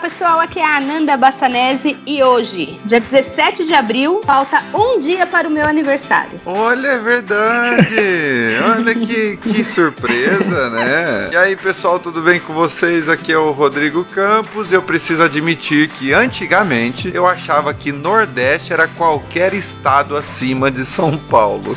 pessoal, 0.00 0.40
aqui 0.40 0.58
é 0.58 0.64
a 0.64 0.78
Ananda 0.78 1.14
Bassanese 1.14 1.94
e 2.06 2.22
hoje, 2.22 2.80
dia 2.86 2.98
17 2.98 3.66
de 3.66 3.74
abril, 3.74 4.22
falta 4.24 4.62
um 4.72 4.98
dia 4.98 5.26
para 5.26 5.46
o 5.46 5.50
meu 5.50 5.66
aniversário. 5.66 6.40
Olha, 6.46 6.88
é 6.88 6.98
verdade! 6.98 7.96
Olha 8.76 8.94
que, 8.94 9.36
que 9.36 9.62
surpresa, 9.62 10.70
né? 10.70 11.28
E 11.32 11.36
aí, 11.36 11.54
pessoal, 11.54 11.98
tudo 11.98 12.22
bem 12.22 12.40
com 12.40 12.54
vocês? 12.54 13.10
Aqui 13.10 13.30
é 13.30 13.36
o 13.36 13.50
Rodrigo 13.50 14.02
Campos. 14.06 14.72
Eu 14.72 14.80
preciso 14.80 15.22
admitir 15.22 15.88
que 15.88 16.14
antigamente 16.14 17.10
eu 17.12 17.26
achava 17.26 17.74
que 17.74 17.92
Nordeste 17.92 18.72
era 18.72 18.88
qualquer 18.88 19.52
estado 19.52 20.16
acima 20.16 20.70
de 20.70 20.86
São 20.86 21.18
Paulo. 21.18 21.76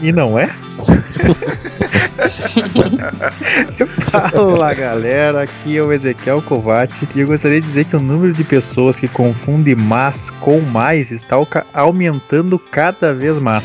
E 0.00 0.10
não 0.10 0.38
é? 0.38 0.48
Fala 4.10 4.74
galera, 4.74 5.42
aqui 5.42 5.76
é 5.76 5.82
o 5.82 5.92
Ezequiel 5.92 6.42
Covati 6.42 7.08
e 7.14 7.20
eu 7.20 7.26
gostaria 7.26 7.60
de 7.60 7.66
dizer 7.66 7.84
que 7.84 7.96
o 7.96 8.00
número 8.00 8.32
de 8.32 8.44
pessoas 8.44 8.98
que 8.98 9.08
confundem 9.08 9.74
mas 9.74 10.30
com 10.40 10.60
mais 10.60 11.10
está 11.10 11.36
aumentando 11.72 12.58
cada 12.58 13.14
vez 13.14 13.38
mais. 13.38 13.64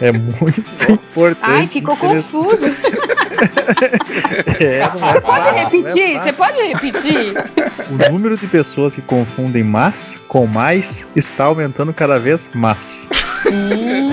É 0.00 0.10
muito 0.10 0.60
importante. 0.90 1.38
Ai, 1.42 1.66
ficou 1.66 1.96
confuso. 1.96 2.66
É, 4.60 4.78
é 4.78 4.88
Você 4.88 5.20
pode 5.20 5.44
fácil, 5.44 5.52
repetir? 5.54 6.16
é 6.16 6.22
Você 6.22 6.32
pode 6.32 6.62
repetir? 6.62 7.34
O 7.90 8.12
número 8.12 8.36
de 8.36 8.46
pessoas 8.46 8.94
que 8.94 9.02
confundem 9.02 9.64
mas 9.64 10.16
com 10.28 10.46
mais 10.46 11.08
está 11.16 11.44
aumentando 11.44 11.92
cada 11.92 12.20
vez 12.20 12.48
mais. 12.54 13.08
Hum, 13.52 14.10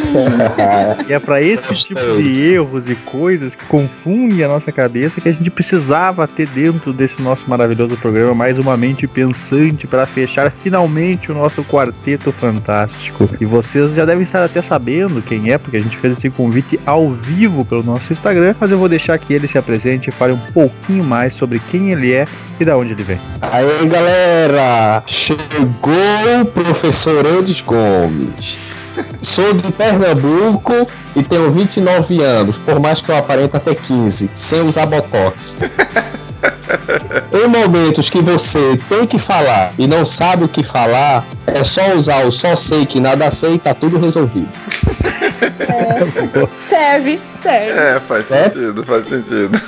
E 1.08 1.14
é 1.14 1.20
pra 1.20 1.42
esse 1.42 1.74
tipo 1.76 2.02
de 2.18 2.42
erros 2.54 2.90
e 2.90 2.96
coisas 2.96 3.56
que 3.56 3.64
confundem 3.66 4.44
a 4.44 4.48
nossa 4.48 4.72
cabeça 4.72 5.22
que 5.22 5.30
a 5.30 5.32
gente 5.32 5.50
precisava 5.50 6.28
ter 6.28 6.48
dentro 6.48 6.92
desse 6.92 7.22
nosso 7.22 7.50
maravilhoso 7.50 7.96
programa 7.98 8.34
mais 8.34 8.58
uma 8.58 8.76
mente 8.76 9.08
pensante 9.08 9.88
para 9.88 10.06
fechar 10.06 10.52
finalmente 10.52 11.32
o 11.32 11.36
nosso 11.36 11.64
quarteto 11.64 12.32
fantástico. 12.32 13.30
E 13.40 13.46
vocês 13.46 13.94
já 13.94 14.06
devem 14.06 14.24
estar 14.24 14.44
até 14.44 14.62
sabendo 14.62 15.22
quem 15.22 15.52
é, 15.52 15.58
porque 15.58 15.78
a 15.78 15.80
gente 15.80 15.98
fez 15.98 16.18
esse 16.18 16.30
convite 16.30 16.80
ao 16.86 17.12
vivo 17.14 17.64
pelo 17.64 17.84
nosso 17.84 18.12
Instagram, 18.12 18.56
mas 18.60 18.72
eu 18.72 18.78
vou 18.78 18.90
deixar 18.90 19.18
que 19.18 19.34
ele 19.34 19.48
se 19.48 19.58
apresente 19.58 20.10
e 20.10 20.12
fale 20.12 20.34
um 20.34 20.40
pouquinho 20.54 21.04
mais 21.04 21.34
sobre 21.34 21.60
quem 21.72 21.92
ele 21.92 22.14
é 22.14 22.26
e 22.60 22.66
da 22.66 22.78
onde 22.78 22.94
ele 22.94 23.04
vem. 23.04 23.20
Aí 23.42 23.88
galera, 23.88 25.04
chegou 25.06 26.42
o 26.42 26.46
professor 26.46 27.26
Eudes 27.26 27.62
Gomes. 27.62 28.79
Sou 29.22 29.54
de 29.54 29.72
Pernambuco 29.72 30.88
e 31.16 31.24
tenho 31.24 31.50
29 31.52 32.22
anos, 32.24 32.58
por 32.58 32.80
mais 32.80 33.02
que 33.02 33.10
eu 33.12 33.18
aparente 33.18 33.56
até 33.56 33.74
15, 33.76 34.30
sem 34.34 34.62
usar 34.62 34.86
botox. 34.86 35.58
Em 37.34 37.48
momentos 37.48 38.10
que 38.10 38.22
você 38.22 38.78
tem 38.88 39.06
que 39.06 39.20
falar 39.20 39.74
e 39.78 39.88
não 39.88 40.06
sabe 40.06 40.46
o 40.46 40.48
que 40.48 40.64
falar, 40.64 41.26
é 41.48 41.64
só 41.64 41.94
usar 41.94 42.26
o 42.26 42.32
só 42.32 42.56
sei 42.56 42.86
que 42.86 43.00
nada 43.00 43.30
sei 43.30 43.56
e 43.56 43.60
tá 43.60 43.74
tudo 43.74 43.98
resolvido. 44.00 44.48
serve, 46.60 47.20
serve. 47.36 47.72
É, 47.80 48.00
faz 48.00 48.32
É? 48.32 48.50
sentido, 48.50 48.84
faz 48.84 49.08
sentido. 49.08 49.62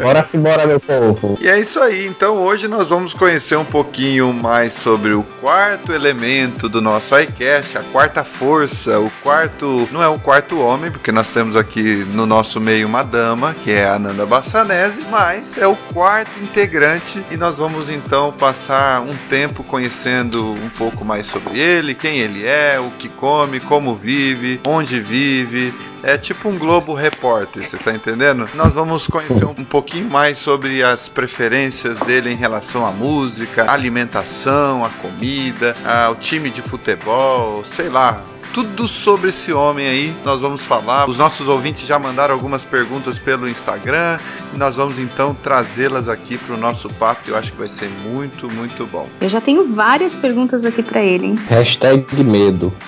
Bora 0.00 0.24
se 0.24 0.38
bora, 0.38 0.66
meu 0.66 0.80
povo. 0.80 1.38
E 1.40 1.48
é 1.48 1.58
isso 1.58 1.80
aí, 1.80 2.06
então 2.06 2.36
hoje 2.36 2.68
nós 2.68 2.90
vamos 2.90 3.14
conhecer 3.14 3.56
um 3.56 3.64
pouquinho 3.64 4.32
mais 4.32 4.72
sobre 4.72 5.12
o 5.12 5.22
quarto 5.40 5.92
elemento 5.92 6.68
do 6.68 6.80
nosso 6.80 7.18
iCast, 7.18 7.78
a 7.78 7.82
quarta 7.82 8.24
força, 8.24 8.98
o 8.98 9.10
quarto, 9.22 9.88
não 9.90 10.02
é 10.02 10.08
o 10.08 10.18
quarto 10.18 10.60
homem, 10.60 10.90
porque 10.90 11.12
nós 11.12 11.28
temos 11.28 11.56
aqui 11.56 12.06
no 12.12 12.26
nosso 12.26 12.60
meio 12.60 12.86
uma 12.86 13.02
dama, 13.02 13.54
que 13.54 13.70
é 13.70 13.86
a 13.86 13.94
Ananda 13.94 14.26
Bassanese, 14.26 15.02
mas 15.10 15.56
é 15.58 15.66
o 15.66 15.76
quarto 15.76 16.38
integrante 16.40 17.24
e 17.30 17.36
nós 17.36 17.58
vamos 17.58 17.88
então 17.88 18.32
passar 18.32 19.00
um 19.02 19.14
tempo 19.28 19.62
conhecendo 19.64 20.52
um 20.52 20.68
pouco 20.70 21.04
mais 21.04 21.26
sobre 21.26 21.58
ele, 21.58 21.94
quem 21.94 22.18
ele 22.18 22.44
é, 22.46 22.78
o 22.80 22.90
que 22.90 23.08
come, 23.08 23.60
como 23.60 23.94
vive, 23.94 24.60
onde 24.64 25.00
vive, 25.00 25.72
é 26.02 26.18
tipo 26.18 26.48
um 26.48 26.58
Globo 26.58 26.94
Repórter, 26.94 27.62
você 27.62 27.76
tá 27.76 27.94
entendendo? 27.94 28.48
Nós 28.54 28.74
vamos 28.74 29.06
conhecer 29.06 29.44
um 29.44 29.64
pouquinho 29.64 30.10
mais 30.10 30.38
sobre 30.38 30.82
as 30.82 31.08
preferências 31.08 31.98
dele 32.00 32.32
em 32.32 32.36
relação 32.36 32.84
à 32.84 32.90
música, 32.90 33.64
à 33.64 33.72
alimentação, 33.72 34.84
à 34.84 34.88
comida, 34.88 35.76
ao 36.06 36.16
time 36.16 36.50
de 36.50 36.60
futebol, 36.60 37.64
sei 37.64 37.88
lá. 37.88 38.22
Tudo 38.52 38.86
sobre 38.86 39.30
esse 39.30 39.50
homem 39.50 39.86
aí 39.86 40.14
nós 40.22 40.38
vamos 40.38 40.62
falar. 40.62 41.08
Os 41.08 41.16
nossos 41.16 41.48
ouvintes 41.48 41.86
já 41.86 41.98
mandaram 41.98 42.34
algumas 42.34 42.66
perguntas 42.66 43.18
pelo 43.18 43.48
Instagram 43.48 44.18
e 44.52 44.58
nós 44.58 44.76
vamos 44.76 44.98
então 44.98 45.34
trazê-las 45.34 46.06
aqui 46.06 46.36
para 46.36 46.54
o 46.54 46.58
nosso 46.58 46.90
papo. 46.90 47.22
Eu 47.28 47.36
acho 47.36 47.52
que 47.52 47.58
vai 47.58 47.70
ser 47.70 47.88
muito, 47.88 48.52
muito 48.52 48.86
bom. 48.86 49.08
Eu 49.22 49.28
já 49.30 49.40
tenho 49.40 49.64
várias 49.64 50.18
perguntas 50.18 50.66
aqui 50.66 50.82
pra 50.82 51.02
ele, 51.02 51.28
hein? 51.28 51.34
Hashtag 51.48 52.22
medo. 52.22 52.70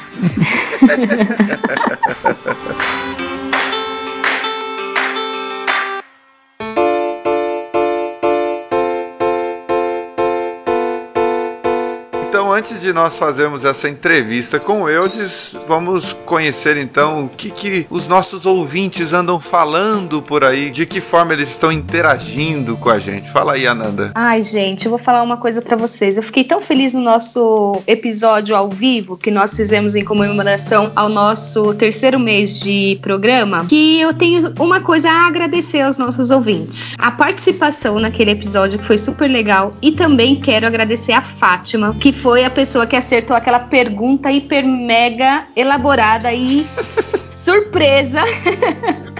antes 12.55 12.81
de 12.81 12.93
nós 12.93 13.19
fazermos 13.19 13.65
essa 13.65 13.89
entrevista 13.89 14.61
com 14.61 14.83
o 14.83 14.89
Eudes, 14.89 15.57
vamos 15.67 16.13
conhecer 16.25 16.77
então 16.77 17.25
o 17.25 17.29
que, 17.29 17.51
que 17.51 17.85
os 17.91 18.07
nossos 18.07 18.47
ouvintes 18.47 19.13
andam 19.13 19.41
falando 19.41 20.23
por 20.23 20.45
aí, 20.45 20.71
de 20.71 20.87
que 20.87 21.01
forma 21.01 21.33
eles 21.33 21.49
estão 21.49 21.73
interagindo 21.73 22.77
com 22.77 22.91
a 22.91 22.99
gente. 23.01 23.29
Fala 23.33 23.55
aí, 23.55 23.67
Ananda. 23.67 24.13
Ai, 24.15 24.41
gente, 24.41 24.85
eu 24.87 24.91
vou 24.91 25.01
falar 25.01 25.25
uma 25.25 25.37
coisa 25.37 25.61
pra 25.61 25.77
vocês. 25.77 26.17
Eu 26.17 26.23
fiquei 26.23 26.45
tão 26.45 26.61
feliz 26.61 26.93
no 26.93 27.01
nosso 27.01 27.83
episódio 27.89 28.55
ao 28.55 28.71
vivo 28.71 29.17
que 29.17 29.33
nós 29.33 29.57
fizemos 29.57 29.97
em 29.97 30.05
comemoração 30.05 30.93
ao 30.95 31.09
nosso 31.09 31.75
terceiro 31.75 32.21
mês 32.21 32.61
de 32.61 33.01
programa, 33.03 33.67
que 33.67 34.01
eu 34.01 34.15
tenho 34.15 34.55
uma 34.61 34.81
coisa 34.81 35.11
a 35.11 35.27
agradecer 35.27 35.81
aos 35.81 35.99
nossos 35.99 36.31
ouvintes. 36.31 36.95
A 36.99 37.11
participação 37.11 37.99
naquele 37.99 38.31
episódio 38.31 38.79
que 38.79 38.85
foi 38.85 38.97
super 38.97 39.29
legal 39.29 39.75
e 39.83 39.91
também 39.91 40.37
quero 40.37 40.69
agradecer 40.69 41.13
a 41.13 41.21
Fátima, 41.21 41.97
que 41.99 42.13
foi 42.13 42.44
a 42.45 42.51
pessoa 42.51 42.87
que 42.87 42.97
acertou 42.97 43.37
aquela 43.37 43.61
pergunta 43.61 44.31
hiper 44.31 44.65
mega 44.65 45.45
elaborada 45.57 46.33
e 46.33 46.67
surpresa. 47.33 48.21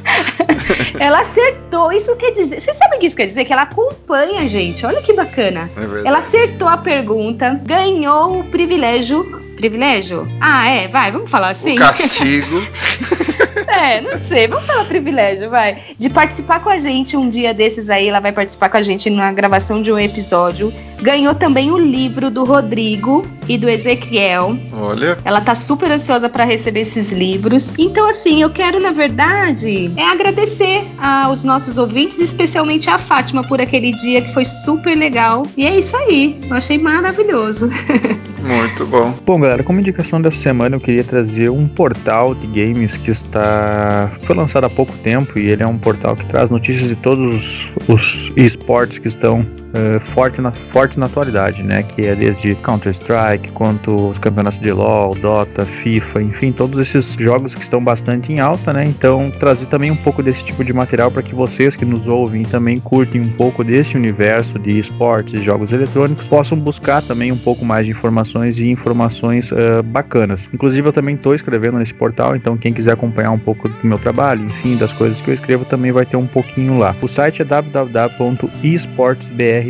ela 0.99 1.21
acertou. 1.21 1.93
Isso 1.93 2.17
quer 2.17 2.33
dizer. 2.33 2.61
Você 2.61 2.73
sabe 2.73 2.97
o 2.97 2.99
que 2.99 3.07
isso 3.07 3.17
quer 3.17 3.27
dizer? 3.27 3.45
Que 3.45 3.53
ela 3.53 3.63
acompanha 3.63 4.41
a 4.41 4.47
gente. 4.47 4.85
Olha 4.85 5.03
que 5.03 5.13
bacana. 5.13 5.71
É. 5.77 6.09
Ela 6.09 6.19
acertou 6.19 6.69
a 6.69 6.77
pergunta, 6.77 7.61
ganhou 7.65 8.41
o 8.41 8.45
privilégio. 8.45 9.43
Privilégio? 9.57 10.29
Ah, 10.41 10.69
é, 10.69 10.89
vai, 10.89 11.13
vamos 11.13 11.31
falar 11.31 11.51
assim. 11.51 11.75
O 11.75 11.77
castigo. 11.77 12.63
É, 13.67 14.01
não 14.01 14.13
sei, 14.29 14.47
vamos 14.47 14.67
falar 14.67 14.85
privilégio, 14.85 15.51
vai. 15.51 15.79
De 15.99 16.09
participar 16.09 16.61
com 16.61 16.69
a 16.71 16.79
gente 16.79 17.17
um 17.17 17.29
dia 17.29 17.53
desses 17.53 17.91
aí, 17.91 18.09
ela 18.09 18.21
vai 18.21 18.31
participar 18.31 18.69
com 18.69 18.77
a 18.77 18.83
gente 18.83 19.11
na 19.11 19.33
gravação 19.33 19.83
de 19.83 19.91
um 19.91 19.99
episódio. 19.99 20.73
Ganhou 21.03 21.35
também 21.35 21.71
o 21.71 21.79
livro 21.79 22.31
do 22.31 22.45
Rodrigo 22.45 23.27
e 23.49 23.59
do 23.59 23.69
Ezequiel. 23.69 24.57
Olha, 24.73 25.19
Ela 25.25 25.41
tá 25.41 25.55
super 25.55 25.91
ansiosa 25.91 26.29
para 26.29 26.45
receber 26.45 26.81
esses 26.81 27.13
livros. 27.13 27.75
Então, 27.79 28.09
assim, 28.09 28.43
eu 28.43 28.51
quero, 28.51 28.81
na 28.81 28.93
verdade, 28.93 29.93
é 29.97 30.05
agradecer 30.05 30.85
aos 30.99 31.45
nossos 31.45 31.79
ouvintes, 31.79 32.19
especialmente 32.19 32.89
a 32.89 32.99
Fátima, 32.99 33.47
por 33.47 33.61
aquele 33.61 33.93
dia 33.93 34.23
que 34.23 34.33
foi 34.33 34.45
super 34.45 34.97
legal. 34.97 35.47
E 35.57 35.67
é 35.67 35.79
isso 35.79 35.97
aí. 35.97 36.41
Eu 36.49 36.57
achei 36.57 36.79
maravilhoso. 36.79 37.69
muito 38.41 38.87
bom. 38.87 39.15
Bom, 39.25 39.41
galera, 39.41 39.63
como 39.63 39.81
indicação 39.81 40.21
dessa 40.21 40.39
semana 40.39 40.77
eu 40.77 40.81
queria 40.81 41.05
trazer 41.05 41.51
um 41.51 41.67
portal 41.67 42.35
de 42.35 42.47
games 42.47 42.97
que 42.97 43.11
está 43.11 44.11
foi 44.23 44.37
lançado 44.37 44.65
há 44.65 44.71
pouco 44.71 44.93
tempo 44.99 45.39
e 45.39 45.49
ele 45.49 45.63
é 45.63 45.67
um 45.67 45.79
portal 45.79 46.17
que 46.17 46.25
traz 46.27 46.51
notícias 46.51 46.89
de 46.89 46.97
todos 46.97 47.69
os 47.89 48.33
esportes 48.37 48.99
que 48.99 49.09
estão 49.09 49.47
eh, 49.75 49.99
forte 49.99 50.41
na, 50.41 50.53
fortes 50.53 50.97
na 50.97 51.07
atualidade, 51.07 51.63
né? 51.63 51.83
Que 51.83 52.07
é 52.07 52.15
desde 52.15 52.55
Counter-Strike, 52.55 53.51
quanto 53.53 54.11
os 54.11 54.19
campeonatos 54.19 54.61
de 54.61 54.73
LoL, 54.73 55.15
Dota, 55.17 55.65
FIFA, 55.65 56.23
enfim, 56.23 56.53
todos 56.53 56.79
esses 56.79 57.15
jogos 57.15 57.55
que 57.55 57.63
estão 57.63 57.83
bastante 57.83 58.33
em 58.33 58.41
alta, 58.41 58.73
né? 58.73 58.85
Então, 58.85 59.31
trazer 59.31 59.67
também 59.67 59.91
um 59.91 59.97
pouco 59.97 60.23
desse 60.23 60.45
tipo 60.45 60.65
de 60.65 60.73
material 60.73 61.11
para 61.11 61.23
que 61.23 61.35
vocês 61.35 61.77
que 61.77 61.85
nos 61.85 62.07
ouvem 62.07 62.45
também 62.45 62.79
curtem 62.79 63.21
um 63.21 63.33
pouco 63.33 63.65
desse 63.65 63.97
universo 63.97 64.59
de 64.59 64.79
esportes 64.79 65.35
e 65.35 65.43
jogos 65.43 65.73
eletrônicos 65.73 66.27
possam 66.27 66.57
buscar 66.57 67.03
também 67.03 67.33
um 67.33 67.37
pouco 67.37 67.65
mais 67.65 67.85
de 67.85 67.93
informações 67.93 68.59
e 68.59 68.69
informações 68.69 69.51
eh, 69.51 69.83
bacanas. 69.83 70.49
Inclusive, 70.53 70.89
eu 70.89 70.93
também 70.93 71.17
estou 71.17 71.35
escrevendo 71.35 71.79
nesse 71.79 71.95
portal, 71.95 72.37
então 72.37 72.57
quem 72.57 72.73
quiser 72.73 72.93
acompanhar 72.93 73.33
um 73.33 73.39
pouco 73.39 73.69
do 73.69 73.87
meu 73.87 73.99
trabalho, 73.99 74.47
enfim, 74.47 74.77
das 74.77 74.93
coisas 74.93 75.21
que 75.21 75.31
eu 75.31 75.35
escrevo, 75.35 75.65
também 75.65 75.91
vai 75.91 76.07
ter 76.07 76.17
um 76.17 76.27
pouquinho 76.27 76.79
lá. 76.79 76.95
O 77.03 77.09
site 77.09 77.43
é 77.43 77.45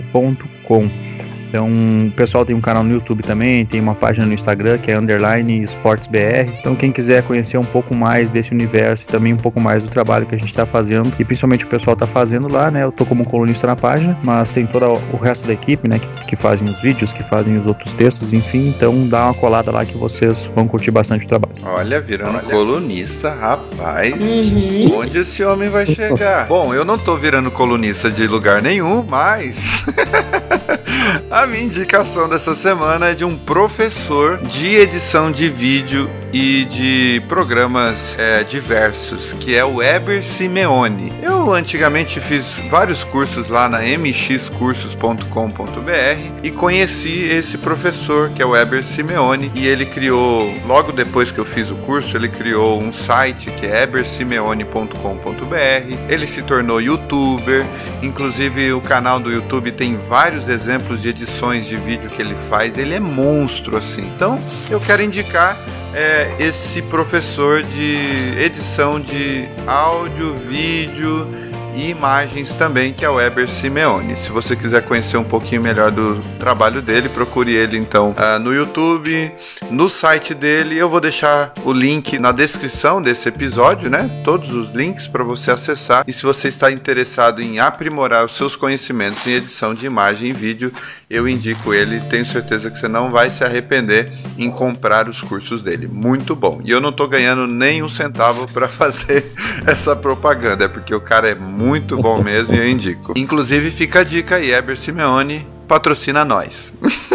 www.esportsbr.com. 0.03 1.24
Então, 1.55 1.69
o 2.09 2.11
pessoal 2.11 2.45
tem 2.45 2.57
um 2.57 2.61
canal 2.61 2.83
no 2.83 2.93
YouTube 2.93 3.23
também, 3.23 3.65
tem 3.65 3.81
uma 3.81 3.95
página 3.95 4.27
no 4.27 4.35
Instagram 4.35 4.77
que 4.77 4.91
é 4.91 4.99
underline 4.99 5.63
esportesbr. 5.63 6.51
Então, 6.59 6.75
quem 6.75 6.91
quiser 6.91 7.23
conhecer 7.23 7.57
um 7.59 7.65
pouco 7.65 7.95
mais 7.95 8.29
desse 8.29 8.51
universo 8.51 9.05
e 9.05 9.07
também 9.07 9.33
um 9.33 9.37
pouco 9.37 9.61
mais 9.61 9.85
do 9.85 9.89
trabalho 9.89 10.27
que 10.27 10.35
a 10.35 10.39
gente 10.39 10.49
está 10.49 10.67
fazendo 10.67 11.13
e 11.17 11.25
principalmente 11.25 11.65
o 11.65 11.69
pessoal 11.69 11.95
está 11.95 12.09
fazendo 12.09 12.53
lá, 12.53 12.73
né? 12.73 12.83
Eu 12.83 12.91
tô 12.91 13.07
como 13.07 13.25
colunista 13.25 13.69
na 13.69 13.77
página, 13.77 14.19
mas 14.21 14.51
tem 14.51 14.67
todo 14.67 15.01
o 15.13 15.17
resto 15.17 15.47
da 15.47 15.53
equipe, 15.53 15.87
né? 15.87 16.01
Que, 16.01 16.27
que 16.27 16.35
fazem 16.35 16.69
os 16.69 16.81
vídeos, 16.81 17.13
que 17.13 17.23
fazem 17.23 17.57
os 17.57 17.65
outros 17.67 17.93
textos, 17.93 18.33
enfim. 18.33 18.75
Então, 18.77 19.07
dá 19.07 19.27
uma 19.27 19.35
colada 19.35 19.71
lá 19.71 19.85
que 19.85 19.97
vocês 19.97 20.51
vão 20.57 20.67
curtir 20.67 20.91
bastante 20.91 21.25
o 21.25 21.29
trabalho. 21.29 21.55
Olha, 21.63 22.01
virando 22.01 22.39
Olha. 22.39 22.51
colunista, 22.51 23.33
rapaz. 23.33 24.13
Uhum. 24.13 24.99
Onde 24.99 25.19
esse 25.19 25.45
homem 25.45 25.69
vai 25.69 25.87
chegar? 25.87 26.49
Bom, 26.51 26.75
eu 26.75 26.85
não 26.85 26.99
tô 26.99 27.17
virando 27.17 27.49
colunista 27.49 28.11
de 28.11 28.27
lugar 28.27 28.61
nenhum, 28.61 29.07
mas. 29.09 29.85
A 31.31 31.47
minha 31.47 31.63
indicação 31.63 32.29
dessa 32.29 32.55
semana 32.55 33.11
é 33.11 33.15
de 33.15 33.25
um 33.25 33.37
professor 33.37 34.39
de 34.39 34.75
edição 34.75 35.31
de 35.31 35.49
vídeo 35.49 36.11
e 36.35 36.65
de 36.65 37.23
programas 37.29 38.17
é, 38.19 38.43
diversos, 38.43 39.33
que 39.35 39.55
é 39.55 39.65
o 39.65 39.81
Eber 39.81 40.25
Simeone. 40.25 41.13
Eu 41.23 41.53
antigamente 41.53 42.19
fiz 42.19 42.61
vários 42.69 43.05
cursos 43.05 43.49
lá 43.49 43.69
na 43.69 43.85
mxcursos.com.br 43.85 46.43
e 46.43 46.51
conheci 46.51 47.27
esse 47.27 47.57
professor, 47.57 48.31
que 48.31 48.43
é 48.43 48.45
o 48.45 48.57
Eber 48.57 48.83
Simeone, 48.83 49.53
e 49.55 49.65
ele 49.65 49.87
criou, 49.87 50.53
logo 50.67 50.91
depois 50.91 51.31
que 51.31 51.39
eu 51.39 51.45
fiz 51.45 51.71
o 51.71 51.77
curso, 51.77 52.17
ele 52.17 52.29
criou 52.29 52.83
um 52.83 52.93
site 52.93 53.53
que 53.53 53.67
é 53.67 53.85
ebersimeone.com.br. 53.85 55.97
Ele 56.09 56.27
se 56.27 56.43
tornou 56.43 56.81
youtuber, 56.81 57.65
inclusive 58.03 58.73
o 58.73 58.81
canal 58.81 59.21
do 59.21 59.31
YouTube 59.31 59.71
tem 59.71 59.97
vários 59.97 60.49
exemplos 60.49 61.01
de 61.01 61.11
edições 61.11 61.65
de 61.65 61.77
vídeo 61.77 62.11
que 62.11 62.21
ele 62.21 62.35
faz, 62.51 62.77
ele 62.77 62.95
é 62.95 63.01
monstro 63.01 63.77
assim. 63.77 64.11
Então, 64.17 64.41
eu 64.69 64.81
quero 64.81 65.01
indicar 65.01 65.57
é, 65.95 66.35
esse 66.39 66.83
professor 66.83 67.63
de 67.63 68.35
edição 68.39 69.01
de 69.01 69.49
áudio, 69.67 70.35
vídeo 70.37 71.54
e 71.75 71.91
imagens 71.91 72.53
também, 72.53 72.93
que 72.93 73.05
é 73.05 73.09
o 73.09 73.15
Weber 73.15 73.49
Simeone. 73.49 74.17
Se 74.17 74.31
você 74.31 74.55
quiser 74.55 74.83
conhecer 74.83 75.17
um 75.17 75.25
pouquinho 75.25 75.61
melhor 75.61 75.91
do 75.91 76.21
trabalho 76.39 76.81
dele, 76.81 77.09
procure 77.09 77.53
ele 77.53 77.77
então 77.77 78.11
uh, 78.11 78.39
no 78.39 78.55
YouTube, 78.55 79.33
no 79.71 79.89
site 79.89 80.35
dele. 80.35 80.79
Eu 80.79 80.89
vou 80.89 81.01
deixar 81.01 81.53
o 81.65 81.73
link 81.73 82.19
na 82.19 82.31
descrição 82.31 83.03
desse 83.03 83.29
episódio, 83.29 83.91
né? 83.91 84.23
Todos 84.25 84.53
os 84.53 84.71
links 84.71 85.09
para 85.09 85.25
você 85.25 85.51
acessar. 85.51 86.05
E 86.07 86.13
se 86.13 86.23
você 86.23 86.49
está 86.49 86.71
interessado 86.71 87.43
em 87.43 87.59
aprimorar 87.59 88.25
os 88.25 88.37
seus 88.37 88.55
conhecimentos 88.55 89.27
em 89.27 89.33
edição 89.33 89.75
de 89.75 89.85
imagem 89.85 90.31
e 90.31 90.33
vídeo, 90.33 90.73
eu 91.11 91.29
indico 91.29 91.75
ele. 91.75 92.01
Tenho 92.09 92.25
certeza 92.25 92.71
que 92.71 92.79
você 92.79 92.89
não 92.89 93.11
vai 93.11 93.31
se 93.31 93.43
arrepender 93.43 94.13
em 94.39 94.51
comprar 94.51 95.09
os 95.09 95.21
cursos 95.21 95.63
dele. 95.63 95.89
Muito 95.89 96.37
bom. 96.37 96.61
E 96.65 96.71
eu 96.71 96.81
não 96.81 96.91
estou 96.91 97.09
ganhando 97.09 97.47
nem 97.47 97.83
um 97.83 97.89
centavo 97.89 98.47
para 98.53 98.69
fazer 98.75 99.33
essa 99.67 99.97
propaganda, 99.97 100.65
é 100.65 100.69
porque 100.69 100.95
o 100.95 101.01
cara 101.01 101.29
é 101.29 101.35
muito 101.35 101.64
muito 101.65 101.97
bom 101.97 102.23
mesmo 102.23 102.55
e 102.55 102.59
eu 102.59 102.69
indico. 102.69 103.15
Inclusive, 103.17 103.71
fica 103.71 104.01
a 104.01 104.05
dica 104.05 104.37
aí, 104.37 104.53
Eber 104.53 104.77
Simeone 104.77 105.47
patrocina 105.67 106.25
nós. 106.25 106.73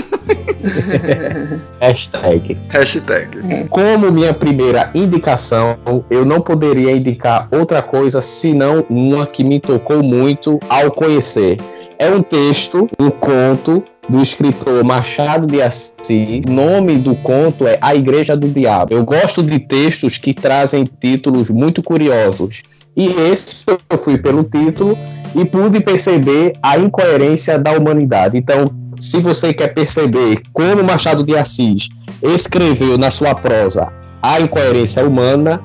Hashtag. 1.80 2.58
Hashtag. 2.70 3.68
Como 3.70 4.12
minha 4.12 4.34
primeira 4.34 4.92
indicação, 4.94 5.78
eu 6.10 6.26
não 6.26 6.42
poderia 6.42 6.92
indicar 6.92 7.48
outra 7.52 7.82
coisa 7.82 8.22
senão 8.22 8.86
uma 8.90 9.26
que 9.26 9.44
me 9.44 9.60
tocou 9.60 10.04
muito 10.04 10.60
ao 10.68 10.92
conhecer. 10.92 11.58
É 11.98 12.10
um 12.10 12.22
texto, 12.22 12.88
um 12.98 13.10
conto 13.10 13.84
do 14.08 14.22
escritor 14.22 14.86
Machado 14.86 15.46
de 15.46 15.62
Assis. 15.62 16.42
O 16.48 16.52
nome 16.52 16.98
do 16.98 17.14
conto 17.16 17.68
é 17.68 17.78
A 17.82 17.94
Igreja 17.94 18.36
do 18.36 18.48
Diabo. 18.48 18.96
Eu 18.96 19.04
gosto 19.04 19.44
de 19.44 19.60
textos 19.60 20.18
que 20.18 20.34
trazem 20.34 20.86
títulos 20.86 21.50
muito 21.50 21.84
curiosos. 21.84 22.64
E 22.96 23.08
esse 23.08 23.64
eu 23.68 23.98
fui 23.98 24.18
pelo 24.18 24.44
título 24.44 24.98
e 25.36 25.46
pude 25.46 25.80
perceber 25.80 26.54
a 26.62 26.78
incoerência 26.78 27.58
da 27.58 27.72
humanidade. 27.72 28.38
Então, 28.38 28.66
se 29.00 29.20
você 29.20 29.54
quer 29.54 29.74
perceber 29.74 30.42
como 30.52 30.84
Machado 30.84 31.24
de 31.24 31.38
Assis 31.38 31.88
escreveu 32.22 32.98
na 32.98 33.10
sua 33.10 33.34
prosa 33.34 33.92
a 34.22 34.42
incoerência 34.42 35.06
humana, 35.08 35.62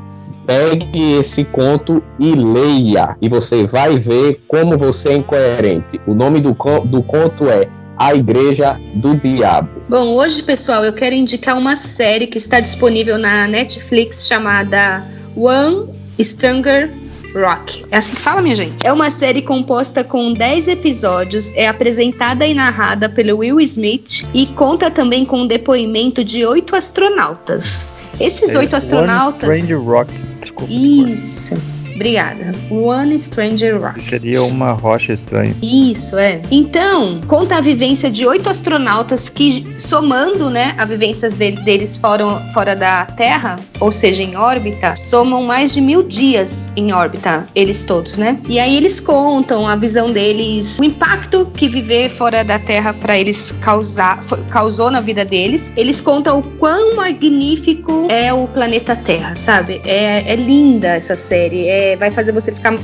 pegue 0.46 1.14
esse 1.18 1.44
conto 1.44 2.02
e 2.20 2.34
leia, 2.34 3.16
e 3.20 3.28
você 3.28 3.64
vai 3.64 3.96
ver 3.96 4.40
como 4.46 4.78
você 4.78 5.10
é 5.10 5.16
incoerente. 5.16 6.00
O 6.06 6.14
nome 6.14 6.40
do, 6.40 6.52
do 6.84 7.02
conto 7.02 7.48
é 7.48 7.68
A 7.96 8.14
Igreja 8.14 8.78
do 8.94 9.16
Diabo. 9.16 9.82
Bom, 9.88 10.14
hoje, 10.14 10.42
pessoal, 10.42 10.84
eu 10.84 10.92
quero 10.92 11.14
indicar 11.14 11.58
uma 11.58 11.76
série 11.76 12.26
que 12.26 12.38
está 12.38 12.60
disponível 12.60 13.18
na 13.18 13.48
Netflix 13.48 14.26
chamada 14.28 15.04
One 15.34 15.88
Stranger 16.22 16.90
Rock. 17.34 17.84
É 17.90 17.96
assim 17.96 18.14
que 18.14 18.20
fala, 18.20 18.40
minha 18.40 18.54
gente? 18.54 18.86
É 18.86 18.92
uma 18.92 19.10
série 19.10 19.42
composta 19.42 20.04
com 20.04 20.32
10 20.32 20.68
episódios, 20.68 21.52
é 21.54 21.66
apresentada 21.66 22.46
e 22.46 22.54
narrada 22.54 23.08
pelo 23.08 23.38
Will 23.38 23.60
Smith 23.60 24.26
e 24.32 24.46
conta 24.46 24.90
também 24.90 25.24
com 25.24 25.42
o 25.42 25.48
depoimento 25.48 26.24
de 26.24 26.44
oito 26.46 26.76
astronautas. 26.76 27.88
Esses 28.20 28.50
é, 28.50 28.58
oito 28.58 28.76
astronautas. 28.76 29.48
One 29.48 29.58
Strange 29.58 29.74
Rock. 29.84 30.12
Desculpa. 30.40 30.72
Isso. 30.72 31.73
Obrigada. 31.94 32.52
One 32.70 33.18
Stranger 33.18 33.80
Rock. 33.80 34.02
Seria 34.02 34.42
uma 34.42 34.72
rocha 34.72 35.12
estranha. 35.12 35.54
Isso, 35.62 36.16
é. 36.16 36.42
Então, 36.50 37.20
conta 37.26 37.56
a 37.56 37.60
vivência 37.60 38.10
de 38.10 38.26
oito 38.26 38.48
astronautas 38.48 39.28
que, 39.28 39.66
somando, 39.78 40.50
né, 40.50 40.74
a 40.76 40.84
vivências 40.84 41.34
dele, 41.34 41.60
deles 41.62 41.96
fora, 41.96 42.40
fora 42.52 42.74
da 42.74 43.06
Terra, 43.06 43.56
ou 43.80 43.92
seja, 43.92 44.22
em 44.22 44.36
órbita, 44.36 44.94
somam 44.96 45.42
mais 45.42 45.72
de 45.72 45.80
mil 45.80 46.02
dias 46.02 46.72
em 46.76 46.92
órbita, 46.92 47.46
eles 47.54 47.84
todos, 47.84 48.16
né? 48.16 48.38
E 48.48 48.58
aí 48.58 48.76
eles 48.76 49.00
contam 49.00 49.68
a 49.68 49.76
visão 49.76 50.10
deles, 50.10 50.78
o 50.80 50.84
impacto 50.84 51.46
que 51.54 51.68
viver 51.68 52.08
fora 52.08 52.44
da 52.44 52.58
Terra 52.58 52.92
para 52.92 53.18
eles 53.18 53.52
causar, 53.60 54.24
causou 54.50 54.90
na 54.90 55.00
vida 55.00 55.24
deles. 55.24 55.72
Eles 55.76 56.00
contam 56.00 56.40
o 56.40 56.42
quão 56.42 56.96
magnífico 56.96 58.06
é 58.10 58.32
o 58.32 58.48
planeta 58.48 58.96
Terra, 58.96 59.34
sabe? 59.36 59.80
É, 59.84 60.32
é 60.32 60.36
linda 60.36 60.88
essa 60.88 61.16
série. 61.16 61.68
É 61.68 61.83
vai 61.98 62.10
fazer 62.10 62.32
você 62.32 62.52
ficar 62.52 62.74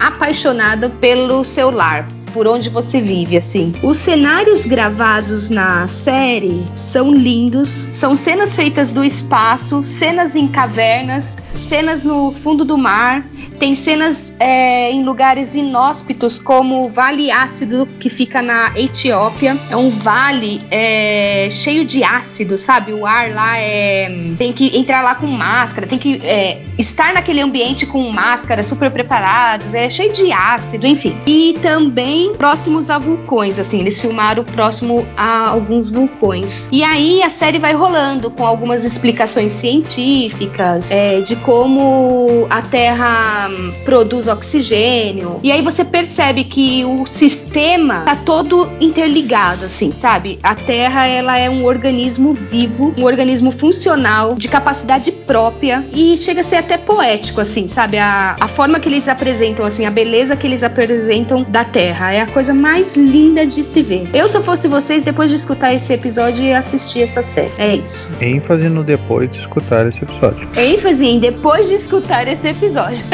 apaixonada 0.00 0.88
pelo 0.88 1.44
seu 1.44 1.70
lar, 1.70 2.06
por 2.32 2.46
onde 2.46 2.68
você 2.68 3.00
vive, 3.00 3.36
assim. 3.36 3.72
Os 3.82 3.96
cenários 3.96 4.66
gravados 4.66 5.50
na 5.50 5.86
série 5.86 6.64
são 6.74 7.12
lindos, 7.12 7.88
são 7.90 8.16
cenas 8.16 8.56
feitas 8.56 8.92
do 8.92 9.04
espaço, 9.04 9.82
cenas 9.82 10.34
em 10.34 10.48
cavernas, 10.48 11.36
cenas 11.68 12.04
no 12.04 12.32
fundo 12.32 12.64
do 12.64 12.76
mar, 12.76 13.24
tem 13.58 13.76
cenas 13.76 14.34
é, 14.40 14.90
em 14.90 15.04
lugares 15.04 15.54
inóspitos, 15.54 16.38
como 16.38 16.84
o 16.84 16.88
Vale 16.88 17.30
Ácido, 17.30 17.86
que 18.00 18.08
fica 18.08 18.42
na 18.42 18.72
Etiópia. 18.76 19.56
É 19.70 19.76
um 19.76 19.88
vale 19.88 20.60
é, 20.68 21.48
cheio 21.50 21.84
de 21.84 22.02
ácido, 22.02 22.58
sabe? 22.58 22.92
O 22.92 23.06
ar 23.06 23.32
lá 23.32 23.58
é. 23.58 24.12
Tem 24.36 24.52
que 24.52 24.76
entrar 24.76 25.02
lá 25.02 25.14
com 25.14 25.28
máscara, 25.28 25.86
tem 25.86 25.98
que 25.98 26.20
é, 26.24 26.62
estar 26.76 27.14
naquele 27.14 27.40
ambiente 27.40 27.86
com 27.86 28.10
máscara, 28.10 28.62
super 28.64 28.90
preparados, 28.90 29.74
é 29.74 29.88
cheio 29.88 30.12
de 30.12 30.32
ácido, 30.32 30.86
enfim. 30.86 31.16
E 31.24 31.56
também 31.62 32.21
próximos 32.30 32.90
a 32.90 32.98
vulcões, 32.98 33.58
assim, 33.58 33.80
eles 33.80 34.00
filmaram 34.00 34.44
próximo 34.44 35.06
a 35.16 35.48
alguns 35.48 35.90
vulcões. 35.90 36.68
E 36.70 36.82
aí 36.82 37.22
a 37.22 37.30
série 37.30 37.58
vai 37.58 37.72
rolando 37.72 38.30
com 38.30 38.46
algumas 38.46 38.84
explicações 38.84 39.52
científicas 39.52 40.90
é, 40.90 41.20
de 41.20 41.36
como 41.36 42.46
a 42.50 42.62
Terra 42.62 43.48
produz 43.84 44.28
oxigênio. 44.28 45.40
E 45.42 45.50
aí 45.50 45.62
você 45.62 45.84
percebe 45.84 46.44
que 46.44 46.84
o 46.84 47.06
sistema 47.06 48.02
tá 48.02 48.16
todo 48.16 48.70
interligado, 48.80 49.64
assim, 49.64 49.92
sabe? 49.92 50.38
A 50.42 50.54
Terra, 50.54 51.06
ela 51.06 51.38
é 51.38 51.48
um 51.48 51.64
organismo 51.64 52.32
vivo, 52.32 52.94
um 52.96 53.04
organismo 53.04 53.50
funcional, 53.50 54.34
de 54.34 54.48
capacidade 54.48 55.10
própria 55.10 55.84
e 55.92 56.16
chega 56.18 56.40
a 56.40 56.44
ser 56.44 56.56
até 56.56 56.76
poético, 56.76 57.40
assim, 57.40 57.66
sabe? 57.66 57.98
A, 57.98 58.36
a 58.40 58.48
forma 58.48 58.78
que 58.78 58.88
eles 58.88 59.08
apresentam, 59.08 59.64
assim, 59.64 59.86
a 59.86 59.90
beleza 59.90 60.36
que 60.36 60.46
eles 60.46 60.62
apresentam 60.62 61.42
da 61.42 61.64
Terra 61.64 62.11
é 62.12 62.20
a 62.20 62.26
coisa 62.26 62.52
mais 62.52 62.94
linda 62.94 63.46
de 63.46 63.64
se 63.64 63.82
ver. 63.82 64.08
Eu, 64.12 64.28
se 64.28 64.36
eu 64.36 64.42
fosse 64.42 64.68
vocês, 64.68 65.02
depois 65.02 65.30
de 65.30 65.36
escutar 65.36 65.72
esse 65.72 65.92
episódio, 65.92 66.44
ia 66.44 66.58
assistir 66.58 67.02
essa 67.02 67.22
série. 67.22 67.52
É 67.58 67.76
isso. 67.76 68.12
ênfase 68.20 68.68
no 68.68 68.84
depois 68.84 69.30
de 69.30 69.38
escutar 69.38 69.86
esse 69.86 70.02
episódio. 70.02 70.46
ênfase 70.56 71.06
em 71.06 71.18
depois 71.18 71.68
de 71.68 71.74
escutar 71.74 72.28
esse 72.28 72.48
episódio. 72.48 73.04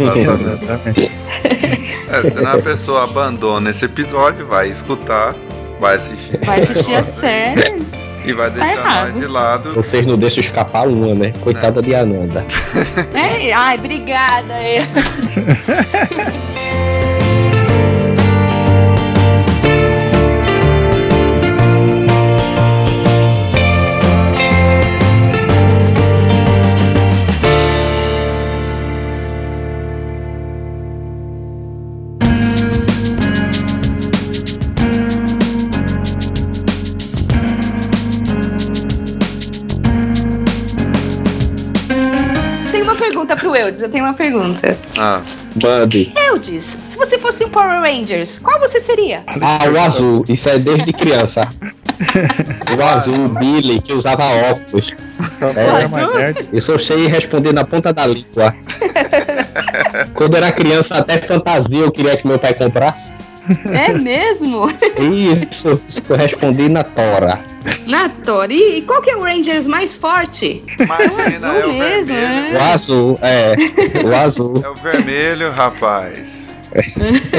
Exatamente. 0.00 1.10
É, 2.08 2.30
senão 2.30 2.52
a 2.52 2.62
pessoa 2.62 3.04
abandona 3.04 3.70
esse 3.70 3.84
episódio, 3.84 4.46
vai 4.46 4.68
escutar, 4.68 5.34
vai 5.80 5.96
assistir. 5.96 6.38
Vai 6.44 6.60
assistir 6.60 6.94
a 6.94 7.02
série. 7.02 7.82
E 8.24 8.32
vai 8.32 8.50
tá 8.50 8.64
deixar 8.64 8.82
tá 8.82 9.04
nós 9.04 9.14
de 9.14 9.26
lado. 9.26 9.74
Vocês 9.74 10.04
não 10.04 10.18
deixam 10.18 10.42
escapar 10.42 10.88
uma, 10.88 11.14
né? 11.14 11.32
Coitada 11.40 11.78
é. 11.78 11.82
de 11.82 11.94
Ananda. 11.94 12.44
É? 13.14 13.52
Ai, 13.52 13.78
obrigada. 13.78 14.54
pro 43.46 43.54
Eudes. 43.54 43.80
Eu 43.80 43.88
tenho 43.88 44.04
uma 44.04 44.14
pergunta. 44.14 44.76
Ah, 44.98 45.20
Mande. 45.62 46.12
Eudes, 46.28 46.78
se 46.82 46.98
você 46.98 47.18
fosse 47.18 47.44
um 47.44 47.48
Power 47.48 47.80
Rangers, 47.80 48.38
qual 48.40 48.58
você 48.58 48.80
seria? 48.80 49.22
Ah, 49.40 49.68
o 49.72 49.78
azul. 49.78 50.24
Isso 50.28 50.48
é 50.48 50.58
desde 50.58 50.92
criança. 50.92 51.48
O 52.76 52.82
azul, 52.82 53.24
o 53.24 53.28
Billy, 53.30 53.80
que 53.80 53.94
usava 53.94 54.22
óculos. 54.50 54.92
É. 55.40 55.88
mais 55.88 56.14
nerd. 56.14 56.48
Eu 56.52 56.60
só 56.60 56.76
sei 56.76 57.06
responder 57.06 57.54
na 57.54 57.64
ponta 57.64 57.90
da 57.90 58.06
língua. 58.06 58.54
Quando 60.12 60.34
eu 60.34 60.36
era 60.36 60.52
criança, 60.52 60.96
até 60.96 61.16
fantasia 61.16 61.78
eu 61.78 61.90
queria 61.90 62.14
que 62.18 62.26
meu 62.26 62.38
pai 62.38 62.52
comprasse. 62.52 63.14
É 63.72 63.94
mesmo? 63.94 64.70
Isso, 65.50 65.80
isso 65.88 66.02
eu 66.06 66.16
respondi 66.16 66.68
na 66.68 66.84
tora. 66.84 67.40
Na 67.86 68.08
Tori, 68.08 68.78
e 68.78 68.82
qual 68.82 69.00
que 69.02 69.10
é 69.10 69.16
o 69.16 69.20
Rangers 69.22 69.66
mais 69.66 69.94
forte? 69.94 70.62
imagina, 70.78 71.48
azul 71.50 71.60
é 71.60 71.66
o 71.66 71.72
mesmo, 71.72 72.14
vermelho. 72.14 72.56
O 72.56 72.62
azul, 72.62 73.18
é. 73.22 73.56
O 74.04 74.14
azul. 74.16 74.62
É 74.64 74.68
o 74.68 74.74
vermelho, 74.74 75.50
rapaz. 75.50 76.52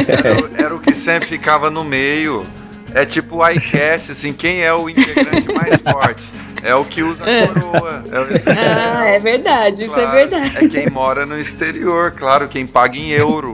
Era, 0.07 0.41
o- 0.41 0.49
era 0.65 0.75
o 0.75 0.79
que 0.79 0.91
sempre 0.93 1.27
ficava 1.27 1.69
no 1.69 1.83
meio. 1.83 2.45
É 2.93 3.05
tipo 3.05 3.37
o 3.37 3.49
iCast, 3.49 4.11
assim, 4.13 4.31
quem 4.33 4.61
é 4.63 4.73
o 4.73 4.89
integrante 4.89 5.53
mais 5.53 5.79
forte? 5.81 6.23
É 6.63 6.73
o 6.75 6.83
que 6.85 7.03
usa 7.03 7.21
a 7.23 7.47
coroa. 7.47 8.03
É, 8.11 8.19
o- 8.19 8.27
Ah, 8.97 9.05
é 9.05 9.19
verdade, 9.19 9.83
isso 9.85 9.93
é 9.93 10.01
Claro, 10.01 10.11
verdade. 10.17 10.57
É 10.57 10.67
quem 10.67 10.89
mora 10.89 11.25
no 11.25 11.37
exterior, 11.37 12.11
claro, 12.11 12.47
quem 12.47 12.65
paga 12.67 12.97
em 12.97 13.11
euro. 13.11 13.53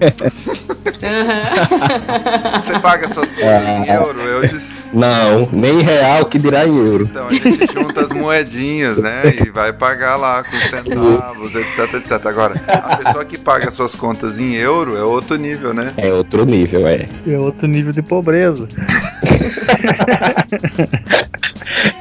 Aham. 1.03 2.61
Você 2.61 2.79
paga 2.79 3.07
suas 3.13 3.29
contas 3.31 3.67
em 3.67 3.89
Ah. 3.89 3.95
euro, 3.95 4.19
eu 4.21 4.47
disse. 4.47 4.81
Não, 4.93 5.47
nem 5.51 5.81
real 5.81 6.25
que 6.25 6.37
dirá 6.39 6.65
em 6.65 6.77
euro. 6.77 7.05
Então 7.09 7.27
a 7.27 7.33
gente 7.33 7.73
junta 7.73 8.01
as 8.01 8.09
moedinhas, 8.09 8.97
né? 8.97 9.21
E 9.45 9.49
vai 9.49 9.73
pagar 9.73 10.15
lá 10.15 10.43
com 10.43 10.55
centavos, 10.57 11.55
etc, 11.55 11.93
etc. 11.95 12.25
Agora, 12.25 12.61
a 12.67 12.97
pessoa 12.97 13.25
que 13.25 13.37
paga 13.37 13.69
suas 13.71 13.95
contas 13.95 14.39
em 14.39 14.53
euro 14.55 14.95
é 14.97 15.03
outro 15.03 15.35
nível, 15.37 15.73
né? 15.73 15.93
É 15.97 16.11
outro 16.13 16.45
nível, 16.45 16.87
é. 16.87 17.07
É 17.27 17.37
outro 17.37 17.67
nível 17.67 17.91
de 17.91 18.01
pobreza. 18.01 18.67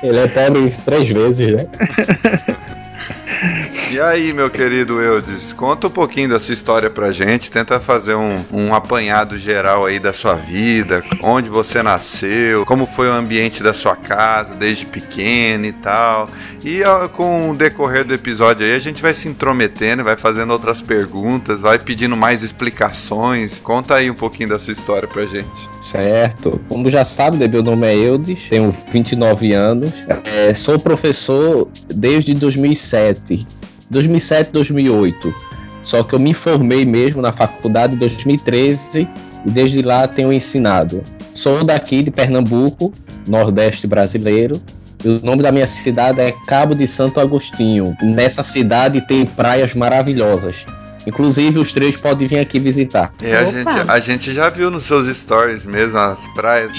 Ele 0.02 0.18
é 0.18 0.26
pobre 0.26 0.68
três 0.84 1.08
vezes, 1.08 1.52
né? 1.52 1.66
E 3.92 4.00
aí, 4.00 4.32
meu 4.32 4.48
querido 4.48 5.02
Eudes, 5.02 5.52
conta 5.52 5.86
um 5.86 5.90
pouquinho 5.90 6.30
da 6.30 6.40
sua 6.40 6.54
história 6.54 6.88
pra 6.88 7.10
gente, 7.10 7.50
tenta 7.50 7.78
fazer 7.78 8.14
um, 8.14 8.42
um 8.50 8.74
apanhado 8.74 9.36
geral 9.36 9.84
aí 9.84 10.00
da 10.00 10.14
sua 10.14 10.34
vida, 10.34 11.04
onde 11.22 11.50
você 11.50 11.82
nasceu, 11.82 12.64
como 12.64 12.86
foi 12.86 13.08
o 13.08 13.12
ambiente 13.12 13.62
da 13.62 13.74
sua 13.74 13.94
casa 13.94 14.54
desde 14.54 14.86
pequeno 14.86 15.66
e 15.66 15.72
tal. 15.72 16.26
E 16.64 16.82
ó, 16.82 17.06
com 17.06 17.50
o 17.50 17.54
decorrer 17.54 18.02
do 18.02 18.14
episódio 18.14 18.64
aí, 18.64 18.74
a 18.74 18.78
gente 18.78 19.02
vai 19.02 19.12
se 19.12 19.28
intrometendo, 19.28 20.02
vai 20.02 20.16
fazendo 20.16 20.54
outras 20.54 20.80
perguntas, 20.80 21.60
vai 21.60 21.78
pedindo 21.78 22.16
mais 22.16 22.42
explicações. 22.42 23.58
Conta 23.58 23.96
aí 23.96 24.10
um 24.10 24.14
pouquinho 24.14 24.48
da 24.48 24.58
sua 24.58 24.72
história 24.72 25.06
pra 25.06 25.26
gente. 25.26 25.68
Certo. 25.82 26.58
Como 26.66 26.88
já 26.88 27.04
sabe, 27.04 27.36
né, 27.36 27.46
meu 27.46 27.62
nome 27.62 27.86
é 27.86 27.94
Eudes, 27.94 28.48
tenho 28.48 28.74
29 28.90 29.52
anos, 29.52 30.02
é, 30.24 30.54
sou 30.54 30.78
professor 30.78 31.68
desde 31.88 32.32
2007. 32.32 33.46
2007, 33.92 34.50
2008. 34.52 35.34
Só 35.82 36.02
que 36.02 36.14
eu 36.14 36.18
me 36.18 36.32
formei 36.32 36.84
mesmo 36.84 37.20
na 37.22 37.30
faculdade 37.32 37.94
em 37.94 37.98
2013 37.98 39.08
e 39.44 39.50
desde 39.50 39.82
lá 39.82 40.06
tenho 40.08 40.32
ensinado. 40.32 41.02
Sou 41.34 41.62
daqui 41.64 42.02
de 42.02 42.10
Pernambuco, 42.10 42.92
Nordeste 43.26 43.86
brasileiro. 43.86 44.60
E 45.04 45.08
o 45.08 45.20
nome 45.24 45.42
da 45.42 45.50
minha 45.50 45.66
cidade 45.66 46.20
é 46.20 46.32
Cabo 46.46 46.74
de 46.76 46.86
Santo 46.86 47.18
Agostinho. 47.20 47.96
Nessa 48.02 48.42
cidade 48.42 49.00
tem 49.06 49.26
praias 49.26 49.74
maravilhosas. 49.74 50.64
Inclusive, 51.04 51.58
os 51.58 51.72
três 51.72 51.96
podem 51.96 52.28
vir 52.28 52.38
aqui 52.38 52.60
visitar. 52.60 53.12
E 53.20 53.32
a 53.32 53.44
gente, 53.44 53.68
a 53.88 53.98
gente 53.98 54.32
já 54.32 54.48
viu 54.48 54.70
nos 54.70 54.84
seus 54.84 55.08
stories 55.16 55.66
mesmo, 55.66 55.98
as 55.98 56.28
praias. 56.28 56.70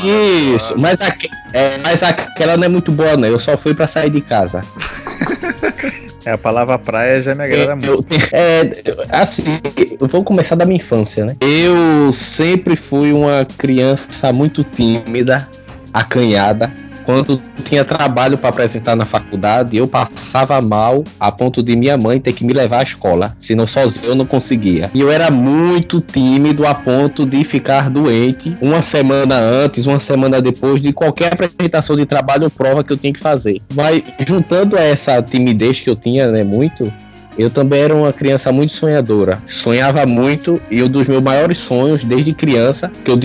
Isso, 0.56 0.80
mas, 0.80 1.02
aque- 1.02 1.28
é, 1.52 1.78
mas 1.84 2.02
aquela 2.02 2.56
não 2.56 2.64
é 2.64 2.70
muito 2.70 2.90
boa, 2.94 3.18
não. 3.18 3.28
Eu 3.28 3.38
só 3.38 3.58
fui 3.58 3.74
pra 3.74 3.86
sair 3.86 4.10
de 4.10 4.22
casa. 4.22 4.64
É, 6.26 6.32
a 6.32 6.38
palavra 6.38 6.78
praia 6.78 7.22
já 7.22 7.36
me 7.36 7.44
agrada 7.44 7.76
muito. 7.76 8.06
É, 8.32 8.70
assim, 9.10 9.60
eu 10.00 10.08
vou 10.08 10.24
começar 10.24 10.56
da 10.56 10.66
minha 10.66 10.78
infância, 10.78 11.26
né? 11.26 11.36
Eu 11.42 12.12
sempre 12.12 12.76
fui 12.76 13.12
uma 13.12 13.46
criança 13.58 14.32
muito 14.32 14.64
tímida, 14.64 15.48
acanhada. 15.94 16.72
Quando 17.06 17.42
tinha 17.64 17.84
trabalho 17.84 18.38
para 18.38 18.50
apresentar 18.50 18.96
na 18.96 19.06
faculdade, 19.06 19.78
eu 19.78 19.88
passava 19.88 20.60
mal 20.62 21.04
a 21.20 21.32
ponto 21.32 21.62
de 21.62 21.76
minha 21.76 21.98
mãe 21.98 22.20
ter 22.20 22.34
que 22.34 22.46
me 22.46 22.54
levar 22.54 22.80
à 22.80 22.84
escola, 22.84 23.36
senão 23.38 23.68
sozinho 23.68 24.08
eu 24.08 24.16
não 24.16 24.26
conseguia. 24.26 24.90
E 24.94 25.02
eu 25.02 25.12
era 25.12 25.30
muito 25.30 26.00
tímido 26.00 26.66
a 26.66 26.74
ponto 26.74 27.26
de 27.26 27.44
ficar 27.44 27.90
doente 27.90 28.58
uma 28.62 28.82
semana 28.82 29.40
antes, 29.40 29.86
uma 29.86 30.00
semana 30.00 30.42
depois 30.42 30.82
de 30.82 30.94
qualquer 30.94 31.34
apresentação 31.34 31.96
de 31.96 32.06
trabalho 32.06 32.46
ou 32.46 32.50
prova 32.50 32.84
que 32.84 32.94
eu 32.94 32.98
tinha 32.98 33.14
que 33.14 33.20
fazer. 33.20 33.62
Mas 33.74 34.04
juntando 34.28 34.78
a 34.78 34.82
essa 34.82 35.22
timidez 35.22 35.80
que 35.80 35.90
eu 35.90 35.96
tinha, 35.96 36.32
né, 36.32 36.44
muito, 36.44 36.92
eu 37.38 37.50
também 37.50 37.82
era 37.82 37.96
uma 37.96 38.14
criança 38.14 38.52
muito 38.52 38.74
sonhadora. 38.74 39.42
Sonhava 39.46 40.06
muito 40.06 40.62
e 40.70 40.82
um 40.84 40.90
dos 40.90 41.08
meus 41.08 41.22
maiores 41.22 41.58
sonhos 41.58 42.04
desde 42.04 42.34
criança, 42.34 42.92
que 43.04 43.10
eu 43.10 43.18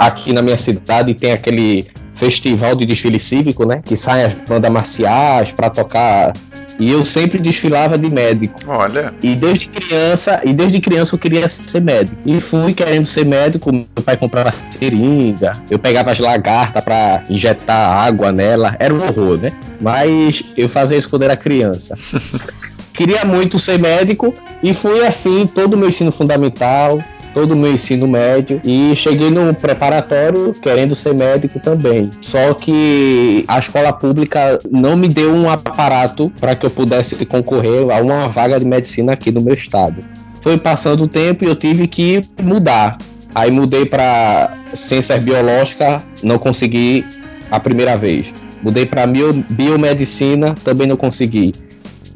aqui 0.00 0.32
na 0.32 0.40
minha 0.40 0.56
cidade 0.56 1.12
tem 1.12 1.32
aquele 1.32 1.86
festival 2.14 2.74
de 2.74 2.86
desfile 2.86 3.20
cívico, 3.20 3.66
né? 3.66 3.82
Que 3.84 3.96
saem 3.96 4.24
as 4.24 4.32
bandas 4.32 4.72
marciais 4.72 5.52
para 5.52 5.68
tocar. 5.68 6.32
E 6.78 6.90
eu 6.90 7.04
sempre 7.04 7.38
desfilava 7.38 7.98
de 7.98 8.08
médico. 8.08 8.58
Olha, 8.66 9.12
E 9.22 9.34
desde 9.34 9.68
criança, 9.68 10.40
e 10.42 10.54
desde 10.54 10.80
criança 10.80 11.14
eu 11.14 11.18
queria 11.18 11.46
ser 11.46 11.82
médico. 11.82 12.16
E 12.24 12.40
fui 12.40 12.72
querendo 12.72 13.04
ser 13.04 13.26
médico, 13.26 13.70
meu 13.70 13.84
pai 14.02 14.16
comprava 14.16 14.50
seringa, 14.70 15.58
eu 15.70 15.78
pegava 15.78 16.10
as 16.10 16.18
lagartas 16.18 16.82
para 16.82 17.22
injetar 17.28 17.98
água 18.06 18.32
nela, 18.32 18.74
era 18.78 18.94
um 18.94 19.02
horror, 19.06 19.36
né? 19.36 19.52
Mas 19.78 20.42
eu 20.56 20.70
fazia 20.70 20.96
isso 20.96 21.10
quando 21.10 21.24
era 21.24 21.36
criança. 21.36 21.94
queria 22.94 23.24
muito 23.26 23.58
ser 23.58 23.78
médico 23.78 24.32
e 24.62 24.72
fui 24.72 25.06
assim 25.06 25.46
todo 25.46 25.74
o 25.74 25.76
meu 25.76 25.90
ensino 25.90 26.10
fundamental, 26.10 26.98
todo 27.32 27.52
o 27.52 27.56
meu 27.56 27.72
ensino 27.72 28.06
médio 28.06 28.60
e 28.64 28.94
cheguei 28.94 29.30
no 29.30 29.54
preparatório 29.54 30.54
querendo 30.54 30.94
ser 30.94 31.14
médico 31.14 31.58
também. 31.60 32.10
Só 32.20 32.54
que 32.54 33.44
a 33.46 33.58
escola 33.58 33.92
pública 33.92 34.58
não 34.70 34.96
me 34.96 35.08
deu 35.08 35.32
um 35.32 35.48
aparato 35.48 36.32
para 36.40 36.54
que 36.54 36.66
eu 36.66 36.70
pudesse 36.70 37.14
concorrer 37.26 37.90
a 37.90 38.00
uma 38.00 38.26
vaga 38.28 38.58
de 38.58 38.64
medicina 38.64 39.12
aqui 39.12 39.30
no 39.30 39.40
meu 39.40 39.54
estado. 39.54 40.04
Foi 40.40 40.56
passando 40.56 41.04
o 41.04 41.08
tempo 41.08 41.44
e 41.44 41.48
eu 41.48 41.54
tive 41.54 41.86
que 41.86 42.22
mudar. 42.42 42.98
Aí 43.34 43.50
mudei 43.50 43.84
para 43.84 44.54
ciências 44.74 45.22
biológicas, 45.22 46.00
não 46.22 46.38
consegui 46.38 47.04
a 47.50 47.60
primeira 47.60 47.96
vez. 47.96 48.34
Mudei 48.62 48.84
para 48.84 49.06
biomedicina, 49.06 50.54
também 50.64 50.86
não 50.86 50.96
consegui. 50.96 51.52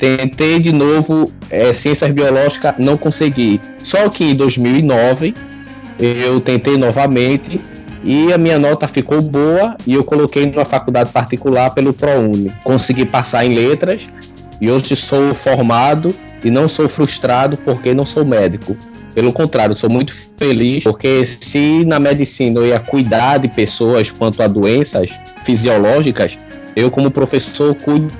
Tentei 0.04 0.60
de 0.60 0.70
novo 0.70 1.32
é, 1.48 1.72
ciências 1.72 2.10
biológicas, 2.10 2.74
não 2.76 2.94
consegui. 2.94 3.58
Só 3.82 4.06
que 4.10 4.22
em 4.22 4.34
2009 4.34 5.34
eu 5.98 6.38
tentei 6.40 6.76
novamente 6.76 7.58
e 8.04 8.30
a 8.30 8.36
minha 8.36 8.58
nota 8.58 8.86
ficou 8.86 9.22
boa 9.22 9.74
e 9.86 9.94
eu 9.94 10.04
coloquei 10.04 10.44
numa 10.44 10.66
faculdade 10.66 11.10
particular 11.10 11.70
pelo 11.70 11.94
ProUni. 11.94 12.52
Consegui 12.62 13.06
passar 13.06 13.46
em 13.46 13.54
letras 13.54 14.06
e 14.60 14.70
hoje 14.70 14.94
sou 14.94 15.32
formado 15.32 16.14
e 16.44 16.50
não 16.50 16.68
sou 16.68 16.86
frustrado 16.86 17.56
porque 17.56 17.94
não 17.94 18.04
sou 18.04 18.26
médico. 18.26 18.76
Pelo 19.14 19.32
contrário, 19.32 19.74
sou 19.74 19.88
muito 19.88 20.12
feliz 20.36 20.84
porque 20.84 21.24
se 21.24 21.82
na 21.86 21.98
medicina 21.98 22.60
eu 22.60 22.66
ia 22.66 22.78
cuidar 22.78 23.38
de 23.38 23.48
pessoas 23.48 24.10
quanto 24.10 24.42
a 24.42 24.48
doenças 24.48 25.18
fisiológicas, 25.42 26.38
eu 26.76 26.90
como 26.90 27.10
professor 27.10 27.74
cuido 27.74 28.10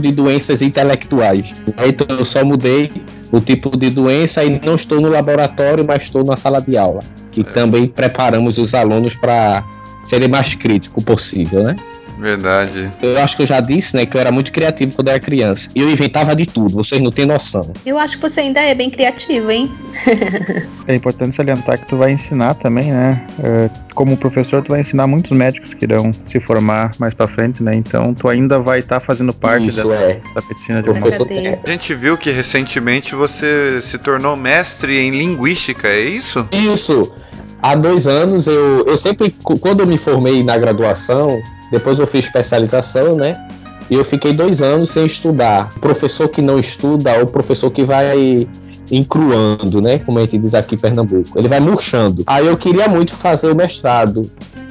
de 0.00 0.12
doenças 0.12 0.62
intelectuais. 0.62 1.54
Então 1.86 2.16
eu 2.16 2.24
só 2.24 2.44
mudei 2.44 2.90
o 3.30 3.40
tipo 3.40 3.76
de 3.76 3.90
doença 3.90 4.44
e 4.44 4.60
não 4.64 4.74
estou 4.74 5.00
no 5.00 5.08
laboratório, 5.08 5.84
mas 5.86 6.04
estou 6.04 6.24
na 6.24 6.36
sala 6.36 6.60
de 6.60 6.76
aula. 6.76 7.00
E 7.36 7.44
também 7.44 7.86
preparamos 7.86 8.58
os 8.58 8.74
alunos 8.74 9.14
para 9.14 9.64
serem 10.02 10.28
mais 10.28 10.54
críticos 10.54 11.04
possível, 11.04 11.62
né? 11.62 11.76
Verdade. 12.18 12.90
Eu 13.00 13.18
acho 13.18 13.36
que 13.36 13.42
eu 13.42 13.46
já 13.46 13.60
disse, 13.60 13.96
né, 13.96 14.04
que 14.04 14.16
eu 14.16 14.20
era 14.20 14.30
muito 14.32 14.52
criativo 14.52 14.94
quando 14.94 15.08
era 15.08 15.20
criança. 15.20 15.70
E 15.74 15.80
eu 15.80 15.88
inventava 15.88 16.34
de 16.34 16.46
tudo, 16.46 16.76
vocês 16.76 17.00
não 17.00 17.10
têm 17.10 17.26
noção. 17.26 17.70
Eu 17.86 17.98
acho 17.98 18.16
que 18.18 18.28
você 18.28 18.40
ainda 18.40 18.60
é 18.60 18.74
bem 18.74 18.90
criativo, 18.90 19.50
hein? 19.50 19.70
É 20.88 20.94
importante 20.94 21.36
salientar 21.36 21.78
que 21.78 21.86
tu 21.86 21.98
vai 21.98 22.12
ensinar 22.12 22.54
também, 22.54 22.90
né? 22.90 23.22
É, 23.44 23.68
como 23.94 24.16
professor, 24.16 24.62
tu 24.62 24.70
vai 24.70 24.80
ensinar 24.80 25.06
muitos 25.06 25.32
médicos 25.32 25.74
que 25.74 25.84
irão 25.84 26.12
se 26.26 26.40
formar 26.40 26.92
mais 26.98 27.12
pra 27.12 27.28
frente, 27.28 27.62
né? 27.62 27.74
Então, 27.74 28.14
tu 28.14 28.26
ainda 28.26 28.58
vai 28.58 28.78
estar 28.78 28.98
fazendo 28.98 29.34
parte 29.34 29.66
Isso, 29.66 29.86
dessa, 29.86 30.02
é. 30.02 30.14
dessa 30.14 30.48
medicina 30.48 30.82
de 30.82 30.90
Professor. 30.90 31.28
A 31.62 31.70
gente 31.70 31.94
viu 31.94 32.16
que 32.16 32.30
recentemente 32.30 33.14
você 33.14 33.80
se 33.82 33.98
tornou 33.98 34.34
mestre 34.34 34.98
em 34.98 35.10
linguística, 35.10 35.88
é 35.88 36.00
isso? 36.00 36.48
Isso. 36.52 37.12
Há 37.60 37.74
dois 37.74 38.06
anos 38.06 38.46
eu, 38.46 38.86
eu 38.86 38.96
sempre, 38.96 39.30
quando 39.42 39.80
eu 39.80 39.86
me 39.86 39.98
formei 39.98 40.42
na 40.42 40.56
graduação, 40.56 41.38
depois 41.70 41.98
eu 41.98 42.06
fiz 42.06 42.24
especialização, 42.26 43.16
né? 43.16 43.48
E 43.90 43.94
eu 43.94 44.04
fiquei 44.04 44.32
dois 44.32 44.60
anos 44.60 44.90
sem 44.90 45.06
estudar. 45.06 45.72
Professor 45.80 46.28
que 46.28 46.42
não 46.42 46.58
estuda, 46.58 47.18
ou 47.18 47.26
professor 47.26 47.70
que 47.70 47.84
vai 47.84 48.46
encruando, 48.90 49.80
né? 49.80 49.98
Como 49.98 50.18
a 50.18 50.22
gente 50.22 50.38
diz 50.38 50.54
aqui 50.54 50.74
em 50.74 50.78
Pernambuco. 50.78 51.38
Ele 51.38 51.48
vai 51.48 51.60
murchando. 51.60 52.22
Aí 52.26 52.46
eu 52.46 52.56
queria 52.56 52.88
muito 52.88 53.14
fazer 53.14 53.50
o 53.50 53.56
mestrado 53.56 54.22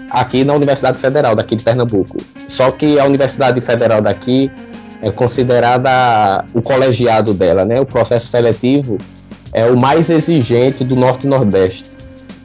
aqui 0.10 0.44
na 0.44 0.54
Universidade 0.54 0.98
Federal 0.98 1.36
daqui 1.36 1.56
de 1.56 1.64
Pernambuco. 1.64 2.18
Só 2.48 2.72
que 2.72 3.00
a 3.00 3.06
Universidade 3.06 3.60
Federal 3.62 4.02
daqui 4.02 4.52
é 5.02 5.12
considerada 5.12 6.46
o 6.54 6.62
colegiado 6.62 7.34
dela, 7.34 7.66
né? 7.66 7.80
O 7.80 7.86
processo 7.86 8.28
seletivo 8.28 8.98
é 9.54 9.66
o 9.66 9.78
mais 9.78 10.10
exigente 10.10 10.84
do 10.84 10.96
Norte 10.96 11.26
e 11.26 11.30
Nordeste. 11.30 11.98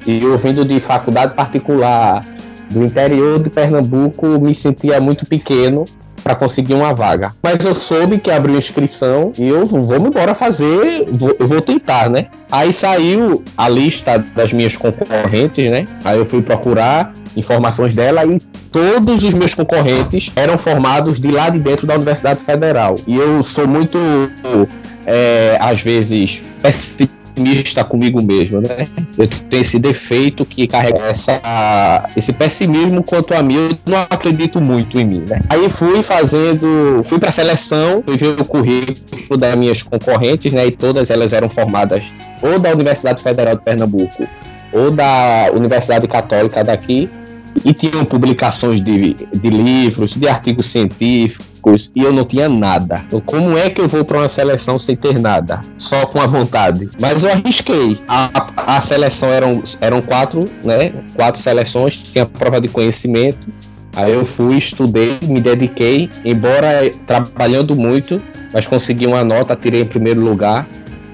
E 0.07 0.23
eu 0.23 0.37
vindo 0.37 0.65
de 0.65 0.81
faculdade 0.81 1.35
particular 1.35 2.25
do 2.73 2.85
interior 2.85 3.43
de 3.43 3.51
Pernambuco, 3.51 4.27
me 4.41 4.55
sentia 4.55 5.01
muito 5.01 5.27
pequeno 5.27 5.85
para 6.23 6.35
conseguir 6.35 6.75
uma 6.75 6.95
vaga. 6.95 7.33
Mas 7.43 7.65
eu 7.65 7.75
soube 7.75 8.19
que 8.19 8.31
abriu 8.31 8.57
inscrição 8.57 9.33
e 9.37 9.49
eu 9.49 9.67
vou 9.67 9.97
embora 9.97 10.35
fazer, 10.35 11.07
vou, 11.11 11.35
eu 11.39 11.47
vou 11.47 11.61
tentar, 11.61 12.09
né? 12.09 12.27
Aí 12.51 12.73
saiu 12.73 13.43
a 13.57 13.69
lista 13.69 14.19
das 14.19 14.53
minhas 14.53 14.77
concorrentes, 14.77 15.71
né? 15.71 15.87
Aí 16.05 16.19
eu 16.19 16.25
fui 16.25 16.43
procurar 16.43 17.13
informações 17.37 17.95
dela 17.95 18.25
e 18.25 18.39
todos 18.71 19.25
os 19.25 19.35
meus 19.35 19.55
concorrentes 19.55 20.31
eram 20.37 20.57
formados 20.59 21.19
de 21.19 21.31
lá 21.31 21.49
de 21.49 21.59
dentro 21.59 21.87
da 21.87 21.95
Universidade 21.95 22.41
Federal. 22.41 22.95
E 23.07 23.17
eu 23.17 23.43
sou 23.43 23.67
muito, 23.67 23.99
é, 25.07 25.59
às 25.61 25.83
vezes, 25.83 26.43
pessimista 26.63 27.22
comigo 27.89 28.23
mesmo, 28.23 28.61
né? 28.61 28.89
Eu 29.17 29.27
tenho 29.27 29.61
esse 29.61 29.79
defeito 29.79 30.45
que 30.45 30.67
carrega 30.67 31.05
essa, 31.05 32.09
esse 32.17 32.33
pessimismo 32.33 33.03
quanto 33.03 33.35
a 33.35 33.43
mim, 33.43 33.55
eu 33.55 33.79
não 33.87 33.99
acredito 33.99 34.61
muito 34.61 34.99
em 34.99 35.05
mim, 35.05 35.25
né? 35.29 35.41
Aí 35.49 35.69
fui 35.69 36.03
fazendo, 36.03 37.03
fui 37.05 37.19
para 37.19 37.29
a 37.29 37.33
seleção, 37.33 38.03
fui 38.05 38.17
ver 38.17 38.41
o 38.41 38.45
currículo 38.45 39.39
das 39.39 39.55
minhas 39.55 39.83
concorrentes, 39.83 40.53
né? 40.53 40.67
E 40.67 40.71
todas 40.71 41.11
elas 41.11 41.33
eram 41.33 41.49
formadas 41.49 42.11
ou 42.43 42.59
da 42.59 42.71
Universidade 42.71 43.23
Federal 43.23 43.57
de 43.57 43.63
Pernambuco 43.63 44.27
ou 44.73 44.91
da 44.91 45.51
Universidade 45.53 46.09
Católica 46.09 46.65
daqui 46.65 47.09
e 47.65 47.73
tinham 47.73 48.05
publicações 48.05 48.81
de, 48.81 49.15
de 49.15 49.51
livros, 49.51 50.15
de 50.15 50.29
artigos 50.29 50.67
científicos, 50.67 51.93
e 51.95 52.03
eu 52.03 52.13
não 52.13 52.25
tinha 52.25 52.49
nada. 52.49 53.05
Então, 53.07 53.21
como 53.21 53.57
é 53.57 53.71
que 53.71 53.81
eu 53.81 53.89
vou 53.89 54.05
para 54.05 54.19
uma 54.19 54.29
seleção 54.29 54.79
sem 54.79 54.97
ter 54.97 55.19
nada? 55.19 55.63
Só 55.79 56.07
com 56.07 56.21
a 56.21 56.27
vontade. 56.27 56.89
Mas 57.01 57.23
eu 57.23 57.31
arrisquei. 57.31 57.99
A, 58.09 58.77
a 58.77 58.81
seleção 58.81 59.29
eram, 59.29 59.63
eram 59.81 60.03
quatro, 60.03 60.45
né? 60.65 60.93
Quatro 61.15 61.41
seleções, 61.41 61.97
tinha 61.97 62.27
prova 62.27 62.61
de 62.61 62.69
conhecimento. 62.69 63.49
Aí 63.95 64.13
eu 64.13 64.25
fui, 64.25 64.57
estudei, 64.57 65.19
me 65.23 65.41
dediquei, 65.41 66.11
embora 66.25 66.91
trabalhando 67.07 67.77
muito, 67.77 68.23
mas 68.53 68.67
consegui 68.67 69.07
uma 69.07 69.23
nota, 69.23 69.55
tirei 69.55 69.83
em 69.83 69.87
primeiro 69.87 70.21
lugar. 70.21 70.67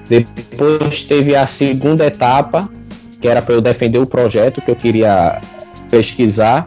Depois 0.07 1.03
teve 1.03 1.35
a 1.35 1.45
segunda 1.45 2.05
etapa, 2.05 2.69
que 3.21 3.27
era 3.27 3.41
para 3.41 3.53
eu 3.53 3.61
defender 3.61 3.99
o 3.99 4.07
projeto 4.07 4.61
que 4.61 4.71
eu 4.71 4.75
queria 4.75 5.41
pesquisar. 5.89 6.65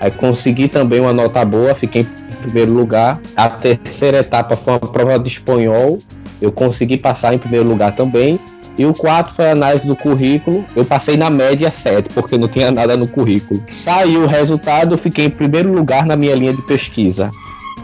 Aí 0.00 0.10
consegui 0.10 0.68
também 0.68 1.00
uma 1.00 1.12
nota 1.12 1.44
boa, 1.44 1.74
fiquei 1.74 2.02
em 2.02 2.36
primeiro 2.42 2.72
lugar. 2.72 3.20
A 3.36 3.48
terceira 3.48 4.18
etapa 4.18 4.56
foi 4.56 4.74
uma 4.74 4.80
prova 4.80 5.18
de 5.18 5.28
espanhol, 5.28 6.00
eu 6.40 6.52
consegui 6.52 6.96
passar 6.96 7.34
em 7.34 7.38
primeiro 7.38 7.68
lugar 7.68 7.94
também. 7.94 8.38
E 8.78 8.84
o 8.84 8.92
quarto 8.92 9.32
foi 9.32 9.48
a 9.48 9.52
análise 9.52 9.86
do 9.86 9.96
currículo. 9.96 10.64
Eu 10.76 10.84
passei 10.84 11.16
na 11.16 11.30
média 11.30 11.70
7, 11.70 12.10
porque 12.10 12.36
não 12.36 12.46
tinha 12.46 12.70
nada 12.70 12.94
no 12.94 13.08
currículo. 13.08 13.62
Saiu 13.68 14.24
o 14.24 14.26
resultado, 14.26 14.94
eu 14.94 14.98
fiquei 14.98 15.26
em 15.26 15.30
primeiro 15.30 15.72
lugar 15.72 16.04
na 16.04 16.14
minha 16.14 16.34
linha 16.34 16.52
de 16.52 16.60
pesquisa. 16.60 17.30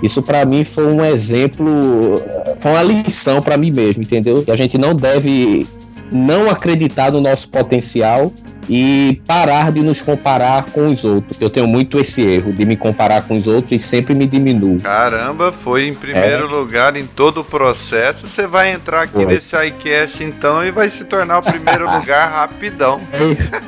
Isso 0.03 0.21
para 0.21 0.45
mim 0.45 0.65
foi 0.65 0.87
um 0.87 1.03
exemplo, 1.03 2.21
foi 2.59 2.73
uma 2.73 2.83
lição 2.83 3.41
para 3.41 3.57
mim 3.57 3.71
mesmo, 3.71 4.03
entendeu? 4.03 4.43
Que 4.43 4.51
a 4.51 4.57
gente 4.57 4.77
não 4.77 4.95
deve 4.95 5.67
não 6.11 6.51
acreditar 6.51 7.11
no 7.11 7.21
nosso 7.21 7.49
potencial 7.49 8.31
e 8.69 9.21
parar 9.27 9.73
de 9.73 9.81
nos 9.81 10.01
comparar 10.01 10.67
com 10.67 10.89
os 10.89 11.05
outros. 11.05 11.41
Eu 11.41 11.51
tenho 11.51 11.67
muito 11.67 11.99
esse 11.99 12.23
erro 12.23 12.53
de 12.53 12.65
me 12.65 12.77
comparar 12.77 13.23
com 13.23 13.37
os 13.37 13.47
outros 13.47 13.73
e 13.73 13.79
sempre 13.79 14.15
me 14.15 14.27
diminuo. 14.27 14.79
Caramba, 14.81 15.53
foi 15.53 15.89
em 15.89 15.95
primeiro 15.95 16.45
é. 16.45 16.49
lugar 16.49 16.97
em 16.97 17.07
todo 17.07 17.41
o 17.41 17.45
processo. 17.45 18.27
Você 18.27 18.47
vai 18.47 18.73
entrar 18.73 19.03
aqui 19.03 19.15
foi. 19.15 19.27
nesse 19.27 19.57
iCast 19.67 20.23
então 20.23 20.65
e 20.65 20.71
vai 20.71 20.89
se 20.89 21.05
tornar 21.05 21.39
o 21.39 21.43
primeiro 21.43 21.85
lugar 21.91 22.31
rapidão. 22.31 23.01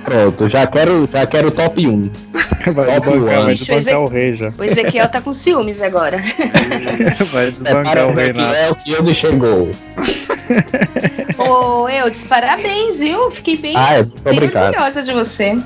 Pronto, 0.05 0.49
já 0.49 0.67
quero, 0.67 1.09
já 1.11 1.27
quero 1.27 1.51
top 1.51 1.87
1. 1.87 2.11
Vai 2.73 2.87
top 2.99 3.11
desbancar, 3.11 3.43
vai 3.45 3.55
desbancar 3.55 4.01
o 4.01 4.07
rei 4.07 4.33
já. 4.33 4.53
O 4.57 4.65
Ezequiel 4.65 5.09
tá 5.11 5.21
com 5.21 5.33
ciúmes 5.35 5.83
agora. 5.83 6.23
vai 7.31 7.51
desbancar 7.51 7.99
é, 7.99 8.05
o 8.05 8.15
rei 8.15 8.33
na. 8.33 8.57
É 8.57 8.71
o 8.71 8.75
que 8.75 8.93
ele 8.93 9.13
chegou. 9.13 9.71
Ô, 11.39 11.89
Eudes, 11.89 12.27
parabéns, 12.27 12.99
viu? 12.99 13.31
Fiquei 13.31 13.57
bem, 13.57 13.77
ah, 13.77 14.03
bem 14.23 14.39
orgulhosa 14.41 15.03
de 15.03 15.13
você. 15.13 15.59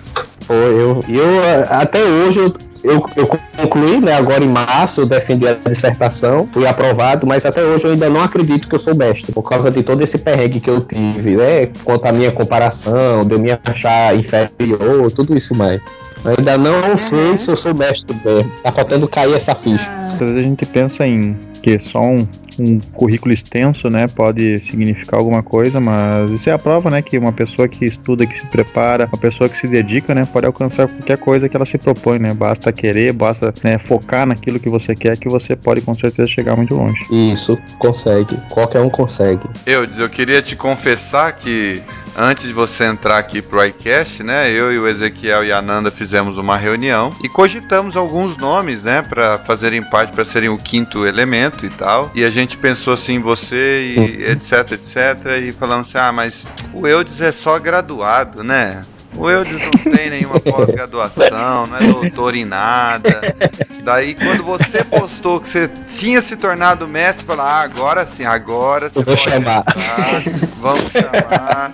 Pô, 0.46 0.54
eu, 0.54 1.04
eu 1.08 1.28
até 1.68 2.02
hoje 2.02 2.40
eu, 2.40 2.54
eu, 2.82 3.06
eu, 3.16 3.26
concluí, 3.56 4.00
né? 4.00 4.14
Agora 4.14 4.42
em 4.42 4.48
março 4.48 5.02
eu 5.02 5.06
defendi 5.06 5.46
a 5.46 5.54
dissertação, 5.54 6.48
fui 6.50 6.66
aprovado, 6.66 7.26
mas 7.26 7.44
até 7.44 7.62
hoje 7.62 7.84
eu 7.84 7.90
ainda 7.90 8.08
não 8.08 8.22
acredito 8.22 8.68
que 8.68 8.74
eu 8.74 8.78
sou 8.78 8.94
mestre, 8.94 9.30
por 9.32 9.42
causa 9.42 9.70
de 9.70 9.82
todo 9.82 10.02
esse 10.02 10.18
perrengue 10.18 10.60
que 10.60 10.70
eu 10.70 10.80
tive, 10.80 11.36
né? 11.36 11.66
Quanto 11.84 12.06
à 12.06 12.12
minha 12.12 12.32
comparação, 12.32 13.26
de 13.26 13.34
eu 13.34 13.38
me 13.38 13.50
achar 13.52 14.16
inferior, 14.16 15.10
tudo 15.10 15.36
isso 15.36 15.54
mais. 15.54 15.80
Eu 16.24 16.34
ainda 16.36 16.58
não 16.58 16.90
uhum. 16.90 16.98
sei 16.98 17.36
se 17.36 17.50
eu 17.50 17.56
sou 17.56 17.74
mestre 17.74 18.16
mesmo. 18.24 18.50
Tá 18.62 18.72
faltando 18.72 19.06
cair 19.06 19.34
essa 19.34 19.54
ficha. 19.54 19.90
Às 20.12 20.18
vezes 20.18 20.36
a 20.36 20.42
gente 20.42 20.66
pensa 20.66 21.06
em 21.06 21.36
que 21.60 21.78
só 21.78 22.02
um 22.02 22.26
um 22.58 22.80
currículo 22.92 23.32
extenso, 23.32 23.88
né, 23.88 24.06
pode 24.06 24.58
significar 24.60 25.18
alguma 25.18 25.42
coisa, 25.42 25.80
mas 25.80 26.30
isso 26.30 26.50
é 26.50 26.52
a 26.52 26.58
prova, 26.58 26.90
né, 26.90 27.00
que 27.00 27.16
uma 27.16 27.32
pessoa 27.32 27.68
que 27.68 27.84
estuda, 27.84 28.26
que 28.26 28.36
se 28.36 28.46
prepara, 28.46 29.06
uma 29.06 29.18
pessoa 29.18 29.48
que 29.48 29.56
se 29.56 29.66
dedica, 29.66 30.14
né, 30.14 30.24
pode 30.24 30.46
alcançar 30.46 30.88
qualquer 30.88 31.18
coisa 31.18 31.48
que 31.48 31.56
ela 31.56 31.64
se 31.64 31.78
propõe, 31.78 32.18
né, 32.18 32.34
basta 32.34 32.72
querer, 32.72 33.12
basta 33.12 33.54
né, 33.62 33.78
focar 33.78 34.26
naquilo 34.26 34.58
que 34.58 34.68
você 34.68 34.94
quer, 34.94 35.16
que 35.16 35.28
você 35.28 35.54
pode 35.54 35.80
com 35.80 35.94
certeza 35.94 36.28
chegar 36.28 36.56
muito 36.56 36.74
longe. 36.74 37.04
Isso, 37.10 37.58
consegue, 37.78 38.36
qualquer 38.48 38.80
um 38.80 38.90
consegue. 38.90 39.48
Eu, 39.64 39.84
eu 39.84 40.08
queria 40.08 40.42
te 40.42 40.56
confessar 40.56 41.32
que 41.32 41.80
antes 42.16 42.48
de 42.48 42.52
você 42.52 42.84
entrar 42.84 43.18
aqui 43.18 43.40
pro 43.40 43.64
iCast, 43.64 44.22
né, 44.22 44.50
eu 44.50 44.72
e 44.72 44.78
o 44.78 44.88
Ezequiel 44.88 45.44
e 45.44 45.52
a 45.52 45.62
Nanda 45.62 45.90
fizemos 45.90 46.36
uma 46.38 46.56
reunião 46.56 47.12
e 47.22 47.28
cogitamos 47.28 47.96
alguns 47.96 48.36
nomes, 48.36 48.82
né, 48.82 49.02
para 49.02 49.38
fazerem 49.38 49.82
parte, 49.82 50.12
para 50.12 50.24
serem 50.24 50.48
o 50.48 50.58
quinto 50.58 51.06
elemento 51.06 51.57
e 51.66 51.70
tal. 51.70 52.10
E 52.14 52.24
a 52.24 52.30
gente 52.30 52.56
pensou 52.56 52.94
assim 52.94 53.14
em 53.14 53.20
você 53.20 53.94
e 53.94 53.98
uhum. 53.98 54.32
etc, 54.32 54.72
etc, 54.72 55.42
e 55.42 55.52
falamos 55.52 55.88
assim: 55.88 55.98
"Ah, 55.98 56.12
mas 56.12 56.46
o 56.72 56.86
Eudes 56.86 57.20
é 57.20 57.32
só 57.32 57.58
graduado, 57.58 58.42
né?" 58.42 58.82
O 59.16 59.28
Eudes 59.28 59.58
não 59.58 59.92
tem 59.92 60.10
nenhuma 60.10 60.38
pós-graduação, 60.38 61.66
não 61.66 61.76
é 61.76 61.86
doutor 61.86 62.36
em 62.36 62.44
nada. 62.44 63.34
Daí, 63.82 64.14
quando 64.14 64.44
você 64.44 64.84
postou 64.84 65.40
que 65.40 65.48
você 65.48 65.68
tinha 65.88 66.20
se 66.20 66.36
tornado 66.36 66.86
mestre, 66.86 67.24
falou: 67.26 67.44
ah, 67.44 67.62
agora 67.62 68.06
sim, 68.06 68.24
agora 68.24 68.88
você 68.88 69.02
vou 69.02 69.16
chamar. 69.16 69.60
Entrar, 69.60 70.22
vamos 70.60 70.92
chamar. 70.92 71.72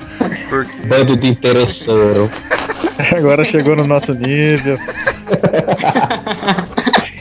Porque... 0.48 0.86
Bando 0.86 1.16
de 1.16 1.28
interesseiro. 1.28 2.30
Agora 3.16 3.44
chegou 3.44 3.74
no 3.74 3.86
nosso 3.86 4.12
nível. 4.14 4.78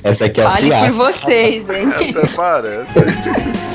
Essa 0.03 0.25
aqui 0.25 0.41
é 0.41 0.43
a 0.43 0.49
Olha 0.49 0.79
por 0.79 0.91
vocês, 0.91 1.69
hein? 1.69 1.87
Até 1.87 2.27
parece. 2.35 2.91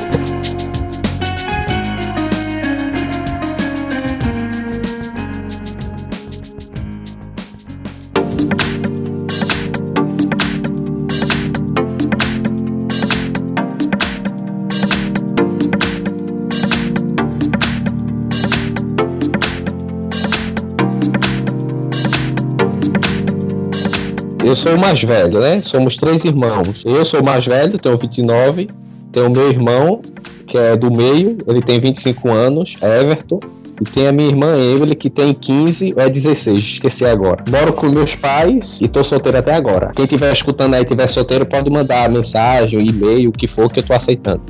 sou 24.59 24.75
o 24.75 24.79
mais 24.79 25.03
velho, 25.03 25.41
né? 25.41 25.61
Somos 25.63 25.97
três 25.97 26.25
irmãos. 26.25 26.85
Eu 26.85 27.05
sou 27.05 27.21
o 27.21 27.25
mais 27.25 27.47
velho, 27.47 27.79
tenho 27.79 27.97
29. 27.97 28.69
Tenho 29.13 29.31
meu 29.31 29.49
irmão, 29.49 30.03
que 30.47 30.59
é 30.59 30.77
do 30.77 30.91
meio, 30.91 31.39
ele 31.47 31.63
tem 31.63 31.79
25 31.79 32.31
anos, 32.31 32.77
Everton. 32.83 33.41
E 33.81 33.85
tem 33.85 34.09
a 34.09 34.13
minha 34.13 34.29
irmã 34.29 34.57
Emily, 34.57 34.97
que 34.97 35.09
tem 35.09 35.33
15 35.33 35.95
ou 35.97 36.03
é 36.03 36.11
16, 36.11 36.59
esqueci 36.59 37.07
agora. 37.07 37.45
Moro 37.49 37.73
com 37.73 37.89
meus 37.89 38.17
pais 38.17 38.81
e 38.83 38.89
tô 38.89 39.05
solteiro 39.05 39.39
até 39.39 39.55
agora. 39.55 39.93
Quem 39.95 40.05
estiver 40.05 40.33
escutando 40.33 40.75
aí 40.75 40.83
e 40.83 40.85
tiver 40.85 41.07
solteiro, 41.07 41.47
pode 41.47 41.71
mandar 41.71 42.11
mensagem, 42.11 42.85
e-mail, 42.85 43.31
o 43.31 43.33
que 43.33 43.47
for 43.47 43.73
que 43.73 43.79
eu 43.79 43.85
tô 43.85 43.95
aceitando. 43.95 44.43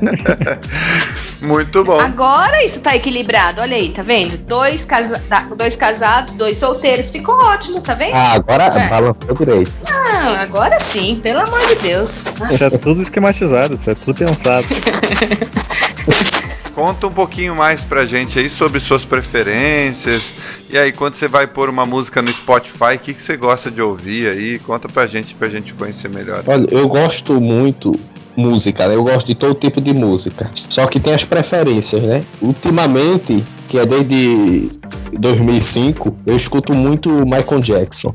Muito 1.42 1.84
bom. 1.84 1.98
Agora 2.00 2.64
isso 2.64 2.80
tá 2.80 2.94
equilibrado, 2.94 3.60
olha 3.60 3.76
aí, 3.76 3.90
tá 3.90 4.02
vendo? 4.02 4.36
Dois, 4.38 4.84
casa 4.84 5.20
dois 5.56 5.76
casados, 5.76 6.34
dois 6.34 6.56
solteiros, 6.56 7.10
ficou 7.10 7.34
ótimo, 7.34 7.80
tá 7.80 7.94
vendo? 7.94 8.14
Ah, 8.14 8.32
agora 8.34 8.64
É. 8.64 8.88
balançou 8.88 9.34
direito. 9.34 9.72
Não, 9.84 10.34
agora 10.36 10.78
sim, 10.80 11.20
pelo 11.22 11.40
amor 11.40 11.66
de 11.68 11.74
Deus. 11.76 12.24
Isso 12.50 12.64
é 12.64 12.70
tudo 12.70 13.02
esquematizado, 13.02 13.74
isso 13.76 13.90
é 13.90 13.94
tudo 13.94 14.14
pensado. 14.14 14.66
Conta 16.74 17.06
um 17.06 17.12
pouquinho 17.12 17.54
mais 17.54 17.82
pra 17.82 18.06
gente 18.06 18.38
aí 18.38 18.48
sobre 18.48 18.80
suas 18.80 19.04
preferências. 19.04 20.32
E 20.70 20.78
aí, 20.78 20.90
quando 20.90 21.14
você 21.14 21.28
vai 21.28 21.46
pôr 21.46 21.68
uma 21.68 21.84
música 21.84 22.22
no 22.22 22.30
Spotify, 22.32 22.96
o 22.96 22.98
que, 22.98 23.12
que 23.14 23.20
você 23.20 23.36
gosta 23.36 23.70
de 23.70 23.82
ouvir 23.82 24.30
aí? 24.30 24.58
Conta 24.58 24.88
pra 24.88 25.06
gente, 25.06 25.34
pra 25.34 25.48
gente 25.48 25.74
conhecer 25.74 26.08
melhor. 26.08 26.42
Olha, 26.46 26.66
eu 26.70 26.88
gosto 26.88 27.40
muito 27.40 27.94
música, 28.34 28.88
né? 28.88 28.94
Eu 28.94 29.04
gosto 29.04 29.26
de 29.26 29.34
todo 29.34 29.54
tipo 29.54 29.80
de 29.80 29.92
música. 29.92 30.50
Só 30.68 30.86
que 30.86 30.98
tem 30.98 31.12
as 31.12 31.24
preferências, 31.24 32.02
né? 32.02 32.24
Ultimamente, 32.40 33.44
que 33.68 33.78
é 33.78 33.84
desde 33.84 34.70
2005, 35.18 36.16
eu 36.24 36.36
escuto 36.36 36.74
muito 36.74 37.10
Michael 37.26 37.60
Jackson. 37.60 38.14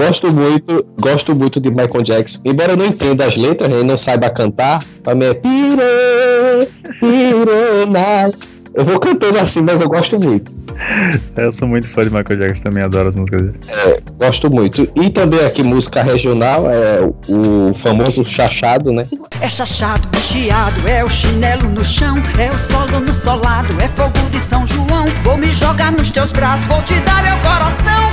Gosto 0.00 0.32
muito, 0.32 0.86
gosto 0.98 1.34
muito 1.34 1.60
de 1.60 1.70
Michael 1.70 2.02
Jackson. 2.02 2.40
Embora 2.46 2.72
eu 2.72 2.76
não 2.78 2.86
entenda 2.86 3.26
as 3.26 3.36
letras, 3.36 3.70
né, 3.70 3.80
e 3.80 3.84
não 3.84 3.98
saiba 3.98 4.30
cantar, 4.30 4.82
pra 5.04 5.14
mim 5.14 5.26
é 5.26 5.34
pire, 5.34 6.66
pire, 6.98 7.86
na. 7.86 8.30
Eu 8.72 8.84
vou 8.84 8.98
cantando 8.98 9.38
assim, 9.38 9.60
mas 9.60 9.78
eu 9.78 9.86
gosto 9.86 10.18
muito. 10.18 10.56
Eu 11.36 11.52
sou 11.52 11.68
muito 11.68 11.86
fã 11.86 12.02
de 12.02 12.08
Michael 12.08 12.38
Jackson, 12.38 12.62
também 12.62 12.82
adoro 12.82 13.10
as 13.10 13.14
músicas 13.14 13.42
dele. 13.42 13.58
Gosto 14.16 14.50
muito. 14.50 14.88
E 14.96 15.10
também 15.10 15.44
aqui 15.44 15.62
música 15.62 16.02
regional, 16.02 16.64
é 16.70 17.00
o 17.28 17.74
famoso 17.74 18.24
chachado, 18.24 18.90
né? 18.92 19.02
É 19.42 19.50
chachado, 19.50 20.08
chiado, 20.18 20.88
é 20.88 21.04
o 21.04 21.10
chinelo 21.10 21.68
no 21.68 21.84
chão, 21.84 22.16
é 22.38 22.50
o 22.50 22.56
solo 22.56 23.00
no 23.00 23.12
solado, 23.12 23.74
é 23.82 23.88
fogo 23.88 24.18
de 24.30 24.38
São 24.38 24.66
João. 24.66 25.04
Vou 25.22 25.36
me 25.36 25.50
jogar 25.50 25.92
nos 25.92 26.10
teus 26.10 26.32
braços, 26.32 26.64
vou 26.64 26.80
te 26.82 26.94
dar 27.00 27.22
meu 27.22 27.36
coração, 27.38 28.09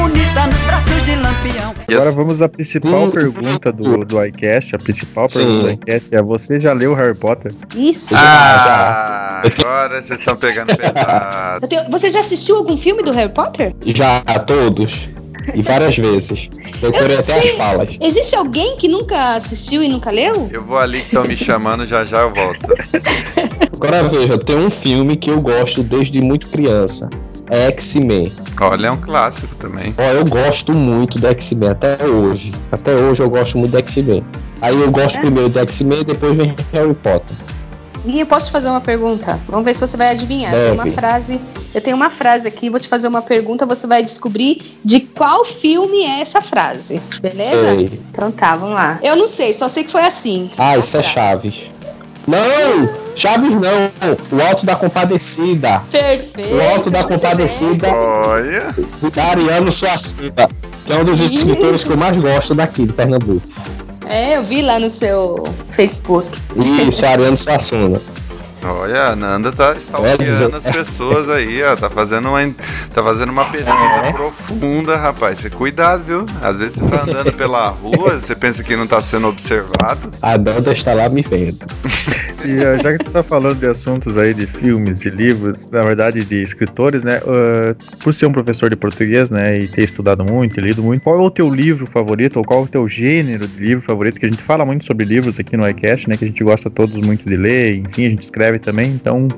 Bonita 0.00 0.46
nos 0.46 0.60
braços 0.62 1.04
de 1.04 1.16
Lampião. 1.16 1.74
E 1.88 1.94
Agora 1.94 2.12
vamos 2.12 2.40
à 2.40 2.48
principal 2.48 3.04
Hum. 3.04 3.10
pergunta 3.10 3.72
do, 3.72 3.98
do 4.04 4.24
iCast. 4.24 4.74
A 4.74 4.78
principal 4.78 5.28
Sim. 5.28 5.38
pergunta 5.38 5.62
do 5.64 5.70
iCast 5.72 6.14
é: 6.14 6.22
você 6.22 6.58
já 6.60 6.72
leu 6.72 6.94
Harry 6.94 7.18
Potter? 7.18 7.52
Isso. 7.76 8.14
Ah, 8.16 9.42
agora 9.44 10.00
vocês 10.02 10.18
estão 10.20 10.36
pegando 10.36 10.74
pesado. 10.76 11.64
Eu 11.64 11.68
tenho- 11.68 11.90
Você 11.90 12.10
já 12.10 12.20
assistiu 12.20 12.56
algum 12.56 12.76
filme 12.76 13.02
do 13.02 13.12
Harry 13.12 13.32
Potter? 13.32 13.74
Já 13.84 14.20
todos. 14.46 15.08
E 15.54 15.62
várias 15.62 15.96
vezes. 15.96 16.48
Procurei 16.80 17.16
Eu 17.16 17.20
até 17.20 17.38
as 17.38 17.50
falas. 17.50 17.96
Existe 18.00 18.36
alguém 18.36 18.76
que 18.76 18.86
nunca 18.88 19.34
assistiu 19.36 19.82
e 19.82 19.88
nunca 19.88 20.10
leu? 20.10 20.48
Eu 20.52 20.62
vou 20.64 20.78
ali 20.78 21.00
que 21.00 21.06
estão 21.06 21.24
me 21.24 21.36
chamando, 21.36 21.84
já 21.86 22.04
já 22.04 22.20
eu 22.20 22.32
volto. 22.32 22.60
Agora 23.74 24.06
veja, 24.06 24.38
tem 24.38 24.56
um 24.56 24.70
filme 24.70 25.16
que 25.16 25.30
eu 25.30 25.40
gosto 25.40 25.82
desde 25.82 26.20
muito 26.20 26.46
criança. 26.48 27.08
É 27.50 27.66
X-Men. 27.68 28.32
Olha, 28.60 28.86
é 28.86 28.90
um 28.90 28.96
clássico 28.96 29.54
também. 29.56 29.94
Ó, 29.98 30.02
eu 30.04 30.24
gosto 30.24 30.72
muito 30.72 31.18
do 31.18 31.26
X-Men 31.26 31.70
até 31.70 32.04
hoje. 32.06 32.52
Até 32.70 32.94
hoje 32.94 33.22
eu 33.22 33.28
gosto 33.28 33.58
muito 33.58 33.72
do 33.72 33.78
X-Men. 33.78 34.24
Aí 34.60 34.80
eu 34.80 34.90
gosto 34.90 35.16
É? 35.16 35.20
primeiro 35.20 35.48
do 35.48 35.58
X-Men 35.58 36.00
e 36.00 36.04
depois 36.04 36.36
vem 36.36 36.54
Harry 36.72 36.94
Potter. 36.94 37.36
E 38.06 38.18
eu 38.20 38.24
posso 38.26 38.46
te 38.46 38.52
fazer 38.52 38.68
uma 38.70 38.80
pergunta? 38.80 39.38
Vamos 39.46 39.64
ver 39.64 39.74
se 39.74 39.80
você 39.80 39.96
vai 39.96 40.08
adivinhar. 40.10 40.54
Eu 40.54 40.62
tenho 40.70 40.74
uma 40.74 40.86
frase, 40.90 41.40
eu 41.74 41.80
tenho 41.82 41.96
uma 41.96 42.08
frase 42.08 42.48
aqui, 42.48 42.70
vou 42.70 42.80
te 42.80 42.88
fazer 42.88 43.08
uma 43.08 43.20
pergunta, 43.20 43.66
você 43.66 43.86
vai 43.86 44.02
descobrir 44.02 44.78
de 44.82 45.00
qual 45.00 45.44
filme 45.44 46.04
é 46.04 46.20
essa 46.20 46.40
frase. 46.40 47.00
Beleza? 47.20 47.50
Sei. 47.50 48.00
Então 48.10 48.30
tá, 48.30 48.56
vamos 48.56 48.74
lá. 48.74 48.98
Eu 49.02 49.16
não 49.16 49.28
sei, 49.28 49.52
só 49.52 49.68
sei 49.68 49.84
que 49.84 49.90
foi 49.90 50.02
assim. 50.02 50.50
Ah, 50.56 50.78
isso 50.78 50.96
é 50.96 51.02
Chaves. 51.02 51.69
Não! 52.30 52.88
Chaves 53.16 53.50
não! 53.50 53.90
O 54.38 54.42
Alto 54.42 54.64
da 54.64 54.76
Compadecida. 54.76 55.82
Perfeito. 55.90 56.54
O 56.54 56.70
Alto 56.70 56.90
da 56.90 57.02
Compadecida 57.02 57.88
Olha, 57.88 58.74
da 59.12 59.24
Ariano. 59.24 59.68
Que 60.84 60.92
é 60.92 60.96
um 60.96 61.04
dos 61.04 61.20
escritores 61.20 61.82
que 61.82 61.90
eu 61.90 61.96
mais 61.96 62.16
gosto 62.16 62.54
daqui, 62.54 62.86
de 62.86 62.92
Pernambuco. 62.92 63.42
É, 64.08 64.36
eu 64.36 64.42
vi 64.42 64.62
lá 64.62 64.78
no 64.78 64.88
seu 64.88 65.44
Facebook. 65.70 66.26
Isso, 66.88 67.04
Ariano 67.04 67.36
Suassuna. 67.36 68.00
Olha, 68.62 69.04
a 69.04 69.16
Nanda 69.16 69.52
tá 69.52 69.74
stalkeando 69.74 70.56
as 70.56 70.64
pessoas 70.64 71.28
aí, 71.28 71.62
ó. 71.62 71.76
Tá 71.76 71.90
fazendo 71.90 72.28
uma, 72.28 72.40
tá 72.92 73.02
fazendo 73.02 73.30
uma 73.30 73.44
pesquisa 73.44 74.12
profunda, 74.12 74.96
rapaz. 74.96 75.38
Você 75.40 75.50
cuidado, 75.50 76.04
viu? 76.04 76.26
Às 76.42 76.58
vezes 76.58 76.76
você 76.76 76.86
tá 76.86 77.02
andando 77.08 77.32
pela 77.32 77.68
rua, 77.68 78.20
você 78.20 78.34
pensa 78.34 78.62
que 78.62 78.76
não 78.76 78.86
tá 78.86 79.00
sendo 79.00 79.28
observado. 79.28 80.10
A 80.22 80.36
Danda 80.36 80.72
está 80.72 80.94
lá 80.94 81.08
me 81.08 81.22
vendo. 81.22 81.66
E 82.42 82.52
uh, 82.54 82.82
já 82.82 82.96
que 82.96 83.04
você 83.04 83.10
tá 83.10 83.22
falando 83.22 83.58
de 83.58 83.66
assuntos 83.66 84.16
aí 84.16 84.32
de 84.32 84.46
filmes, 84.46 85.00
de 85.00 85.10
livros, 85.10 85.68
na 85.70 85.84
verdade 85.84 86.24
de 86.24 86.42
escritores, 86.42 87.04
né? 87.04 87.18
uh, 87.18 87.76
por 88.02 88.14
ser 88.14 88.26
um 88.26 88.32
professor 88.32 88.70
de 88.70 88.76
português, 88.76 89.30
né? 89.30 89.58
E 89.58 89.68
ter 89.68 89.82
estudado 89.82 90.24
muito, 90.24 90.58
e 90.58 90.62
lido 90.62 90.82
muito, 90.82 91.02
qual 91.02 91.18
é 91.18 91.22
o 91.22 91.30
teu 91.30 91.52
livro 91.52 91.86
favorito 91.86 92.38
ou 92.38 92.44
qual 92.44 92.60
é 92.60 92.62
o 92.64 92.66
teu 92.66 92.88
gênero 92.88 93.46
de 93.46 93.62
livro 93.62 93.82
favorito? 93.82 94.18
Que 94.18 94.24
a 94.24 94.28
gente 94.28 94.42
fala 94.42 94.64
muito 94.64 94.86
sobre 94.86 95.04
livros 95.04 95.38
aqui 95.38 95.54
no 95.54 95.68
iCast, 95.68 96.08
né? 96.08 96.16
Que 96.16 96.24
a 96.24 96.28
gente 96.28 96.42
gosta 96.42 96.70
todos 96.70 96.94
muito 96.94 97.26
de 97.26 97.36
ler, 97.36 97.78
enfim, 97.78 98.06
a 98.06 98.10
gente 98.10 98.22
escreve 98.22 98.49
também. 98.58 98.90
Então, 98.90 99.28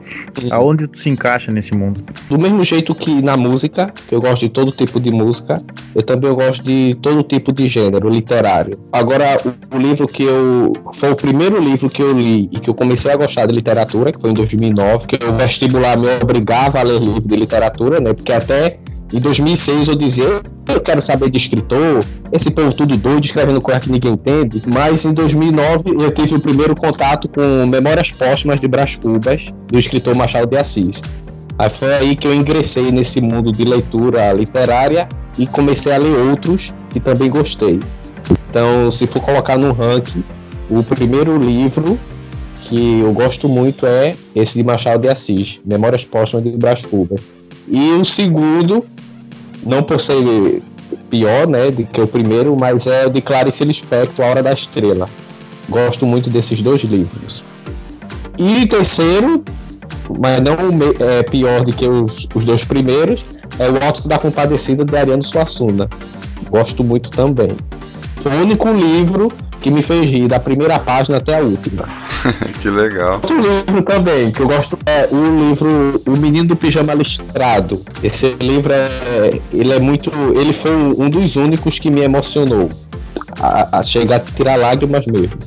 aonde 0.50 0.86
tu 0.88 0.98
se 0.98 1.08
encaixa 1.08 1.50
nesse 1.52 1.74
mundo? 1.74 2.02
Do 2.28 2.38
mesmo 2.38 2.62
jeito 2.64 2.94
que 2.94 3.20
na 3.22 3.36
música, 3.36 3.92
que 4.08 4.14
eu 4.14 4.20
gosto 4.20 4.42
de 4.42 4.48
todo 4.48 4.72
tipo 4.72 5.00
de 5.00 5.10
música, 5.10 5.62
eu 5.94 6.02
também 6.02 6.32
gosto 6.32 6.64
de 6.64 6.96
todo 7.00 7.22
tipo 7.22 7.52
de 7.52 7.68
gênero 7.68 8.08
literário. 8.08 8.78
Agora, 8.92 9.40
o, 9.44 9.76
o 9.76 9.78
livro 9.78 10.06
que 10.06 10.22
eu. 10.22 10.72
Foi 10.94 11.10
o 11.10 11.16
primeiro 11.16 11.60
livro 11.60 11.88
que 11.88 12.02
eu 12.02 12.12
li 12.12 12.48
e 12.52 12.60
que 12.60 12.70
eu 12.70 12.74
comecei 12.74 13.10
a 13.10 13.16
gostar 13.16 13.46
de 13.46 13.52
literatura, 13.52 14.12
que 14.12 14.20
foi 14.20 14.30
em 14.30 14.34
2009, 14.34 15.06
que 15.06 15.24
o 15.24 15.32
vestibular 15.32 15.96
me 15.96 16.08
obrigava 16.22 16.80
a 16.80 16.82
ler 16.82 17.00
livro 17.00 17.26
de 17.26 17.36
literatura, 17.36 18.00
né? 18.00 18.12
Porque 18.12 18.32
até 18.32 18.76
em 19.12 19.20
2006 19.20 19.88
eu 19.88 19.94
dizia, 19.94 20.40
eu 20.68 20.80
quero 20.80 21.02
saber 21.02 21.28
de 21.30 21.36
escritor, 21.36 22.02
esse 22.32 22.50
povo 22.50 22.72
tudo 22.72 22.96
doido, 22.96 23.24
escrevendo 23.24 23.60
coisa 23.60 23.78
que 23.80 23.90
ninguém 23.90 24.12
entende. 24.12 24.62
Mas 24.66 25.04
em 25.04 25.12
2009 25.12 25.90
eu 26.00 26.10
tive 26.10 26.36
o 26.36 26.40
primeiro 26.40 26.74
contato 26.74 27.28
com 27.28 27.66
Memórias 27.66 28.10
Póstumas 28.10 28.58
de 28.58 28.66
Brás 28.66 28.96
Cubas, 28.96 29.52
do 29.68 29.78
escritor 29.78 30.14
Machado 30.14 30.46
de 30.46 30.56
Assis. 30.56 31.02
Aí 31.58 31.68
foi 31.68 31.94
aí 31.94 32.16
que 32.16 32.26
eu 32.26 32.34
ingressei 32.34 32.90
nesse 32.90 33.20
mundo 33.20 33.52
de 33.52 33.64
leitura 33.64 34.32
literária 34.32 35.06
e 35.38 35.46
comecei 35.46 35.92
a 35.92 35.98
ler 35.98 36.16
outros 36.28 36.74
que 36.90 36.98
também 36.98 37.28
gostei. 37.28 37.78
Então, 38.48 38.90
se 38.90 39.06
for 39.06 39.20
colocar 39.20 39.58
no 39.58 39.72
ranking, 39.72 40.24
o 40.70 40.82
primeiro 40.82 41.36
livro 41.36 41.98
que 42.64 43.00
eu 43.00 43.12
gosto 43.12 43.48
muito 43.48 43.86
é 43.86 44.14
esse 44.34 44.56
de 44.56 44.64
Machado 44.64 45.02
de 45.02 45.08
Assis, 45.08 45.60
Memórias 45.64 46.04
Póstumas 46.04 46.44
de 46.44 46.56
Brás 46.56 46.84
Cubas. 46.84 47.20
E 47.68 47.90
o 47.90 48.04
segundo, 48.04 48.84
não 49.62 49.82
por 49.82 50.00
ser 50.00 50.62
pior, 51.08 51.46
né, 51.46 51.70
do 51.70 51.84
que 51.84 52.00
o 52.00 52.06
primeiro, 52.06 52.56
mas 52.56 52.86
é 52.86 53.06
o 53.06 53.10
de 53.10 53.20
Clarice 53.20 53.64
Lispector, 53.64 54.24
A 54.24 54.28
Hora 54.28 54.42
da 54.42 54.52
Estrela. 54.52 55.08
Gosto 55.68 56.06
muito 56.06 56.28
desses 56.28 56.60
dois 56.60 56.82
livros. 56.82 57.44
E 58.38 58.66
terceiro, 58.66 59.44
mas 60.18 60.40
não 60.40 60.56
é 61.00 61.22
pior 61.22 61.64
do 61.64 61.72
que 61.72 61.86
os, 61.86 62.28
os 62.34 62.44
dois 62.44 62.64
primeiros, 62.64 63.24
é 63.58 63.70
o 63.70 63.82
Alto 63.82 64.08
da 64.08 64.18
Compadecida 64.18 64.84
de 64.84 64.96
Ariano 64.96 65.22
Suassuna. 65.22 65.88
Gosto 66.50 66.82
muito 66.82 67.10
também. 67.10 67.50
Foi 68.16 68.32
o 68.32 68.42
único 68.42 68.68
livro 68.70 69.30
que 69.60 69.70
me 69.70 69.82
fez 69.82 70.06
rir, 70.08 70.28
da 70.28 70.40
primeira 70.40 70.78
página 70.78 71.18
até 71.18 71.38
a 71.38 71.42
última. 71.42 71.84
que 72.60 72.70
legal. 72.70 73.14
Outro 73.14 73.36
livro 73.36 73.82
também 73.82 74.30
que 74.30 74.40
eu 74.40 74.46
gosto 74.46 74.78
é 74.86 75.08
o 75.10 75.48
livro 75.48 76.02
O 76.06 76.16
Menino 76.16 76.48
do 76.48 76.56
Pijama 76.56 76.94
Listrado. 76.94 77.80
Esse 78.02 78.34
livro 78.40 78.72
é, 78.72 79.40
ele 79.52 79.72
é 79.72 79.78
muito, 79.78 80.10
ele 80.34 80.52
foi 80.52 80.72
um 80.72 81.08
dos 81.08 81.36
únicos 81.36 81.78
que 81.78 81.90
me 81.90 82.02
emocionou, 82.02 82.68
a, 83.40 83.78
a 83.78 83.82
chegar 83.82 84.16
a 84.16 84.20
tirar 84.20 84.56
lágrimas 84.56 85.06
mesmo. 85.06 85.38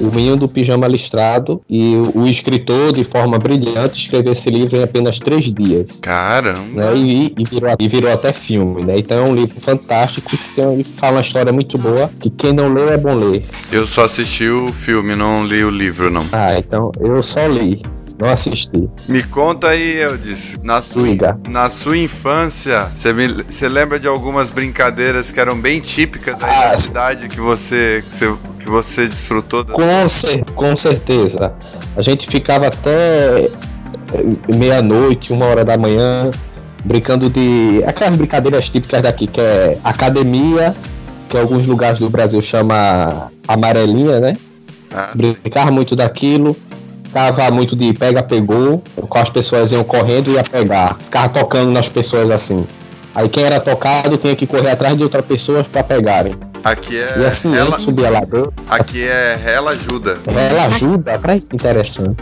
O 0.00 0.14
Menino 0.14 0.36
do 0.36 0.48
Pijama 0.48 0.86
Listrado 0.86 1.60
e 1.68 1.94
o, 2.14 2.20
o 2.22 2.26
escritor, 2.28 2.92
de 2.92 3.02
forma 3.04 3.38
brilhante, 3.38 3.98
escreveu 3.98 4.32
esse 4.32 4.48
livro 4.50 4.76
em 4.76 4.82
apenas 4.82 5.18
três 5.18 5.44
dias. 5.52 5.98
Caramba. 6.00 6.92
Né, 6.92 6.96
e, 6.96 7.34
e 7.38 7.44
virou, 7.44 7.74
e 7.78 7.88
virou 7.88 8.12
até 8.12 8.32
filme, 8.32 8.84
né? 8.84 8.98
Então 8.98 9.18
é 9.26 9.28
um 9.28 9.34
livro 9.34 9.60
fantástico, 9.60 10.28
que 10.30 10.36
tem- 10.54 10.84
fala 10.84 11.16
uma 11.16 11.20
história 11.20 11.52
muito 11.52 11.76
boa, 11.78 12.08
que 12.20 12.30
quem 12.30 12.52
não 12.52 12.72
leu 12.72 12.88
é 12.88 12.96
bom 12.96 13.14
ler. 13.14 13.44
Eu 13.72 13.86
só 13.86 14.04
assisti 14.04 14.48
o 14.48 14.72
filme, 14.72 15.16
não 15.16 15.44
li 15.46 15.64
o 15.64 15.70
livro, 15.70 16.10
não. 16.10 16.24
Ah, 16.32 16.58
então 16.58 16.90
eu 17.00 17.22
só 17.22 17.46
li. 17.46 17.80
Não 18.20 18.28
assisti. 18.28 18.88
Me 19.08 19.22
conta 19.22 19.68
aí, 19.68 19.96
Eudes, 20.00 20.58
na 20.62 20.82
sua, 20.82 21.06
na 21.48 21.70
sua 21.70 21.96
infância, 21.96 22.88
você 22.94 23.68
lembra 23.68 23.98
de 24.00 24.08
algumas 24.08 24.50
brincadeiras 24.50 25.30
que 25.30 25.38
eram 25.38 25.56
bem 25.60 25.80
típicas 25.80 26.34
aí 26.42 26.50
Ah, 26.50 26.68
da 26.72 26.80
cidade 26.80 27.28
que 27.28 27.40
você, 27.40 28.02
que 28.02 28.24
você, 28.26 28.36
que 28.64 28.68
você 28.68 29.06
desfrutou? 29.06 29.62
Da... 29.62 29.74
Com, 29.74 30.08
cer- 30.08 30.44
com 30.54 30.74
certeza. 30.74 31.52
A 31.96 32.02
gente 32.02 32.26
ficava 32.26 32.66
até 32.66 33.44
eh, 33.44 34.52
meia-noite, 34.52 35.32
uma 35.32 35.46
hora 35.46 35.64
da 35.64 35.76
manhã, 35.78 36.30
brincando 36.84 37.30
de. 37.30 37.82
aquelas 37.86 38.16
brincadeiras 38.16 38.68
típicas 38.68 39.00
daqui, 39.02 39.28
que 39.28 39.40
é 39.40 39.78
academia, 39.84 40.74
que 41.28 41.36
em 41.36 41.40
alguns 41.40 41.68
lugares 41.68 42.00
do 42.00 42.10
Brasil 42.10 42.40
chama 42.42 43.30
amarelinha, 43.46 44.18
né? 44.18 44.32
Ah, 44.92 45.10
Brincava 45.14 45.70
muito 45.70 45.94
daquilo. 45.94 46.56
Ficava 47.26 47.50
muito 47.50 47.76
de 47.76 47.92
pega-pegou, 47.92 48.82
com 49.08 49.18
as 49.18 49.28
pessoas 49.28 49.72
iam 49.72 49.84
correndo 49.84 50.30
e 50.30 50.34
ia 50.34 50.44
pegar. 50.44 50.96
Ficava 50.98 51.28
tocando 51.28 51.70
nas 51.70 51.88
pessoas 51.88 52.30
assim. 52.30 52.66
Aí 53.14 53.28
quem 53.28 53.44
era 53.44 53.58
tocado 53.58 54.16
tinha 54.16 54.36
que 54.36 54.46
correr 54.46 54.70
atrás 54.70 54.96
de 54.96 55.02
outras 55.02 55.24
pessoas 55.24 55.66
para 55.66 55.82
pegarem. 55.82 56.34
Aqui 56.64 56.98
é 56.98 57.14
E 57.18 57.26
assim, 57.26 57.54
ela, 57.56 57.70
ele 57.70 57.78
subia 57.80 58.10
lá 58.10 58.20
dentro. 58.20 58.52
aqui 58.68 59.06
é 59.06 59.40
ela 59.46 59.70
ajuda. 59.72 60.18
Ela 60.26 60.66
ajuda, 60.66 61.18
pra 61.18 61.38
que 61.38 61.46
interessante. 61.56 62.16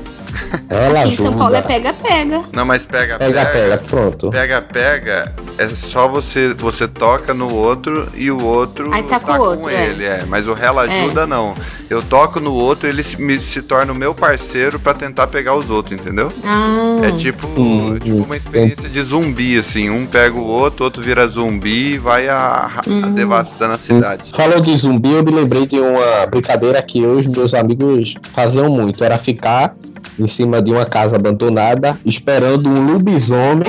Ela 0.69 0.87
Aqui 0.89 0.99
em 0.99 1.13
ajuda. 1.13 1.29
São 1.31 1.39
Paulo 1.39 1.57
é 1.57 1.63
pega-pega. 1.63 2.43
Não, 2.53 2.65
mas 2.67 2.85
pega, 2.85 3.19
Pega, 3.19 3.47
pega, 3.47 3.79
pronto. 3.79 4.31
Pega, 4.31 4.61
pega, 4.63 5.33
é 5.59 5.69
só 5.69 6.07
você 6.09 6.53
você 6.55 6.87
toca 6.87 7.33
no 7.33 7.53
outro 7.55 8.09
e 8.15 8.31
o 8.31 8.43
outro 8.45 8.93
Aí 8.93 9.03
tá 9.05 9.19
com 9.19 9.33
o 9.33 9.39
outro, 9.41 9.71
é. 9.71 9.87
ele, 9.87 10.05
é. 10.05 10.25
Mas 10.29 10.47
o 10.47 10.53
rela 10.53 10.83
ajuda 10.83 11.27
não. 11.27 11.55
Eu 11.89 12.03
toco 12.03 12.41
no 12.41 12.53
outro, 12.53 12.87
ele 12.89 13.03
se, 13.03 13.21
me- 13.21 13.41
se 13.41 13.63
torna 13.63 13.93
o 13.93 13.95
meu 13.95 14.15
parceiro 14.15 14.79
pra 14.79 14.93
tentar 14.93 15.29
pegar 15.29 15.55
os 15.55 15.71
outros, 15.71 15.99
entendeu? 15.99 16.31
Ah, 16.45 16.97
É 17.07 17.13
tipo, 17.13 17.47
Hum, 17.47 17.97
é 17.97 18.01
tipo 18.01 18.17
uma 18.25 18.37
experiência 18.37 18.89
de 18.89 19.01
zumbi, 19.03 19.57
assim. 19.59 19.89
Um 19.89 20.05
pega 20.05 20.37
o 20.37 20.45
outro, 20.45 20.85
outro 20.85 21.03
vira 21.03 21.27
zumbi 21.27 21.95
e 21.95 21.99
vai 21.99 22.29
a, 22.29 22.37
a- 22.77 22.83
Hum. 22.91 23.13
devastando 23.15 23.75
a 23.75 23.79
cidade. 23.79 24.26
Falou 24.33 24.61
de 24.61 24.77
zumbi, 24.77 25.13
eu 25.13 25.25
me 25.25 25.33
lembrei 25.33 25.67
de 25.67 25.79
uma 25.79 26.27
brincadeira 26.27 26.83
que 26.83 27.01
eu 27.03 27.15
e 27.15 27.21
os 27.21 27.27
meus 27.27 27.55
amigos 27.55 28.15
faziam 28.33 28.71
muito. 28.71 29.03
Era 29.03 29.17
ficar 29.17 29.75
em 30.19 30.27
cima 30.27 30.61
de 30.63 30.71
uma 30.71 30.85
casa 30.85 31.17
abandonada, 31.17 31.97
esperando 32.05 32.69
um 32.69 32.93
lobisomem 32.93 33.65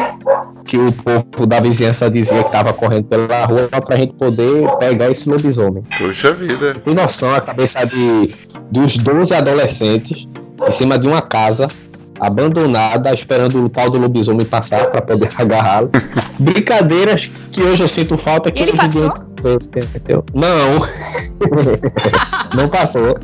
que 0.66 0.78
o 0.78 0.92
povo 0.92 1.46
da 1.48 1.62
vizinhança 1.62 2.10
dizia 2.10 2.44
que 2.44 2.50
estava 2.50 2.74
correndo 2.74 3.06
pela 3.06 3.46
rua 3.46 3.70
pra 3.86 3.96
gente 3.96 4.14
poder 4.16 4.68
pegar 4.78 5.10
esse 5.10 5.30
lobisomem. 5.30 5.84
Puxa 5.98 6.34
vida. 6.34 6.76
Tem 6.76 6.94
noção 6.94 7.34
a 7.34 7.40
cabeça 7.40 7.86
de 7.86 8.36
dos 8.70 8.98
12 8.98 9.34
adolescentes 9.34 10.28
em 10.68 10.72
cima 10.72 11.00
de 11.00 11.08
uma 11.08 11.22
casa 11.22 11.70
abandonada, 12.20 13.14
esperando 13.14 13.64
o 13.64 13.70
pau 13.70 13.90
do 13.90 13.98
lobisomem 13.98 14.46
passar 14.46 14.90
para 14.90 15.02
poder 15.02 15.30
agarrá-lo. 15.38 15.90
Brincadeiras 16.40 17.30
que 17.52 17.62
hoje 17.62 17.84
eu 17.84 17.88
sinto 17.88 18.18
falta 18.18 18.52
que 18.52 18.62
Ele 18.62 18.72
hoje 18.72 18.86
Entendeu? 18.86 19.27
Não. 20.34 20.80
Não 22.56 22.70
passou. 22.70 23.18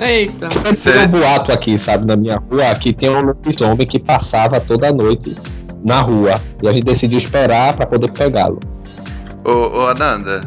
eita. 0.00 0.48
Tem 0.48 1.04
um 1.04 1.08
boato 1.08 1.52
aqui, 1.52 1.78
sabe, 1.78 2.06
na 2.06 2.16
minha 2.16 2.36
rua, 2.36 2.74
que 2.74 2.92
tem 2.92 3.10
um 3.10 3.20
lobisomem 3.20 3.86
que 3.86 3.98
passava 3.98 4.60
toda 4.60 4.92
noite 4.92 5.36
na 5.84 6.00
rua. 6.00 6.34
E 6.62 6.68
a 6.68 6.72
gente 6.72 6.84
decidiu 6.84 7.18
esperar 7.18 7.76
para 7.76 7.86
poder 7.86 8.10
pegá-lo. 8.12 8.60
Ô, 9.44 9.78
ô, 9.78 9.86
Ananda, 9.86 10.42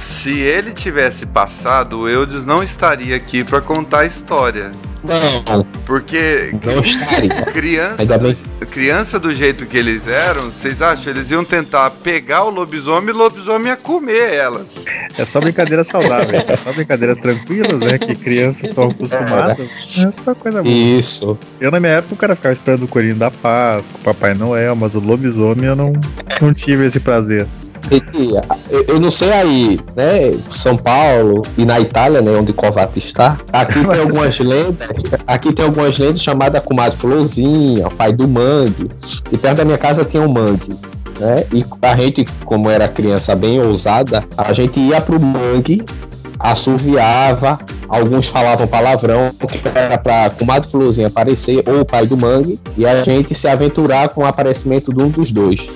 se 0.00 0.38
ele 0.38 0.72
tivesse 0.72 1.26
passado, 1.26 2.00
o 2.00 2.08
Eudes 2.08 2.44
não 2.44 2.62
estaria 2.62 3.16
aqui 3.16 3.44
pra 3.44 3.60
contar 3.60 4.00
a 4.00 4.06
história. 4.06 4.70
Não, 5.04 5.64
Porque 5.86 6.52
não 6.64 6.80
estaria. 6.80 7.42
criança, 7.46 8.18
criança 8.70 9.18
do 9.18 9.30
jeito 9.30 9.64
que 9.66 9.76
eles 9.76 10.08
eram, 10.08 10.44
vocês 10.44 10.82
acham? 10.82 11.12
Eles 11.12 11.30
iam 11.30 11.44
tentar 11.44 11.90
pegar 11.90 12.44
o 12.44 12.50
lobisomem 12.50 13.10
e 13.10 13.12
o 13.12 13.16
lobisomem 13.16 13.68
ia 13.68 13.76
comer 13.76 14.34
elas. 14.34 14.84
É 15.16 15.24
só 15.24 15.40
brincadeiras 15.40 15.86
saudáveis, 15.86 16.44
é 16.48 16.56
só 16.56 16.72
brincadeiras 16.72 17.18
tranquilas, 17.18 17.80
né? 17.80 17.98
Que 17.98 18.14
crianças 18.14 18.64
estão 18.68 18.90
acostumadas. 18.90 19.68
É 19.98 20.10
só 20.10 20.34
coisa 20.34 20.62
boa. 20.62 20.74
Isso. 20.74 21.38
Eu, 21.60 21.70
na 21.70 21.78
minha 21.80 21.92
época, 21.92 22.14
o 22.14 22.16
cara 22.16 22.34
ficava 22.36 22.52
esperando 22.52 22.82
o 22.84 22.88
Corinho 22.88 23.14
da 23.16 23.30
Paz, 23.30 23.86
com 23.86 23.98
o 23.98 24.02
Papai 24.02 24.34
Noel, 24.34 24.74
mas 24.74 24.94
o 24.94 25.00
lobisomem 25.00 25.66
eu 25.66 25.76
não, 25.76 25.92
não 26.40 26.52
tive 26.52 26.86
esse 26.86 27.00
prazer. 27.00 27.46
Eu, 28.86 29.00
não 29.00 29.10
sei 29.10 29.32
aí, 29.32 29.80
né? 29.96 30.32
São 30.52 30.76
Paulo 30.76 31.42
e 31.56 31.64
na 31.64 31.80
Itália, 31.80 32.20
né? 32.20 32.36
Onde 32.38 32.52
Kovac 32.52 32.96
está. 32.98 33.38
Aqui 33.52 33.86
tem 33.86 34.00
algumas 34.00 34.38
lendas. 34.40 34.88
Aqui 35.26 35.52
tem 35.52 35.64
algumas 35.64 35.98
lendas 35.98 36.22
chamadas 36.22 36.62
Comadre 36.62 36.96
Florzinha, 36.96 37.88
pai 37.90 38.12
do 38.12 38.28
mangue. 38.28 38.90
E 39.32 39.36
perto 39.36 39.58
da 39.58 39.64
minha 39.64 39.78
casa 39.78 40.04
tinha 40.04 40.22
um 40.22 40.28
mangue. 40.28 40.76
Né? 41.18 41.44
E 41.52 41.64
a 41.82 41.96
gente, 41.96 42.24
como 42.44 42.70
era 42.70 42.88
criança 42.88 43.34
bem 43.34 43.60
ousada, 43.60 44.24
a 44.36 44.52
gente 44.52 44.78
ia 44.78 45.00
pro 45.00 45.18
mangue, 45.18 45.84
assoviava, 46.38 47.58
alguns 47.88 48.26
falavam 48.26 48.66
palavrão, 48.66 49.30
que 49.30 49.60
era 49.76 49.98
pra 49.98 50.30
comadre 50.30 50.70
Florzinha 50.70 51.08
aparecer, 51.08 51.64
ou 51.66 51.80
o 51.80 51.84
pai 51.84 52.06
do 52.06 52.16
mangue, 52.16 52.60
e 52.76 52.86
a 52.86 53.02
gente 53.02 53.34
se 53.34 53.48
aventurar 53.48 54.10
com 54.10 54.22
o 54.22 54.26
aparecimento 54.26 54.92
de 54.94 55.02
um 55.02 55.08
dos 55.08 55.32
dois. 55.32 55.68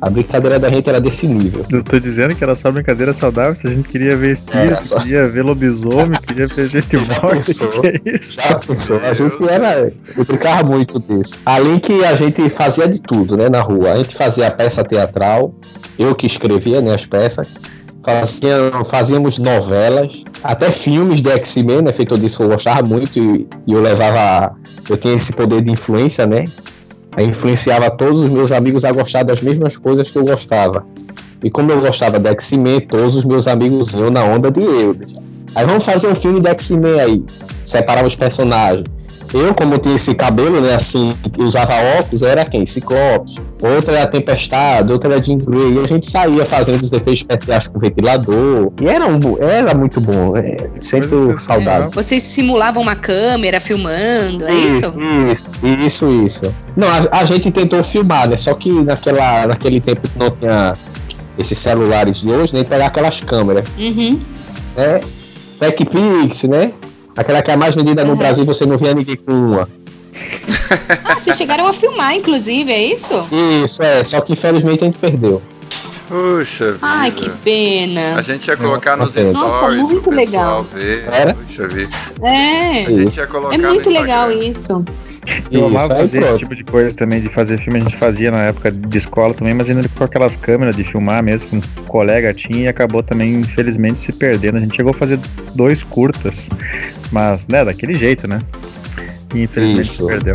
A 0.00 0.08
brincadeira 0.08 0.58
da 0.60 0.70
gente 0.70 0.88
era 0.88 1.00
desse 1.00 1.26
nível. 1.26 1.64
Eu 1.70 1.82
tô 1.82 1.98
dizendo 1.98 2.34
que 2.34 2.44
era 2.44 2.54
só 2.54 2.70
brincadeira 2.70 3.12
saudável, 3.12 3.54
se 3.54 3.66
a 3.66 3.70
gente 3.70 3.88
queria 3.88 4.16
ver 4.16 4.32
espírito, 4.32 4.86
só- 4.86 5.00
queria 5.00 5.26
ver 5.26 5.42
lobisomem, 5.44 6.18
queria 6.26 6.46
ver 6.46 6.66
gente 6.68 6.96
morta, 6.96 7.36
que 7.80 7.86
é 7.86 8.16
isso? 8.16 8.36
Já 8.36 8.54
pensou? 8.58 9.00
A 9.04 9.12
gente 9.12 9.36
era. 9.48 9.92
Eu 10.16 10.24
brincava 10.24 10.62
muito 10.70 11.00
disso. 11.00 11.34
Além 11.44 11.80
que 11.80 12.04
a 12.04 12.14
gente 12.14 12.48
fazia 12.48 12.86
de 12.86 13.00
tudo, 13.02 13.36
né, 13.36 13.48
na 13.48 13.60
rua. 13.60 13.92
A 13.92 13.96
gente 13.98 14.14
fazia 14.14 14.48
peça 14.50 14.84
teatral, 14.84 15.52
eu 15.98 16.14
que 16.14 16.26
escrevia, 16.26 16.80
né, 16.80 16.94
as 16.94 17.04
peças. 17.04 17.54
Fazia, 18.04 18.54
fazíamos 18.88 19.38
novelas, 19.38 20.22
até 20.42 20.70
filmes 20.70 21.20
de 21.20 21.28
X-Men, 21.30 21.82
né? 21.82 21.92
Feito 21.92 22.16
disso, 22.16 22.42
eu 22.42 22.48
gostava 22.48 22.86
muito 22.88 23.18
e, 23.18 23.46
e 23.66 23.72
eu 23.72 23.80
levava. 23.80 24.54
Eu 24.88 24.96
tinha 24.96 25.14
esse 25.14 25.32
poder 25.32 25.60
de 25.60 25.70
influência, 25.70 26.24
né? 26.26 26.44
Influenciava 27.16 27.90
todos 27.90 28.20
os 28.20 28.30
meus 28.30 28.52
amigos 28.52 28.84
a 28.84 28.92
gostar 28.92 29.22
das 29.22 29.40
mesmas 29.40 29.76
coisas 29.76 30.10
que 30.10 30.18
eu 30.18 30.24
gostava. 30.24 30.84
E 31.42 31.50
como 31.50 31.72
eu 31.72 31.80
gostava 31.80 32.18
de 32.18 32.28
X-Men, 32.30 32.80
todos 32.82 33.16
os 33.16 33.24
meus 33.24 33.46
amigos 33.46 33.94
iam 33.94 34.10
na 34.10 34.24
onda 34.24 34.50
de 34.50 34.60
eu. 34.60 34.96
Aí 35.54 35.64
vamos 35.64 35.84
fazer 35.84 36.08
um 36.08 36.14
filme 36.14 36.40
de 36.40 36.48
X-Men 36.50 37.00
aí. 37.00 37.24
Separar 37.64 38.06
os 38.06 38.14
personagens. 38.14 38.86
Eu, 39.32 39.54
como 39.54 39.76
tinha 39.78 39.94
esse 39.94 40.14
cabelo, 40.14 40.60
né, 40.60 40.74
assim, 40.74 41.14
que 41.32 41.42
usava 41.42 41.74
óculos, 41.98 42.22
era 42.22 42.44
quem? 42.44 42.64
Ciclopes. 42.64 43.36
Outra 43.62 43.98
era 43.98 44.06
Tempestade, 44.10 44.92
outra 44.92 45.12
era 45.14 45.22
Jean 45.22 45.38
Grey. 45.38 45.74
E 45.74 45.78
a 45.80 45.86
gente 45.86 46.10
saía 46.10 46.44
fazendo 46.46 46.80
os 46.82 46.90
efeitos 46.90 47.20
especiais 47.22 47.66
com 47.66 47.78
ventilador. 47.78 48.72
E 48.80 48.86
era, 48.88 49.06
um, 49.06 49.20
era 49.40 49.74
muito 49.74 50.00
bom. 50.00 50.34
É, 50.36 50.56
sinto 50.80 51.36
saudade. 51.38 51.94
Vocês 51.94 52.22
simulavam 52.22 52.82
uma 52.82 52.96
câmera 52.96 53.60
filmando, 53.60 54.46
é 54.46 54.54
isso? 54.54 54.94
Isso, 55.30 55.66
isso, 55.84 56.20
isso. 56.24 56.54
Não, 56.76 56.88
a, 56.88 57.00
a 57.20 57.24
gente 57.24 57.50
tentou 57.50 57.82
filmar, 57.84 58.28
né? 58.28 58.36
Só 58.36 58.54
que 58.54 58.72
naquela, 58.72 59.46
naquele 59.46 59.80
tempo 59.80 60.08
que 60.08 60.18
não 60.18 60.30
tinha 60.30 60.72
esses 61.36 61.58
celulares 61.58 62.20
de 62.20 62.28
hoje, 62.30 62.54
nem 62.54 62.64
pegar 62.64 62.86
aquelas 62.86 63.20
câmeras, 63.20 63.64
Uhum. 63.78 64.18
né? 64.76 65.00
TechPix, 65.58 66.44
né? 66.44 66.72
Aquela 67.18 67.42
que 67.42 67.50
é 67.50 67.54
a 67.54 67.56
mais 67.56 67.74
vendida 67.74 68.04
no 68.04 68.12
Uhum. 68.12 68.16
Brasil, 68.16 68.44
você 68.44 68.64
não 68.64 68.78
via 68.78 68.94
ninguém 68.94 69.16
com 69.16 69.32
uma. 69.32 69.68
Ah, 71.04 71.14
vocês 71.18 71.36
chegaram 71.36 71.66
a 71.66 71.72
filmar, 71.72 72.14
inclusive, 72.14 72.70
é 72.70 72.80
isso? 72.94 73.26
Isso, 73.64 73.82
é. 73.82 74.04
Só 74.04 74.20
que 74.20 74.32
infelizmente 74.34 74.82
a 74.82 74.86
gente 74.86 74.98
perdeu. 74.98 75.42
Puxa 76.08 76.72
vida. 76.72 76.78
Ai, 76.80 77.10
que 77.10 77.28
pena. 77.28 78.14
A 78.16 78.22
gente 78.22 78.46
ia 78.46 78.56
colocar 78.56 78.96
nos 78.96 79.12
Nossa, 79.14 79.56
stories 79.56 79.82
muito 79.82 80.00
pro 80.02 80.12
pessoal 80.12 80.24
legal. 80.24 80.62
ver. 80.62 81.04
Era? 81.10 81.34
Puxa 81.34 81.66
vida. 81.68 81.94
É. 82.22 82.84
A 82.86 82.92
gente 82.92 83.16
ia 83.16 83.26
colocar 83.26 83.54
É 83.54 83.58
muito 83.58 83.90
legal 83.90 84.30
isso. 84.30 84.84
Eu 85.50 85.66
Isso, 85.66 85.76
amava 85.76 85.96
fazer 85.96 86.18
esse 86.18 86.26
pronto. 86.26 86.38
tipo 86.38 86.54
de 86.54 86.64
coisa 86.64 86.94
também, 86.94 87.20
de 87.20 87.28
fazer 87.28 87.58
filme, 87.58 87.78
a 87.78 87.82
gente 87.82 87.96
fazia 87.96 88.30
na 88.30 88.44
época 88.44 88.70
de 88.70 88.98
escola 88.98 89.34
também, 89.34 89.54
mas 89.54 89.68
ainda 89.68 89.88
com 89.88 90.04
aquelas 90.04 90.36
câmeras 90.36 90.76
de 90.76 90.84
filmar 90.84 91.22
mesmo, 91.22 91.48
que 91.48 91.56
um 91.56 91.84
colega 91.84 92.32
tinha 92.32 92.64
e 92.64 92.68
acabou 92.68 93.02
também, 93.02 93.34
infelizmente, 93.34 94.00
se 94.00 94.12
perdendo. 94.12 94.58
A 94.58 94.60
gente 94.60 94.76
chegou 94.76 94.90
a 94.90 94.94
fazer 94.94 95.18
dois 95.54 95.82
curtas, 95.82 96.48
mas, 97.10 97.48
né, 97.48 97.64
daquele 97.64 97.94
jeito, 97.94 98.26
né? 98.28 98.38
E 99.34 99.42
infelizmente 99.42 99.86
Isso. 99.86 100.02
se 100.02 100.06
perdeu. 100.06 100.34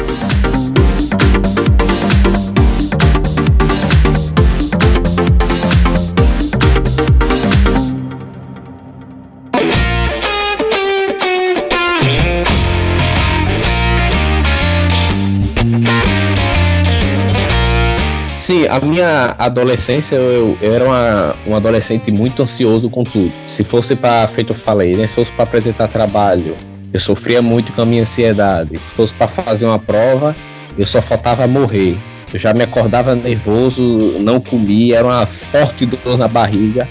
Sim, 18.53 18.67
a 18.67 18.79
minha 18.79 19.33
adolescência, 19.39 20.15
eu, 20.15 20.55
eu 20.61 20.75
era 20.75 20.85
uma, 20.85 21.35
um 21.47 21.55
adolescente 21.55 22.11
muito 22.11 22.43
ansioso 22.43 22.87
com 22.87 23.03
tudo. 23.03 23.33
Se 23.47 23.63
fosse 23.63 23.95
para, 23.95 24.27
feito 24.27 24.53
falei, 24.53 24.95
né? 24.95 25.07
Se 25.07 25.15
fosse 25.15 25.31
para 25.31 25.45
apresentar 25.45 25.87
trabalho, 25.87 26.55
Eu 26.93 26.99
sofria 26.99 27.41
muito 27.41 27.73
com 27.73 27.81
a 27.81 27.85
minha 27.85 28.03
ansiedade. 28.03 28.77
Se 28.77 28.91
fosse 28.91 29.11
para 29.15 29.27
fazer 29.27 29.65
uma 29.65 29.79
prova, 29.79 30.35
eu 30.77 30.85
só 30.85 31.01
faltava 31.01 31.47
morrer. 31.47 31.97
Eu 32.31 32.37
já 32.37 32.53
me 32.53 32.63
acordava 32.63 33.15
nervoso, 33.15 34.19
não 34.19 34.39
comia, 34.39 34.97
era 34.97 35.07
uma 35.07 35.25
forte 35.25 35.87
dor 35.87 36.15
na 36.15 36.27
barriga. 36.27 36.87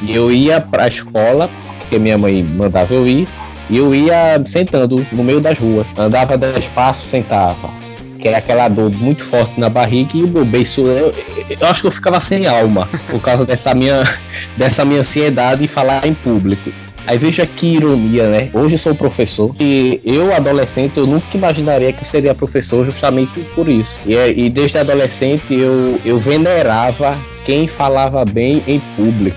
E 0.00 0.14
eu 0.14 0.30
ia 0.30 0.60
para 0.60 0.84
a 0.84 0.88
escola, 0.88 1.50
porque 1.80 1.98
minha 1.98 2.16
mãe 2.16 2.44
mandava 2.44 2.94
eu 2.94 3.08
ir, 3.08 3.26
e 3.68 3.76
eu 3.76 3.92
ia 3.92 4.40
sentando 4.46 5.04
no 5.10 5.24
meio 5.24 5.40
das 5.40 5.58
ruas. 5.58 5.88
Andava 5.98 6.38
dez 6.38 6.68
passos, 6.68 7.10
sentava. 7.10 7.81
Que 8.22 8.28
era 8.28 8.38
aquela 8.38 8.68
dor 8.68 8.88
muito 8.90 9.24
forte 9.24 9.58
na 9.58 9.68
barriga 9.68 10.16
e 10.16 10.22
o 10.22 10.44
beiço. 10.44 10.82
Eu, 10.82 11.12
eu 11.60 11.66
acho 11.66 11.80
que 11.80 11.88
eu 11.88 11.90
ficava 11.90 12.20
sem 12.20 12.46
alma 12.46 12.88
por 13.10 13.20
causa 13.20 13.44
dessa 13.44 13.74
minha, 13.74 14.04
dessa 14.56 14.84
minha 14.84 15.00
ansiedade 15.00 15.64
em 15.64 15.66
falar 15.68 16.06
em 16.06 16.14
público. 16.14 16.72
Aí 17.04 17.18
veja 17.18 17.44
que 17.44 17.66
ironia, 17.78 18.28
né? 18.28 18.48
Hoje 18.54 18.74
eu 18.74 18.78
sou 18.78 18.94
professor 18.94 19.52
e 19.58 20.00
eu, 20.04 20.32
adolescente, 20.32 20.98
eu 20.98 21.06
nunca 21.06 21.36
imaginaria 21.36 21.92
que 21.92 22.02
eu 22.02 22.06
seria 22.06 22.32
professor 22.32 22.84
justamente 22.84 23.40
por 23.56 23.68
isso. 23.68 23.98
E, 24.06 24.14
é- 24.14 24.30
e 24.30 24.48
desde 24.48 24.78
adolescente 24.78 25.52
eu, 25.52 26.00
eu 26.04 26.16
venerava 26.20 27.18
quem 27.44 27.66
falava 27.66 28.24
bem 28.24 28.62
em 28.68 28.78
público, 28.94 29.36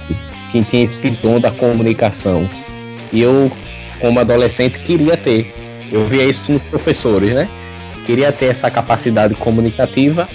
quem 0.52 0.62
tinha 0.62 0.86
esse 0.86 1.10
dom 1.10 1.40
da 1.40 1.50
comunicação. 1.50 2.48
E 3.12 3.24
eu, 3.24 3.52
como 4.00 4.20
adolescente, 4.20 4.78
queria 4.82 5.18
ter. 5.18 5.52
Eu 5.92 6.06
via 6.06 6.24
isso 6.26 6.54
nos 6.54 6.62
professores, 6.64 7.32
né? 7.34 7.50
Queria 8.06 8.32
ter 8.32 8.46
essa 8.46 8.70
capacidade 8.70 9.34
comunicativa, 9.34 10.30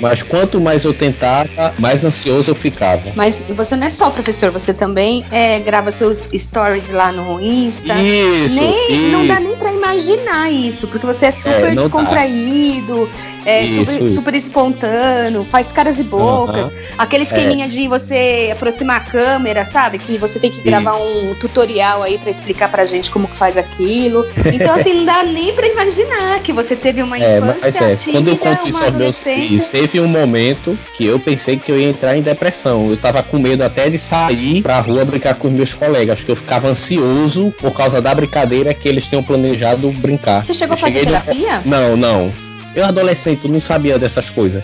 mas 0.00 0.22
quanto 0.22 0.60
mais 0.60 0.84
eu 0.84 0.94
tentava, 0.94 1.74
mais 1.78 2.04
ansioso 2.04 2.50
eu 2.50 2.54
ficava. 2.54 3.12
Mas 3.14 3.42
você 3.50 3.76
não 3.76 3.86
é 3.86 3.90
só 3.90 4.10
professor, 4.10 4.50
você 4.50 4.72
também 4.72 5.24
é, 5.30 5.58
grava 5.60 5.90
seus 5.90 6.26
stories 6.36 6.90
lá 6.90 7.12
no 7.12 7.40
Insta. 7.40 7.94
Isso, 7.94 8.48
Nem, 8.54 9.10
não 9.10 9.20
isso. 9.24 9.28
dá 9.28 9.40
nem 9.40 9.56
pra 9.56 9.72
imaginar 9.72 10.50
isso, 10.50 10.88
porque 10.88 11.06
você 11.06 11.26
é 11.26 11.32
super 11.32 11.50
É, 11.50 11.60
não 11.68 11.74
dá. 11.74 11.80
descontraído, 11.82 13.08
é 13.44 13.64
Isso, 13.64 13.90
super, 13.92 14.12
super 14.14 14.34
espontâneo, 14.34 15.44
faz 15.44 15.72
caras 15.72 15.98
e 15.98 16.04
bocas. 16.04 16.66
Aham. 16.68 16.74
Aquele 16.98 17.24
esqueminha 17.24 17.68
de 17.68 17.88
você 17.88 18.50
aproximar 18.52 18.96
a 18.96 19.00
câmera, 19.00 19.64
sabe? 19.64 19.98
Que 19.98 20.18
você 20.18 20.38
tem 20.38 20.50
que 20.50 20.60
gravar 20.62 20.96
um 20.96 21.34
tutorial 21.34 22.02
aí 22.02 22.18
pra 22.18 22.30
explicar 22.30 22.70
pra 22.70 22.84
gente 22.86 23.10
como 23.10 23.28
que 23.28 23.36
faz 23.36 23.56
aquilo. 23.56 24.26
Então, 24.52 24.74
assim, 24.74 24.94
não 24.94 25.04
dá 25.04 25.22
nem 25.22 25.52
pra 25.54 25.66
imaginar 25.66 26.40
que 26.40 26.52
você 26.52 26.74
teve 26.76 27.02
uma 27.02 27.18
É, 27.20 27.36
infância 27.38 27.60
mas 27.62 27.76
é, 27.80 28.12
quando 28.12 28.28
eu 28.28 28.36
conto 28.38 28.68
isso 28.68 28.82
aos 28.82 28.96
meus 28.96 29.22
filhos, 29.22 29.66
teve 29.90 30.00
um 30.04 30.08
momento 30.08 30.78
que 30.96 31.04
eu 31.04 31.18
pensei 31.18 31.56
que 31.56 31.70
eu 31.70 31.78
ia 31.78 31.88
entrar 31.88 32.16
em 32.16 32.22
depressão. 32.22 32.88
Eu 32.88 32.96
tava 32.96 33.22
com 33.22 33.38
medo 33.38 33.62
até 33.62 33.88
de 33.90 33.98
sair 33.98 34.62
pra 34.62 34.80
rua 34.80 35.04
brincar 35.04 35.34
com 35.34 35.48
os 35.48 35.54
meus 35.54 35.74
colegas, 35.74 36.20
porque 36.20 36.32
eu 36.32 36.36
ficava 36.36 36.68
ansioso 36.68 37.52
por 37.60 37.72
causa 37.72 38.00
da 38.00 38.14
brincadeira 38.14 38.72
que 38.72 38.88
eles 38.88 39.08
tinham 39.08 39.22
planejado 39.22 39.90
brincar. 39.92 40.44
Você 40.46 40.54
chegou 40.54 40.74
a 40.74 40.76
Eu 40.76 40.80
fazer 40.80 41.00
cheguei 41.00 41.14
no- 41.14 41.20
terapia? 41.20 41.62
Não, 41.64 41.96
não. 41.96 42.30
Eu 42.74 42.84
adolescente, 42.86 43.48
não 43.48 43.60
sabia 43.60 43.98
dessas 43.98 44.30
coisas. 44.30 44.62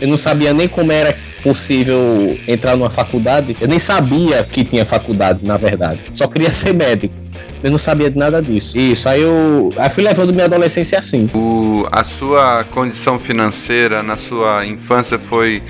Eu 0.00 0.08
não 0.08 0.16
sabia 0.16 0.52
nem 0.52 0.68
como 0.68 0.92
era 0.92 1.16
possível 1.42 2.38
entrar 2.46 2.76
numa 2.76 2.90
faculdade. 2.90 3.56
Eu 3.60 3.68
nem 3.68 3.78
sabia 3.78 4.42
que 4.44 4.64
tinha 4.64 4.84
faculdade, 4.84 5.44
na 5.44 5.56
verdade. 5.56 6.00
Só 6.14 6.26
queria 6.26 6.50
ser 6.52 6.74
médico. 6.74 7.14
Eu 7.62 7.70
não 7.70 7.78
sabia 7.78 8.10
de 8.10 8.18
nada 8.18 8.40
disso. 8.42 8.76
Isso, 8.78 9.08
aí 9.08 9.22
eu, 9.22 9.72
aí 9.76 9.88
fui 9.88 10.04
levando 10.04 10.32
minha 10.32 10.44
adolescência 10.44 10.98
assim. 10.98 11.28
O, 11.34 11.86
a 11.90 12.04
sua 12.04 12.64
condição 12.64 13.18
financeira 13.18 14.02
na 14.02 14.16
sua 14.16 14.64
infância 14.66 15.18
foi 15.18 15.62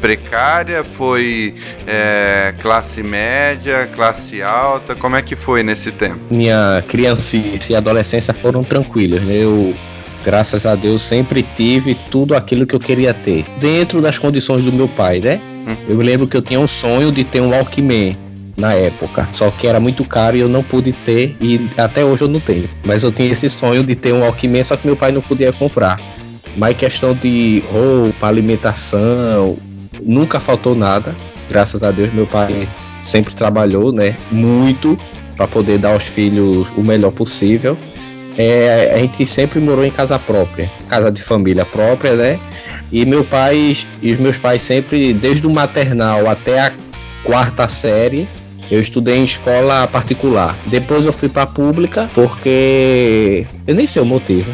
precária? 0.00 0.82
Foi 0.84 1.54
é, 1.86 2.54
classe 2.60 3.02
média, 3.02 3.88
classe 3.94 4.42
alta? 4.42 4.94
Como 4.94 5.16
é 5.16 5.22
que 5.22 5.36
foi 5.36 5.62
nesse 5.62 5.90
tempo? 5.92 6.18
minha 6.30 6.82
criancice 6.88 7.72
e 7.72 7.76
adolescência 7.76 8.34
foram 8.34 8.64
tranquilas. 8.64 9.22
né? 9.22 9.34
Eu, 9.34 9.74
graças 10.22 10.66
a 10.66 10.74
Deus, 10.74 11.02
sempre 11.02 11.44
tive 11.56 11.94
tudo 12.10 12.34
aquilo 12.34 12.66
que 12.66 12.74
eu 12.74 12.80
queria 12.80 13.12
ter. 13.12 13.44
Dentro 13.60 14.00
das 14.00 14.18
condições 14.18 14.64
do 14.64 14.72
meu 14.72 14.88
pai, 14.88 15.20
né? 15.20 15.40
Hum. 15.66 15.76
Eu 15.88 15.96
me 15.96 16.04
lembro 16.04 16.26
que 16.26 16.36
eu 16.36 16.42
tinha 16.42 16.60
um 16.60 16.68
sonho 16.68 17.12
de 17.12 17.24
ter 17.24 17.40
um 17.40 17.50
Walkman 17.50 18.16
na 18.56 18.74
época. 18.74 19.28
Só 19.32 19.50
que 19.50 19.66
era 19.66 19.80
muito 19.80 20.04
caro 20.04 20.36
e 20.36 20.40
eu 20.40 20.48
não 20.48 20.62
pude 20.62 20.92
ter 20.92 21.36
e 21.40 21.68
até 21.76 22.04
hoje 22.04 22.24
eu 22.24 22.28
não 22.28 22.40
tenho. 22.40 22.68
Mas 22.84 23.02
eu 23.02 23.12
tinha 23.12 23.30
esse 23.30 23.50
sonho 23.50 23.84
de 23.84 23.94
ter 23.94 24.12
um 24.12 24.20
Walkman, 24.20 24.62
só 24.62 24.76
que 24.76 24.86
meu 24.86 24.96
pai 24.96 25.12
não 25.12 25.20
podia 25.20 25.52
comprar. 25.52 26.00
Mas 26.56 26.76
questão 26.76 27.14
de 27.14 27.62
roupa, 27.70 28.26
alimentação, 28.26 29.56
nunca 30.02 30.38
faltou 30.38 30.74
nada. 30.74 31.14
Graças 31.48 31.82
a 31.82 31.90
Deus 31.90 32.12
meu 32.12 32.26
pai 32.26 32.68
sempre 33.00 33.34
trabalhou, 33.34 33.92
né? 33.92 34.16
Muito 34.30 34.98
para 35.36 35.48
poder 35.48 35.78
dar 35.78 35.92
aos 35.92 36.04
filhos 36.04 36.72
o 36.76 36.82
melhor 36.82 37.10
possível. 37.10 37.76
É, 38.36 38.92
a 38.94 38.98
gente 38.98 39.26
sempre 39.26 39.60
morou 39.60 39.84
em 39.84 39.90
casa 39.90 40.18
própria, 40.18 40.70
casa 40.88 41.10
de 41.10 41.22
família 41.22 41.64
própria, 41.64 42.14
né? 42.14 42.40
E 42.90 43.04
meu 43.04 43.24
pai 43.24 43.76
e 44.02 44.12
os 44.12 44.18
meus 44.18 44.38
pais 44.38 44.62
sempre, 44.62 45.12
desde 45.12 45.46
o 45.46 45.50
maternal 45.50 46.28
até 46.28 46.60
a 46.60 46.72
quarta 47.24 47.66
série, 47.68 48.28
eu 48.70 48.80
estudei 48.80 49.16
em 49.16 49.24
escola 49.24 49.86
particular. 49.86 50.56
Depois 50.66 51.04
eu 51.04 51.12
fui 51.12 51.28
para 51.28 51.46
pública 51.46 52.10
porque 52.14 53.46
eu 53.66 53.74
nem 53.74 53.86
sei 53.86 54.02
o 54.02 54.06
motivo, 54.06 54.50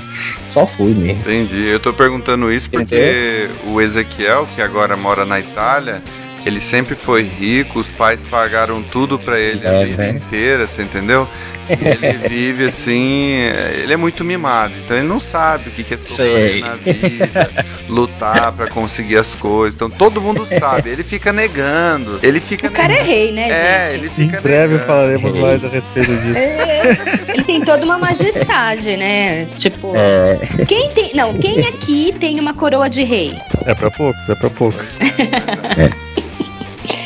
só 0.46 0.66
fui 0.66 0.92
mesmo. 0.94 1.20
Entendi. 1.20 1.66
Eu 1.66 1.78
tô 1.78 1.92
perguntando 1.92 2.50
isso 2.52 2.70
porque 2.70 3.48
o 3.66 3.80
Ezequiel, 3.80 4.48
que 4.54 4.60
agora 4.60 4.96
mora 4.96 5.24
na 5.24 5.38
Itália, 5.38 6.02
ele 6.48 6.60
sempre 6.60 6.94
foi 6.96 7.22
rico, 7.22 7.78
os 7.78 7.92
pais 7.92 8.24
pagaram 8.24 8.82
tudo 8.82 9.18
pra 9.18 9.38
ele 9.38 9.66
a 9.66 9.72
É, 9.72 9.84
vida 9.84 10.02
né? 10.02 10.10
inteira, 10.10 10.66
você 10.66 10.82
entendeu? 10.82 11.28
E 11.68 11.72
ele 11.72 12.12
vive 12.28 12.64
assim, 12.66 13.40
ele 13.82 13.92
é 13.92 13.96
muito 13.96 14.24
mimado, 14.24 14.72
então 14.84 14.96
ele 14.96 15.06
não 15.06 15.20
sabe 15.20 15.68
o 15.68 15.72
que 15.72 15.94
é 15.94 15.98
sofrer 15.98 16.50
Sei. 16.52 16.60
na 16.60 16.74
vida, 16.76 17.50
lutar 17.88 18.52
pra 18.52 18.68
conseguir 18.68 19.16
as 19.18 19.34
coisas. 19.34 19.74
Então 19.74 19.90
todo 19.90 20.20
mundo 20.20 20.46
sabe, 20.46 20.88
ele 20.90 21.02
fica 21.02 21.32
negando, 21.32 22.18
ele 22.22 22.40
fica 22.40 22.68
O 22.68 22.70
cara 22.70 22.92
é 22.94 23.02
rei, 23.02 23.30
né, 23.32 23.48
É, 23.50 23.84
gente? 23.86 23.94
ele 23.98 24.06
Em 24.06 24.10
fica 24.10 24.40
breve 24.40 24.72
negando. 24.74 24.86
falaremos 24.86 25.34
É. 25.34 25.38
mais 25.40 25.64
a 25.64 25.68
respeito 25.68 26.10
disso. 26.16 26.38
É, 26.38 27.30
ele 27.34 27.44
tem 27.44 27.60
toda 27.62 27.84
uma 27.84 27.98
majestade, 27.98 28.96
né? 28.96 29.44
Tipo, 29.56 29.92
É, 29.94 30.64
quem 30.66 30.90
tem. 30.92 31.10
Não, 31.14 31.34
quem 31.38 31.60
aqui 31.66 32.14
tem 32.18 32.40
uma 32.40 32.54
coroa 32.54 32.88
de 32.88 33.02
rei? 33.04 33.36
É 33.66 33.74
pra 33.74 33.90
poucos, 33.90 34.26
é 34.28 34.34
pra 34.34 34.48
poucos. 34.48 34.94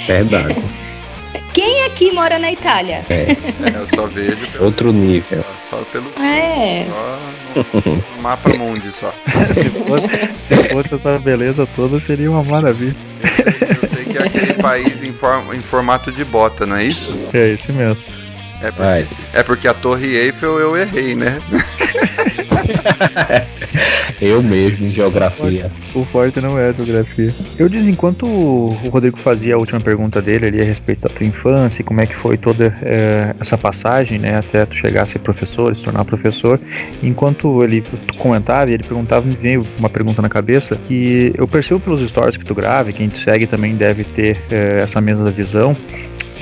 Verdade. 0.07 0.55
Quem 1.53 1.85
aqui 1.85 2.11
mora 2.13 2.39
na 2.39 2.51
Itália? 2.51 3.05
É, 3.11 3.27
eu 3.79 3.87
só 3.87 4.07
vejo 4.07 4.47
pelo, 4.47 4.65
Outro 4.65 4.91
nível. 4.93 5.45
só, 5.61 5.77
só 5.77 5.83
pelo 5.85 6.11
É. 6.19 6.87
só 6.87 7.63
no, 7.85 7.97
no 7.97 8.23
mapa 8.23 8.51
mundi 8.57 8.91
só. 8.91 9.13
se, 9.53 9.69
fosse, 9.69 10.35
se 10.41 10.69
fosse 10.71 10.95
essa 10.95 11.19
beleza 11.19 11.67
toda, 11.67 11.99
seria 11.99 12.31
uma 12.31 12.43
maravilha. 12.43 12.97
Eu 13.83 13.89
sei 13.89 14.05
que 14.07 14.17
é 14.17 14.23
aquele 14.27 14.55
país 14.55 15.03
em, 15.03 15.11
em 15.55 15.61
formato 15.61 16.11
de 16.11 16.25
bota, 16.25 16.65
não 16.65 16.77
é 16.77 16.85
isso? 16.85 17.15
É 17.35 17.51
esse 17.51 17.71
mesmo. 17.71 18.22
É 18.63 18.71
porque, 18.71 18.83
Vai. 18.83 19.09
é 19.33 19.43
porque 19.43 19.69
a 19.69 19.75
Torre 19.75 20.17
Eiffel 20.17 20.59
eu 20.59 20.77
errei, 20.77 21.15
né? 21.15 21.41
Eu 24.21 24.43
mesmo 24.43 24.87
em 24.87 24.93
geografia. 24.93 25.71
O 25.95 26.05
forte 26.05 26.41
não 26.41 26.59
é 26.59 26.69
a 26.69 26.73
geografia. 26.73 27.35
Eu 27.59 27.69
disse, 27.69 27.91
enquanto 27.91 28.25
o 28.25 28.69
Rodrigo 28.89 29.19
fazia 29.19 29.57
a 29.57 29.59
última 29.59 29.81
pergunta 29.81 30.23
dele 30.23 30.47
ali 30.47 30.61
a 30.61 30.65
respeito 30.65 31.01
da 31.01 31.09
tua 31.09 31.27
infância 31.27 31.83
e 31.83 31.85
como 31.85 32.01
é 32.01 32.07
que 32.07 32.15
foi 32.15 32.37
toda 32.37 32.77
eh, 32.83 33.35
essa 33.41 33.59
passagem, 33.59 34.19
né, 34.19 34.37
até 34.37 34.65
tu 34.65 34.77
chegar 34.77 35.03
a 35.03 35.07
ser 35.07 35.19
professor, 35.19 35.75
se 35.75 35.83
tornar 35.83 36.05
professor, 36.05 36.61
enquanto 37.03 37.65
ele 37.65 37.85
comentava 38.19 38.71
e 38.71 38.75
ele 38.75 38.85
perguntava, 38.85 39.27
me 39.27 39.35
veio 39.35 39.67
uma 39.77 39.91
pergunta 39.91 40.23
na 40.23 40.29
cabeça 40.29 40.77
que 40.77 41.33
eu 41.37 41.49
percebo 41.49 41.81
pelos 41.81 42.01
stories 42.01 42.37
que 42.37 42.45
tu 42.45 42.55
grava, 42.55 42.91
e 42.91 42.93
quem 42.93 43.09
te 43.09 43.19
segue 43.19 43.47
também 43.47 43.75
deve 43.75 44.05
ter 44.05 44.41
eh, 44.51 44.81
essa 44.83 45.01
mesma 45.01 45.31
visão, 45.31 45.77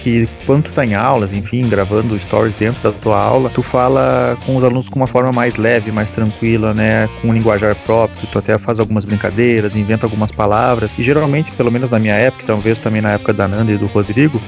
que 0.02 0.28
quando 0.46 0.64
tu 0.64 0.72
tá 0.72 0.84
em 0.84 0.94
aulas, 0.94 1.32
enfim, 1.32 1.68
gravando 1.68 2.18
stories 2.18 2.54
dentro 2.54 2.82
da 2.82 2.90
tua 2.90 3.18
aula, 3.20 3.50
tu 3.50 3.62
fala 3.62 4.36
com 4.46 4.56
os 4.56 4.64
alunos 4.64 4.88
com 4.88 4.96
uma 4.96 5.06
forma 5.06 5.30
mais 5.32 5.56
leve, 5.56 5.92
mais 5.92 6.10
tranquila, 6.10 6.72
né, 6.72 7.08
com 7.20 7.28
um 7.28 7.32
linguajar 7.32 7.74
próprio, 7.84 8.26
tu 8.32 8.38
até 8.38 8.56
faz 8.58 8.80
algumas 8.80 9.04
brincadeiras, 9.04 9.76
inventa 9.76 10.06
algumas 10.06 10.32
palavras, 10.32 10.92
e 10.98 11.02
geralmente, 11.02 11.50
pelo 11.52 11.70
menos 11.70 11.90
na 11.90 11.98
minha 11.98 12.14
época, 12.14 12.44
talvez 12.46 12.78
também 12.78 13.02
na 13.02 13.12
época 13.12 13.32
da 13.32 13.46
Nanda 13.46 13.72
e 13.72 13.76
do 13.76 13.86
Rodrigo, 13.86 14.40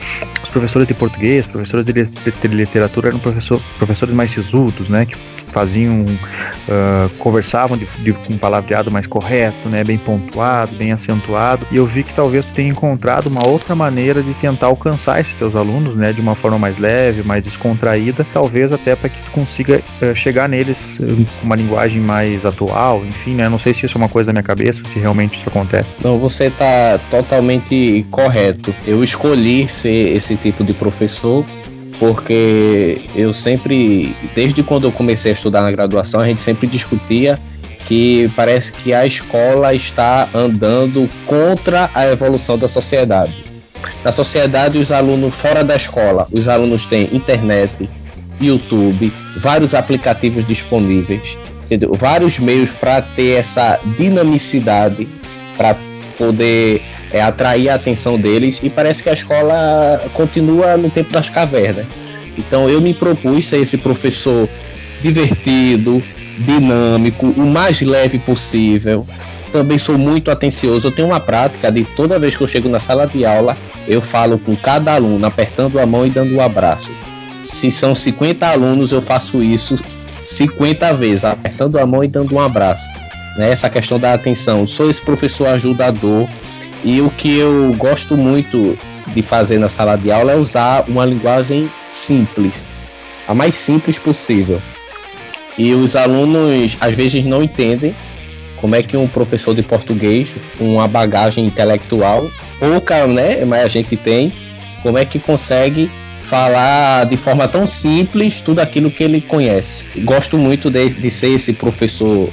os 0.43 0.49
professores 0.49 0.89
de 0.89 0.95
português, 0.95 1.47
professores 1.47 1.85
de, 1.85 1.93
li- 1.93 2.05
de 2.07 2.49
literatura 2.49 3.09
eram 3.09 3.19
professor, 3.19 3.61
professores 3.79 4.15
mais 4.15 4.31
sisudos, 4.31 4.89
né, 4.89 5.05
que 5.05 5.17
faziam, 5.53 6.07
ah, 6.71 7.11
conversavam 7.19 7.77
de, 7.77 7.87
de, 8.03 8.13
com 8.13 8.33
um 8.35 8.39
palavreado 8.39 8.91
mais 8.91 9.07
correto, 9.07 9.69
né, 9.69 9.85
bem 9.85 9.99
pontuado, 9.99 10.75
bem 10.77 10.93
acentuado, 10.93 11.67
e 11.71 11.77
eu 11.77 11.87
vi 11.87 12.03
que 12.03 12.15
talvez 12.15 12.47
tu 12.47 12.55
tenha 12.55 12.71
encontrado 12.71 13.27
uma 13.27 13.47
outra 13.47 13.75
maneira 13.75 14.23
de 14.23 14.33
tentar 14.35 14.67
alcançar 14.67 15.21
esses 15.21 15.42
teus 15.43 15.57
alunos, 15.57 15.97
né, 15.97 16.13
de 16.13 16.21
uma 16.21 16.37
forma 16.37 16.57
mais 16.57 16.79
leve, 16.79 17.25
mais 17.25 17.43
descontraída, 17.43 18.25
talvez 18.33 18.73
até 18.73 18.95
para 18.95 19.09
que 19.09 19.21
tu 19.21 19.31
consiga 19.33 19.83
eh, 20.01 20.15
chegar 20.15 20.49
neles 20.49 21.01
eh, 21.01 21.05
com 21.41 21.47
uma 21.47 21.57
linguagem 21.57 22.01
mais 22.01 22.47
atual, 22.47 23.05
enfim, 23.05 23.35
né, 23.35 23.49
não 23.49 23.59
sei 23.59 23.75
se 23.75 23.85
isso 23.85 23.99
é 23.99 24.01
uma 24.01 24.09
coisa 24.09 24.29
da 24.29 24.35
minha 24.35 24.45
cabeça, 24.45 24.87
se 24.87 25.01
realmente 25.01 25.37
isso 25.37 25.49
acontece. 25.49 25.97
Não, 26.05 26.17
você 26.17 26.45
está 26.45 26.97
totalmente 27.11 28.07
correto. 28.09 28.73
Eu 28.87 29.03
escolhi 29.03 29.67
ser 29.67 30.17
esse 30.17 30.37
tipo 30.37 30.63
de 30.63 30.73
professor 30.73 31.45
porque 31.99 33.03
eu 33.17 33.33
sempre, 33.33 34.15
desde 34.37 34.63
quando 34.63 34.85
eu 34.85 34.93
comecei 34.93 35.33
a 35.33 35.35
estudar 35.35 35.63
na 35.63 35.73
graduação, 35.73 36.21
a 36.21 36.25
gente 36.25 36.41
sempre 36.41 36.69
discutia 36.69 37.39
que 37.85 38.31
parece 38.37 38.73
que 38.73 38.95
a 38.95 39.05
escola 39.05 39.75
está 39.75 40.29
andando 40.33 41.11
contra 41.27 41.91
a 41.93 42.07
evolução 42.07 42.57
da 42.57 42.69
sociedade. 42.69 43.52
Na 44.05 44.11
sociedade, 44.11 44.79
os 44.79 44.91
alunos 44.91 45.35
fora 45.35 45.63
da 45.63 45.77
escola, 45.77 46.27
os 46.33 46.49
alunos 46.49 46.87
têm 46.87 47.09
internet, 47.15 47.89
YouTube, 48.41 49.13
vários 49.37 49.75
aplicativos 49.75 50.45
disponíveis, 50.45 51.39
entendeu? 51.65 51.95
vários 51.95 52.39
meios 52.39 52.73
para 52.73 53.01
ter 53.01 53.39
essa 53.39 53.79
dinamicidade, 53.97 55.09
para 55.57 55.77
poder 56.19 56.83
é, 57.13 57.23
atrair 57.23 57.69
a 57.69 57.77
atenção 57.77 58.19
deles, 58.19 58.61
e 58.63 58.69
parece 58.69 59.03
que 59.03 59.09
a 59.09 59.13
escola 59.13 60.03
continua 60.15 60.77
no 60.77 60.91
tempo 60.91 61.13
das 61.13 61.31
cavernas. 61.31 61.87
Então 62.37 62.69
eu 62.69 62.81
me 62.81 62.95
propus 62.95 63.47
ser 63.47 63.59
esse 63.59 63.79
professor 63.79 64.49
divertido, 65.03 66.03
dinâmico, 66.39 67.27
o 67.27 67.47
mais 67.47 67.81
leve 67.83 68.19
possível. 68.19 69.07
Também 69.53 69.77
sou 69.77 69.99
muito 69.99 70.31
atencioso. 70.31 70.89
Eu 70.89 70.93
tenho 70.93 71.09
uma 71.09 71.21
prática 71.21 71.71
de 71.71 71.85
toda 71.85 72.19
vez 72.19 72.35
que 72.35 72.43
eu 72.43 72.47
chego 72.47 72.69
na 72.69 72.81
sala 72.81 73.07
de 73.07 73.27
aula, 73.27 73.57
eu 73.87 74.01
falo 74.01 74.39
com 74.39 74.57
cada 74.57 74.95
aluno, 74.95 75.27
apertando 75.27 75.79
a 75.79 75.85
mão 75.85 76.07
e 76.07 76.11
dando 76.11 76.35
um 76.35 76.41
abraço. 76.41 76.91
Se 77.43 77.71
são 77.71 77.95
50 77.95 78.47
alunos, 78.47 78.93
eu 78.93 79.03
faço 79.03 79.43
isso 79.43 79.77
50 80.25 80.95
vezes, 80.95 81.25
apertando 81.25 81.79
a 81.79 81.85
mão 81.85 82.03
e 82.03 82.09
dando 82.09 82.35
um 82.35 82.41
abraço. 82.41 82.89
Né? 83.37 83.51
Essa 83.51 83.69
questão 83.69 83.99
da 83.99 84.15
atenção. 84.15 84.67
Sou 84.67 84.89
esse 84.89 85.03
professor 85.03 85.49
ajudador 85.49 86.29
e 86.85 87.01
o 87.01 87.11
que 87.11 87.39
eu 87.39 87.75
gosto 87.77 88.17
muito 88.17 88.79
de 89.15 89.23
fazer 89.23 89.59
na 89.59 89.69
sala 89.69 89.97
de 89.97 90.11
aula 90.11 90.33
é 90.33 90.37
usar 90.37 90.85
uma 90.89 91.05
linguagem 91.05 91.71
simples, 91.91 92.71
a 93.27 93.35
mais 93.35 93.55
simples 93.55 93.99
possível. 93.99 94.63
E 95.59 95.75
os 95.75 95.95
alunos 95.95 96.77
às 96.81 96.95
vezes 96.95 97.25
não 97.25 97.43
entendem 97.43 97.95
como 98.57 98.77
é 98.77 98.83
que 98.83 98.97
um 98.97 99.09
professor 99.09 99.55
de 99.55 99.63
português, 99.63 100.37
com 100.57 100.77
uma 100.77 100.87
bagagem 100.87 101.45
intelectual, 101.45 102.31
pouca, 102.61 103.07
né, 103.09 103.45
mas 103.45 103.65
a 103.65 103.69
gente 103.69 103.97
tem, 103.97 104.33
como 104.83 104.97
é 104.97 105.05
que 105.05 105.19
consegue 105.19 105.91
falar 106.21 107.05
de 107.07 107.17
forma 107.17 107.49
tão 107.49 107.67
simples 107.67 108.41
tudo 108.41 108.61
aquilo 108.61 108.89
que 108.89 109.03
ele 109.03 109.21
conhece. 109.21 109.85
Gosto 110.05 110.39
muito 110.39 110.71
de, 110.71 110.91
de 110.91 111.11
ser 111.11 111.35
esse 111.35 111.53
professor 111.53 112.31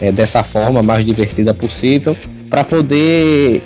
é, 0.00 0.10
dessa 0.10 0.42
forma, 0.42 0.82
mais 0.82 1.04
divertida 1.04 1.52
possível, 1.52 2.16
para 2.48 2.64
poder 2.64 3.62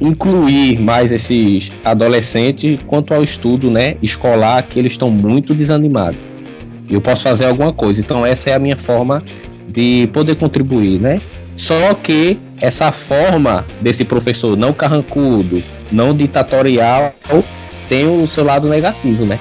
incluir 0.00 0.78
mais 0.78 1.10
esses 1.10 1.72
adolescentes 1.84 2.78
quanto 2.86 3.12
ao 3.12 3.22
estudo 3.22 3.68
né, 3.68 3.96
escolar, 4.00 4.62
que 4.62 4.78
eles 4.78 4.92
estão 4.92 5.10
muito 5.10 5.52
desanimados. 5.52 6.20
Eu 6.88 7.00
posso 7.00 7.24
fazer 7.24 7.46
alguma 7.46 7.72
coisa. 7.72 8.00
Então, 8.00 8.24
essa 8.24 8.50
é 8.50 8.54
a 8.54 8.58
minha 8.58 8.76
forma 8.76 9.22
de 9.68 10.08
poder 10.12 10.36
contribuir, 10.36 11.00
né? 11.00 11.20
Só 11.56 11.92
que 11.94 12.38
essa 12.60 12.90
forma 12.92 13.66
desse 13.80 14.04
professor 14.04 14.56
não 14.56 14.72
carrancudo, 14.72 15.62
não 15.90 16.14
ditatorial, 16.14 17.14
tem 17.88 18.06
o 18.06 18.26
seu 18.26 18.44
lado 18.44 18.68
negativo, 18.68 19.24
né? 19.24 19.38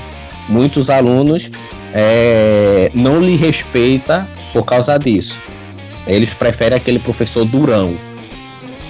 Muitos 0.49 0.89
alunos 0.89 1.51
é, 1.93 2.91
não 2.93 3.19
lhe 3.21 3.35
respeita 3.35 4.27
por 4.53 4.65
causa 4.65 4.97
disso. 4.97 5.43
Eles 6.05 6.33
preferem 6.33 6.77
aquele 6.77 6.99
professor 6.99 7.45
durão. 7.45 7.97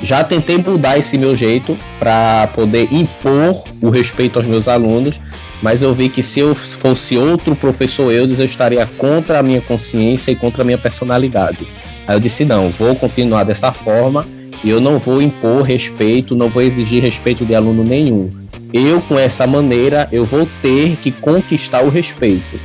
Já 0.02 0.24
tentei 0.24 0.58
mudar 0.58 0.98
esse 0.98 1.18
meu 1.18 1.36
jeito 1.36 1.78
para 1.98 2.48
poder 2.48 2.88
impor 2.92 3.64
o 3.82 3.90
respeito 3.90 4.38
aos 4.38 4.48
meus 4.48 4.68
alunos, 4.68 5.20
mas 5.62 5.82
eu 5.82 5.94
vi 5.94 6.08
que 6.08 6.22
se 6.22 6.40
eu 6.40 6.54
fosse 6.54 7.18
outro 7.18 7.56
professor 7.56 8.12
Eudes, 8.12 8.40
eu 8.40 8.46
estaria 8.46 8.86
contra 8.86 9.40
a 9.40 9.44
minha 9.44 9.62
consciência 9.62 10.32
e 10.32 10.36
contra 10.36 10.62
a 10.62 10.66
minha 10.66 10.78
personalidade. 10.78 11.68
Aí 12.08 12.16
eu 12.16 12.20
disse: 12.20 12.46
não, 12.46 12.70
vou 12.70 12.96
continuar 12.96 13.44
dessa 13.44 13.72
forma 13.72 14.26
e 14.64 14.70
eu 14.70 14.80
não 14.80 15.00
vou 15.00 15.22
impor 15.22 15.64
respeito, 15.64 16.36
não 16.36 16.50
vou 16.50 16.62
exigir 16.62 17.02
respeito 17.02 17.46
de 17.46 17.56
aluno 17.56 17.84
nenhum. 17.84 18.32
Eu, 18.74 19.02
com 19.02 19.18
essa 19.18 19.48
maneira, 19.48 20.08
eu 20.12 20.26
vou 20.26 20.48
ter 20.62 20.98
que 20.98 21.12
conquistar 21.12 21.84
o 21.84 21.90
respeito. 21.90 22.60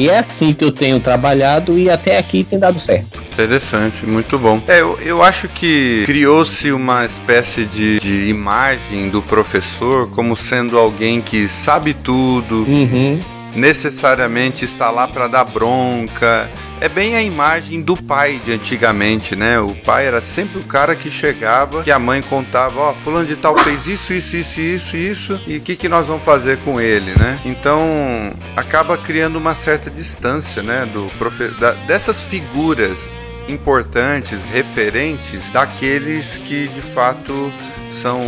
E 0.00 0.08
é 0.08 0.20
assim 0.20 0.54
que 0.54 0.64
eu 0.64 0.72
tenho 0.72 0.98
trabalhado 0.98 1.78
e 1.78 1.90
até 1.90 2.16
aqui 2.16 2.42
tem 2.42 2.58
dado 2.58 2.78
certo. 2.78 3.20
Interessante, 3.34 4.06
muito 4.06 4.38
bom. 4.38 4.58
É, 4.66 4.80
eu, 4.80 4.98
eu 5.00 5.22
acho 5.22 5.46
que 5.46 6.04
criou-se 6.06 6.72
uma 6.72 7.04
espécie 7.04 7.66
de, 7.66 7.98
de 8.00 8.30
imagem 8.30 9.10
do 9.10 9.20
professor 9.20 10.08
como 10.08 10.34
sendo 10.34 10.78
alguém 10.78 11.20
que 11.20 11.46
sabe 11.46 11.92
tudo, 11.92 12.64
Uhum. 12.64 13.20
Necessariamente 13.54 14.64
está 14.64 14.90
lá 14.90 15.06
para 15.08 15.26
dar 15.28 15.44
bronca. 15.44 16.50
É 16.80 16.88
bem 16.88 17.14
a 17.14 17.22
imagem 17.22 17.82
do 17.82 17.96
pai 17.96 18.40
de 18.42 18.52
antigamente, 18.52 19.36
né? 19.36 19.60
O 19.60 19.74
pai 19.74 20.06
era 20.06 20.20
sempre 20.20 20.58
o 20.60 20.64
cara 20.64 20.96
que 20.96 21.10
chegava, 21.10 21.82
que 21.82 21.90
a 21.90 21.98
mãe 21.98 22.22
contava, 22.22 22.80
ó, 22.80 22.94
fulano 22.94 23.26
de 23.26 23.36
tal 23.36 23.56
fez 23.58 23.86
isso, 23.86 24.14
isso, 24.14 24.36
isso, 24.36 24.60
isso, 24.60 24.96
isso, 24.96 25.40
e 25.46 25.56
o 25.58 25.60
que, 25.60 25.76
que 25.76 25.88
nós 25.88 26.06
vamos 26.06 26.24
fazer 26.24 26.58
com 26.58 26.80
ele, 26.80 27.12
né? 27.18 27.38
Então 27.44 28.32
acaba 28.56 28.96
criando 28.96 29.36
uma 29.36 29.54
certa 29.54 29.90
distância, 29.90 30.62
né? 30.62 30.86
Do 30.86 31.10
profe 31.18 31.48
da- 31.60 31.72
dessas 31.72 32.22
figuras 32.22 33.06
importantes, 33.46 34.44
referentes 34.44 35.50
daqueles 35.50 36.38
que 36.38 36.68
de 36.68 36.80
fato 36.80 37.52
são, 37.90 38.20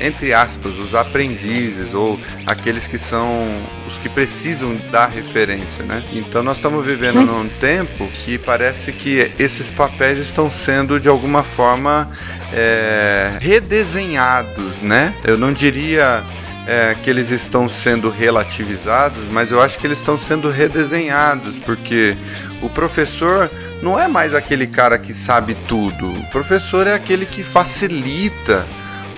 entre 0.00 0.34
aspas, 0.34 0.78
os 0.78 0.94
aprendizes 0.94 1.94
ou 1.94 2.18
aqueles 2.44 2.86
que 2.86 2.98
são 2.98 3.46
os 3.86 3.96
que 3.98 4.08
precisam 4.08 4.76
da 4.90 5.06
referência, 5.06 5.84
né? 5.84 6.02
Então 6.12 6.42
nós 6.42 6.56
estamos 6.56 6.84
vivendo 6.84 7.16
Mas- 7.16 7.38
num 7.38 7.48
tempo 7.48 8.08
que 8.24 8.36
parece 8.36 8.92
que 8.92 9.30
esses 9.38 9.70
papéis 9.70 10.18
estão 10.18 10.50
sendo 10.50 10.98
de 10.98 11.08
alguma 11.08 11.42
forma 11.42 12.10
é, 12.52 13.38
redesenhados, 13.40 14.80
né? 14.80 15.14
Eu 15.24 15.38
não 15.38 15.52
diria 15.52 16.22
é, 16.66 16.96
que 17.00 17.08
eles 17.08 17.30
estão 17.30 17.68
sendo 17.68 18.10
relativizados, 18.10 19.22
mas 19.30 19.52
eu 19.52 19.62
acho 19.62 19.78
que 19.78 19.86
eles 19.86 19.98
estão 19.98 20.18
sendo 20.18 20.50
redesenhados, 20.50 21.56
porque 21.58 22.16
o 22.60 22.68
professor 22.68 23.48
não 23.80 23.98
é 23.98 24.08
mais 24.08 24.34
aquele 24.34 24.66
cara 24.66 24.98
que 24.98 25.12
sabe 25.12 25.56
tudo. 25.68 26.10
O 26.10 26.30
professor 26.30 26.86
é 26.86 26.94
aquele 26.94 27.24
que 27.24 27.42
facilita 27.42 28.66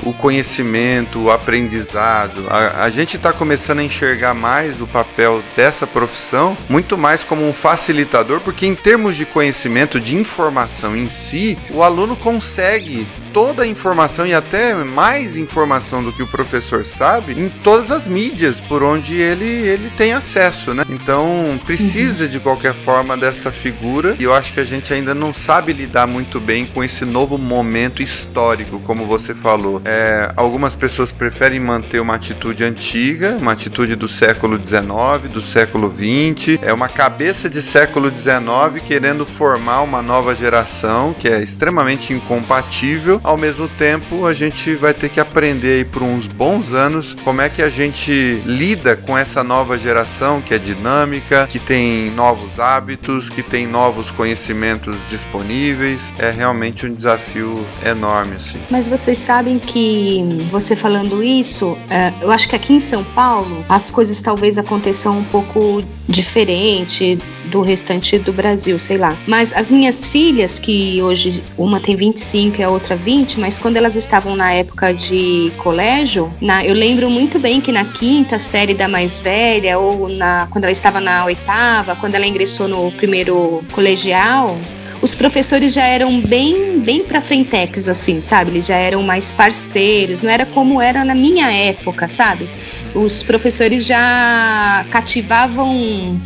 o 0.02 0.12
conhecimento, 0.12 1.18
o 1.20 1.30
aprendizado. 1.30 2.46
A, 2.48 2.84
a 2.84 2.90
gente 2.90 3.16
está 3.16 3.32
começando 3.32 3.80
a 3.80 3.84
enxergar 3.84 4.34
mais 4.34 4.80
o 4.80 4.86
papel 4.86 5.42
dessa 5.56 5.86
profissão 5.86 6.56
muito 6.68 6.96
mais 6.96 7.24
como 7.24 7.46
um 7.46 7.52
facilitador, 7.52 8.40
porque 8.40 8.66
em 8.66 8.74
termos 8.74 9.16
de 9.16 9.26
conhecimento, 9.26 10.00
de 10.00 10.16
informação 10.16 10.96
em 10.96 11.08
si, 11.08 11.58
o 11.70 11.82
aluno 11.82 12.16
consegue 12.16 13.06
toda 13.32 13.62
a 13.62 13.66
informação 13.66 14.26
e 14.26 14.34
até 14.34 14.74
mais 14.74 15.36
informação 15.36 16.02
do 16.02 16.12
que 16.12 16.22
o 16.22 16.26
professor 16.26 16.84
sabe 16.84 17.32
em 17.32 17.48
todas 17.48 17.90
as 17.90 18.06
mídias 18.06 18.60
por 18.60 18.82
onde 18.82 19.20
ele, 19.20 19.44
ele 19.44 19.90
tem 19.96 20.12
acesso, 20.12 20.74
né? 20.74 20.84
Então 20.88 21.60
precisa 21.64 22.28
de 22.28 22.40
qualquer 22.40 22.74
forma 22.74 23.16
dessa 23.16 23.50
figura 23.50 24.16
e 24.18 24.24
eu 24.24 24.34
acho 24.34 24.52
que 24.52 24.60
a 24.60 24.64
gente 24.64 24.92
ainda 24.92 25.14
não 25.14 25.32
sabe 25.32 25.72
lidar 25.72 26.06
muito 26.06 26.40
bem 26.40 26.66
com 26.66 26.82
esse 26.82 27.04
novo 27.04 27.38
momento 27.38 28.02
histórico, 28.02 28.80
como 28.80 29.06
você 29.06 29.34
falou. 29.34 29.80
É, 29.84 30.32
algumas 30.36 30.76
pessoas 30.76 31.12
preferem 31.12 31.60
manter 31.60 32.00
uma 32.00 32.14
atitude 32.14 32.64
antiga, 32.64 33.36
uma 33.40 33.52
atitude 33.52 33.96
do 33.96 34.08
século 34.08 34.56
XIX, 34.62 35.32
do 35.32 35.40
século 35.40 35.92
XX, 35.92 36.58
é 36.62 36.72
uma 36.72 36.88
cabeça 36.88 37.48
de 37.48 37.62
século 37.62 38.14
XIX 38.14 38.82
querendo 38.84 39.26
formar 39.26 39.82
uma 39.82 40.02
nova 40.02 40.34
geração 40.34 41.14
que 41.14 41.28
é 41.28 41.40
extremamente 41.40 42.12
incompatível. 42.12 43.17
Ao 43.22 43.36
mesmo 43.36 43.68
tempo, 43.68 44.26
a 44.26 44.34
gente 44.34 44.74
vai 44.74 44.94
ter 44.94 45.08
que 45.08 45.20
aprender 45.20 45.78
aí 45.78 45.84
por 45.84 46.02
uns 46.02 46.26
bons 46.26 46.72
anos 46.72 47.14
como 47.24 47.40
é 47.40 47.48
que 47.48 47.62
a 47.62 47.68
gente 47.68 48.42
lida 48.44 48.96
com 48.96 49.16
essa 49.16 49.42
nova 49.44 49.78
geração 49.78 50.40
que 50.40 50.54
é 50.54 50.58
dinâmica, 50.58 51.46
que 51.46 51.58
tem 51.58 52.10
novos 52.10 52.58
hábitos, 52.58 53.30
que 53.30 53.42
tem 53.42 53.66
novos 53.66 54.10
conhecimentos 54.10 54.96
disponíveis. 55.08 56.12
É 56.18 56.30
realmente 56.30 56.86
um 56.86 56.94
desafio 56.94 57.64
enorme, 57.84 58.36
assim. 58.36 58.58
Mas 58.70 58.88
vocês 58.88 59.18
sabem 59.18 59.58
que 59.58 60.48
você 60.50 60.74
falando 60.76 61.22
isso, 61.22 61.76
é, 61.90 62.12
eu 62.20 62.30
acho 62.30 62.48
que 62.48 62.56
aqui 62.56 62.72
em 62.74 62.80
São 62.80 63.04
Paulo 63.04 63.64
as 63.68 63.90
coisas 63.90 64.20
talvez 64.20 64.58
aconteçam 64.58 65.18
um 65.18 65.24
pouco 65.24 65.82
diferente 66.08 67.18
do 67.48 67.60
restante 67.60 68.18
do 68.18 68.32
Brasil, 68.32 68.78
sei 68.78 68.98
lá. 68.98 69.16
Mas 69.26 69.52
as 69.52 69.70
minhas 69.70 70.06
filhas, 70.06 70.58
que 70.58 71.02
hoje 71.02 71.42
uma 71.56 71.80
tem 71.80 71.96
25 71.96 72.60
e 72.60 72.64
a 72.64 72.70
outra 72.70 72.96
20, 72.96 73.40
mas 73.40 73.58
quando 73.58 73.76
elas 73.76 73.96
estavam 73.96 74.36
na 74.36 74.52
época 74.52 74.92
de 74.92 75.52
colégio, 75.58 76.32
na, 76.40 76.64
eu 76.64 76.74
lembro 76.74 77.10
muito 77.10 77.38
bem 77.38 77.60
que 77.60 77.72
na 77.72 77.84
quinta 77.84 78.38
série 78.38 78.74
da 78.74 78.88
mais 78.88 79.20
velha, 79.20 79.78
ou 79.78 80.08
na, 80.08 80.46
quando 80.50 80.64
ela 80.64 80.72
estava 80.72 81.00
na 81.00 81.24
oitava, 81.24 81.96
quando 81.96 82.14
ela 82.14 82.26
ingressou 82.26 82.68
no 82.68 82.90
primeiro 82.92 83.62
colegial, 83.72 84.58
os 85.00 85.14
professores 85.14 85.72
já 85.72 85.84
eram 85.84 86.20
bem, 86.20 86.80
bem 86.80 87.04
pra 87.04 87.20
frentex, 87.20 87.88
assim, 87.88 88.18
sabe? 88.18 88.50
Eles 88.50 88.66
já 88.66 88.76
eram 88.76 89.02
mais 89.02 89.30
parceiros, 89.30 90.20
não 90.20 90.30
era 90.30 90.44
como 90.44 90.80
era 90.80 91.04
na 91.04 91.14
minha 91.14 91.52
época, 91.52 92.08
sabe? 92.08 92.48
Os 92.94 93.22
professores 93.22 93.86
já 93.86 94.84
cativavam 94.90 96.20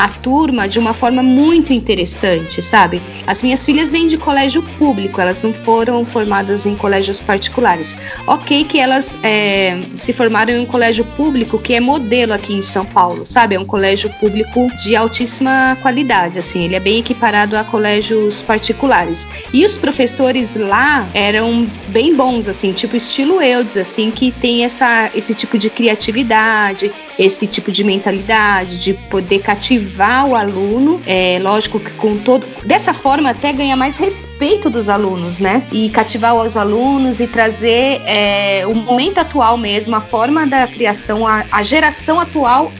a 0.00 0.08
turma 0.08 0.66
de 0.66 0.78
uma 0.78 0.94
forma 0.94 1.22
muito 1.22 1.74
interessante, 1.74 2.62
sabe? 2.62 3.02
As 3.26 3.42
minhas 3.42 3.64
filhas 3.66 3.92
vêm 3.92 4.06
de 4.06 4.16
colégio 4.16 4.62
público, 4.78 5.20
elas 5.20 5.42
não 5.42 5.52
foram 5.52 6.06
formadas 6.06 6.64
em 6.64 6.74
colégios 6.74 7.20
particulares. 7.20 7.96
Ok, 8.26 8.64
que 8.64 8.80
elas 8.80 9.18
é, 9.22 9.82
se 9.94 10.14
formaram 10.14 10.54
em 10.54 10.60
um 10.60 10.66
colégio 10.66 11.04
público 11.04 11.58
que 11.58 11.74
é 11.74 11.80
modelo 11.80 12.32
aqui 12.32 12.54
em 12.54 12.62
São 12.62 12.86
Paulo, 12.86 13.26
sabe? 13.26 13.56
É 13.56 13.60
um 13.60 13.64
colégio 13.64 14.08
público 14.18 14.70
de 14.82 14.96
altíssima 14.96 15.76
qualidade, 15.82 16.38
assim, 16.38 16.64
ele 16.64 16.76
é 16.76 16.80
bem 16.80 16.98
equiparado 16.98 17.54
a 17.54 17.62
colégios 17.62 18.40
particulares. 18.40 19.28
E 19.52 19.66
os 19.66 19.76
professores 19.76 20.56
lá 20.56 21.10
eram 21.12 21.70
bem 21.88 22.16
bons, 22.16 22.48
assim, 22.48 22.72
tipo 22.72 22.96
estilo 22.96 23.42
Eudes, 23.42 23.76
assim, 23.76 24.10
que 24.10 24.32
tem 24.32 24.64
essa, 24.64 25.10
esse 25.14 25.34
tipo 25.34 25.58
de 25.58 25.68
criatividade, 25.68 26.90
esse 27.18 27.46
tipo 27.46 27.70
de 27.70 27.84
mentalidade, 27.84 28.80
de 28.80 28.94
poder 28.94 29.40
cativar 29.40 29.89
o 29.98 30.34
aluno, 30.34 31.00
é 31.06 31.38
lógico 31.40 31.80
que 31.80 31.92
com 31.94 32.16
todo. 32.18 32.46
Dessa 32.64 32.94
forma, 32.94 33.30
até 33.30 33.52
ganhar 33.52 33.76
mais 33.76 33.96
respeito 33.96 34.70
dos 34.70 34.88
alunos, 34.88 35.40
né? 35.40 35.66
E 35.72 35.88
cativar 35.90 36.34
os 36.34 36.56
alunos 36.56 37.20
e 37.20 37.26
trazer 37.26 38.00
é, 38.04 38.66
o 38.66 38.74
momento 38.74 39.18
atual 39.18 39.56
mesmo, 39.56 39.94
a 39.96 40.00
forma 40.00 40.46
da 40.46 40.66
criação, 40.66 41.26
a, 41.26 41.44
a 41.50 41.62
geração 41.62 42.18
atual 42.18 42.72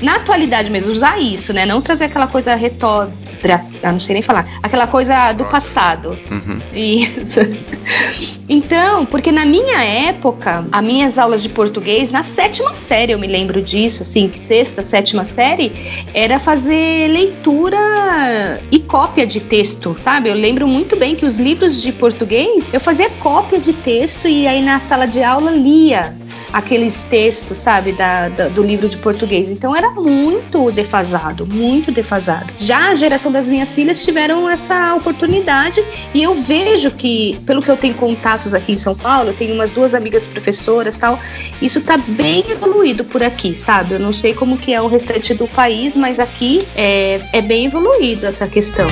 na 0.00 0.16
atualidade 0.16 0.70
mesmo, 0.70 0.92
usar 0.92 1.18
isso, 1.18 1.52
né? 1.52 1.64
Não 1.64 1.80
trazer 1.80 2.04
aquela 2.04 2.26
coisa 2.26 2.54
retórica, 2.54 3.16
ah, 3.52 3.92
não 3.92 4.00
sei 4.00 4.14
nem 4.14 4.22
falar, 4.22 4.46
aquela 4.62 4.86
coisa 4.86 5.32
do 5.32 5.44
passado. 5.44 6.18
Uhum. 6.30 6.60
Isso. 6.72 7.40
Então, 8.48 9.06
porque 9.06 9.32
na 9.32 9.44
minha 9.44 9.82
época, 9.82 10.66
as 10.70 10.84
minhas 10.84 11.18
aulas 11.18 11.42
de 11.42 11.48
português, 11.48 12.10
na 12.10 12.22
sétima 12.22 12.74
série, 12.74 13.12
eu 13.12 13.18
me 13.18 13.26
lembro 13.26 13.62
disso, 13.62 14.02
assim, 14.02 14.30
sexta, 14.34 14.82
sétima 14.82 15.24
série, 15.24 15.72
era 16.12 16.38
fazer 16.38 17.08
leitura 17.08 18.60
e 18.70 18.80
cópia 18.80 19.26
de 19.26 19.40
texto, 19.40 19.96
sabe? 20.00 20.28
Eu 20.28 20.34
lembro 20.34 20.68
muito 20.68 20.94
bem 20.94 21.16
que 21.16 21.24
os 21.24 21.38
livros 21.38 21.80
de 21.80 21.90
português, 21.92 22.72
eu 22.74 22.80
fazia 22.80 23.08
cópia 23.10 23.58
de 23.58 23.72
texto 23.72 24.28
e 24.28 24.46
aí 24.46 24.60
na 24.60 24.78
sala 24.78 25.06
de 25.06 25.22
aula 25.22 25.50
lia 25.50 26.14
aqueles 26.54 27.02
textos, 27.10 27.58
sabe, 27.58 27.92
da, 27.92 28.28
da- 28.28 28.48
do 28.48 28.62
livro 28.62 28.88
de 28.88 28.96
português. 28.96 29.50
Então 29.50 29.74
era 29.74 29.90
muito 29.90 30.70
defasado, 30.70 31.44
muito 31.46 31.90
defasado. 31.90 32.52
Já 32.58 32.90
a 32.90 32.94
geração 32.94 33.32
das 33.32 33.48
minhas 33.48 33.74
filhas 33.74 34.04
tiveram 34.04 34.48
essa 34.48 34.94
oportunidade 34.94 35.84
e 36.14 36.22
eu 36.22 36.34
vejo 36.34 36.92
que, 36.92 37.40
pelo 37.44 37.60
que 37.60 37.70
eu 37.70 37.76
tenho 37.76 37.94
contatos 37.94 38.54
aqui 38.54 38.72
em 38.72 38.76
São 38.76 38.94
Paulo, 38.94 39.30
eu 39.30 39.34
tenho 39.34 39.52
umas 39.54 39.72
duas 39.72 39.94
amigas 39.94 40.28
professoras 40.28 40.96
tal, 40.96 41.18
isso 41.60 41.80
tá 41.80 41.96
bem 41.96 42.44
evoluído 42.50 43.04
por 43.04 43.22
aqui, 43.22 43.54
sabe? 43.54 43.94
Eu 43.94 43.98
não 44.00 44.12
sei 44.12 44.32
como 44.32 44.56
que 44.56 44.72
é 44.72 44.80
o 44.80 44.86
restante 44.86 45.34
do 45.34 45.48
país, 45.48 45.96
mas 45.96 46.20
aqui 46.20 46.62
é, 46.76 47.20
é 47.32 47.42
bem 47.42 47.66
evoluído 47.66 48.26
essa 48.26 48.46
questão. 48.46 48.86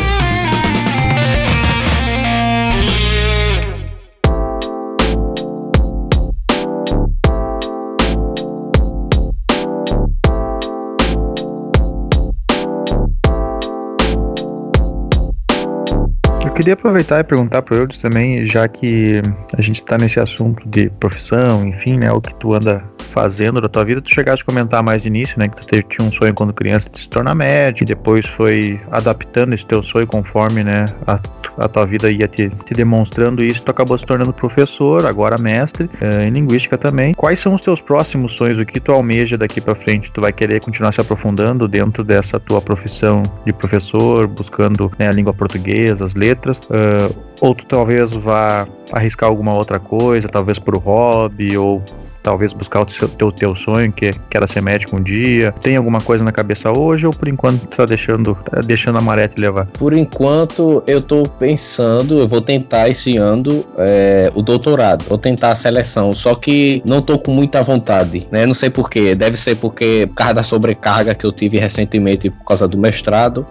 Queria 16.54 16.74
aproveitar 16.74 17.20
e 17.20 17.24
perguntar 17.24 17.62
pro 17.62 17.76
Eudes 17.76 17.98
também, 17.98 18.44
já 18.44 18.68
que 18.68 19.22
a 19.56 19.62
gente 19.62 19.82
tá 19.84 19.96
nesse 19.96 20.20
assunto 20.20 20.68
de 20.68 20.90
profissão, 20.90 21.66
enfim, 21.66 21.96
né, 21.96 22.12
o 22.12 22.20
que 22.20 22.34
tu 22.34 22.54
anda 22.54 22.82
fazendo 23.12 23.60
da 23.60 23.68
tua 23.68 23.84
vida, 23.84 24.00
tu 24.00 24.12
chegaste 24.12 24.42
a 24.42 24.46
comentar 24.46 24.82
mais 24.82 25.02
de 25.02 25.08
início, 25.08 25.38
né, 25.38 25.48
que 25.48 25.56
tu 25.56 25.66
teve, 25.66 25.82
tinha 25.84 26.06
um 26.06 26.10
sonho 26.10 26.32
quando 26.34 26.52
criança 26.52 26.88
de 26.90 27.00
se 27.00 27.08
tornar 27.08 27.34
médico, 27.34 27.84
e 27.84 27.86
depois 27.86 28.26
foi 28.26 28.80
adaptando 28.90 29.52
esse 29.52 29.66
teu 29.66 29.82
sonho 29.82 30.06
conforme, 30.06 30.64
né, 30.64 30.86
a, 31.06 31.20
a 31.58 31.68
tua 31.68 31.84
vida 31.84 32.10
ia 32.10 32.26
te, 32.26 32.50
te 32.64 32.74
demonstrando 32.74 33.42
isso, 33.42 33.62
tu 33.62 33.70
acabou 33.70 33.96
se 33.98 34.06
tornando 34.06 34.32
professor, 34.32 35.06
agora 35.06 35.36
mestre, 35.38 35.88
eh, 36.00 36.26
em 36.26 36.30
linguística 36.30 36.78
também. 36.78 37.12
Quais 37.14 37.38
são 37.38 37.54
os 37.54 37.60
teus 37.60 37.80
próximos 37.80 38.32
sonhos, 38.32 38.58
o 38.58 38.64
que 38.64 38.80
tu 38.80 38.92
almeja 38.92 39.36
daqui 39.36 39.60
pra 39.60 39.74
frente? 39.74 40.10
Tu 40.10 40.20
vai 40.20 40.32
querer 40.32 40.60
continuar 40.60 40.92
se 40.92 41.00
aprofundando 41.00 41.68
dentro 41.68 42.02
dessa 42.02 42.40
tua 42.40 42.60
profissão 42.62 43.22
de 43.44 43.52
professor, 43.52 44.26
buscando 44.26 44.90
né, 44.98 45.08
a 45.08 45.12
língua 45.12 45.34
portuguesa, 45.34 46.04
as 46.04 46.14
letras, 46.14 46.60
ah, 46.70 47.10
ou 47.40 47.54
tu 47.54 47.66
talvez 47.66 48.12
vá 48.12 48.66
arriscar 48.92 49.28
alguma 49.28 49.54
outra 49.54 49.78
coisa, 49.78 50.28
talvez 50.28 50.58
por 50.58 50.76
hobby, 50.78 51.56
ou 51.56 51.82
talvez 52.22 52.52
buscar 52.52 52.80
o 52.80 52.86
teu, 52.86 53.32
teu 53.32 53.54
sonho, 53.54 53.92
que, 53.92 54.10
que 54.10 54.36
era 54.36 54.46
ser 54.46 54.60
médico 54.60 54.96
um 54.96 55.02
dia. 55.02 55.52
Tem 55.60 55.76
alguma 55.76 56.00
coisa 56.00 56.24
na 56.24 56.32
cabeça 56.32 56.72
hoje, 56.76 57.06
ou 57.06 57.12
por 57.12 57.28
enquanto 57.28 57.66
tá 57.66 57.84
deixando, 57.84 58.36
tá 58.50 58.60
deixando 58.60 58.98
a 58.98 59.00
maré 59.00 59.28
te 59.28 59.40
levar? 59.40 59.66
Por 59.66 59.92
enquanto, 59.92 60.82
eu 60.86 61.02
tô 61.02 61.24
pensando, 61.24 62.20
eu 62.20 62.28
vou 62.28 62.40
tentar 62.40 62.88
esse 62.88 63.16
ano 63.16 63.64
é, 63.78 64.30
o 64.34 64.42
doutorado, 64.42 65.04
vou 65.08 65.18
tentar 65.18 65.50
a 65.50 65.54
seleção, 65.54 66.12
só 66.12 66.34
que 66.34 66.82
não 66.86 67.02
tô 67.02 67.18
com 67.18 67.32
muita 67.32 67.62
vontade, 67.62 68.26
né? 68.30 68.46
Não 68.46 68.54
sei 68.54 68.70
porquê, 68.70 69.14
deve 69.14 69.36
ser 69.36 69.56
porque 69.56 70.06
por 70.06 70.14
causa 70.14 70.34
da 70.34 70.42
sobrecarga 70.42 71.14
que 71.14 71.24
eu 71.24 71.32
tive 71.32 71.58
recentemente 71.58 72.30
por 72.30 72.44
causa 72.44 72.68
do 72.68 72.78
mestrado, 72.78 73.46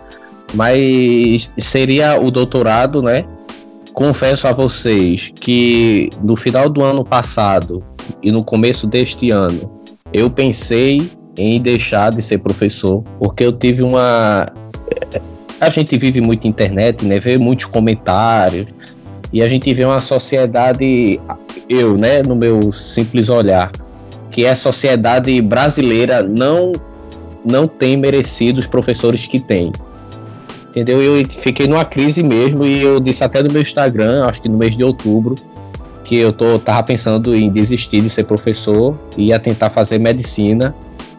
mas 0.53 1.51
seria 1.57 2.19
o 2.19 2.31
doutorado, 2.31 3.01
né? 3.01 3.25
Confesso 3.93 4.47
a 4.47 4.53
vocês 4.53 5.31
que 5.35 6.09
no 6.23 6.35
final 6.35 6.69
do 6.69 6.81
ano 6.81 7.03
passado 7.03 7.83
e 8.21 8.31
no 8.31 8.43
começo 8.43 8.87
deste 8.87 9.31
ano, 9.31 9.81
eu 10.13 10.29
pensei 10.29 11.09
em 11.37 11.61
deixar 11.61 12.11
de 12.11 12.21
ser 12.21 12.39
professor, 12.39 13.03
porque 13.19 13.43
eu 13.43 13.51
tive 13.51 13.83
uma 13.83 14.51
a 15.59 15.69
gente 15.69 15.95
vive 15.95 16.19
muito 16.21 16.47
internet, 16.47 17.05
né? 17.05 17.19
Vê 17.19 17.37
muitos 17.37 17.65
comentários 17.65 18.67
e 19.31 19.43
a 19.43 19.47
gente 19.47 19.71
vê 19.73 19.85
uma 19.85 19.99
sociedade, 19.99 21.21
eu, 21.69 21.95
né, 21.95 22.23
no 22.23 22.35
meu 22.35 22.71
simples 22.71 23.29
olhar, 23.29 23.71
que 24.31 24.45
a 24.45 24.55
sociedade 24.55 25.39
brasileira 25.41 26.23
não 26.23 26.73
não 27.43 27.67
tem 27.67 27.97
merecido 27.97 28.59
os 28.59 28.67
professores 28.67 29.25
que 29.25 29.39
tem. 29.39 29.71
Entendeu? 30.69 31.01
Eu 31.01 31.25
fiquei 31.27 31.67
numa 31.67 31.83
crise 31.83 32.21
mesmo 32.21 32.63
e 32.65 32.81
eu 32.81 32.99
disse 32.99 33.23
até 33.23 33.41
no 33.41 33.51
meu 33.51 33.61
Instagram, 33.61 34.23
acho 34.25 34.41
que 34.41 34.47
no 34.49 34.57
mês 34.57 34.77
de 34.77 34.83
outubro, 34.83 35.35
que 36.11 36.17
eu 36.17 36.33
tô, 36.33 36.59
tava 36.59 36.83
pensando 36.83 37.33
em 37.33 37.49
desistir 37.49 38.01
de 38.01 38.09
ser 38.09 38.25
professor 38.25 38.99
e 39.15 39.27
ia 39.27 39.39
tentar 39.39 39.69
fazer 39.69 39.97
medicina, 39.97 40.75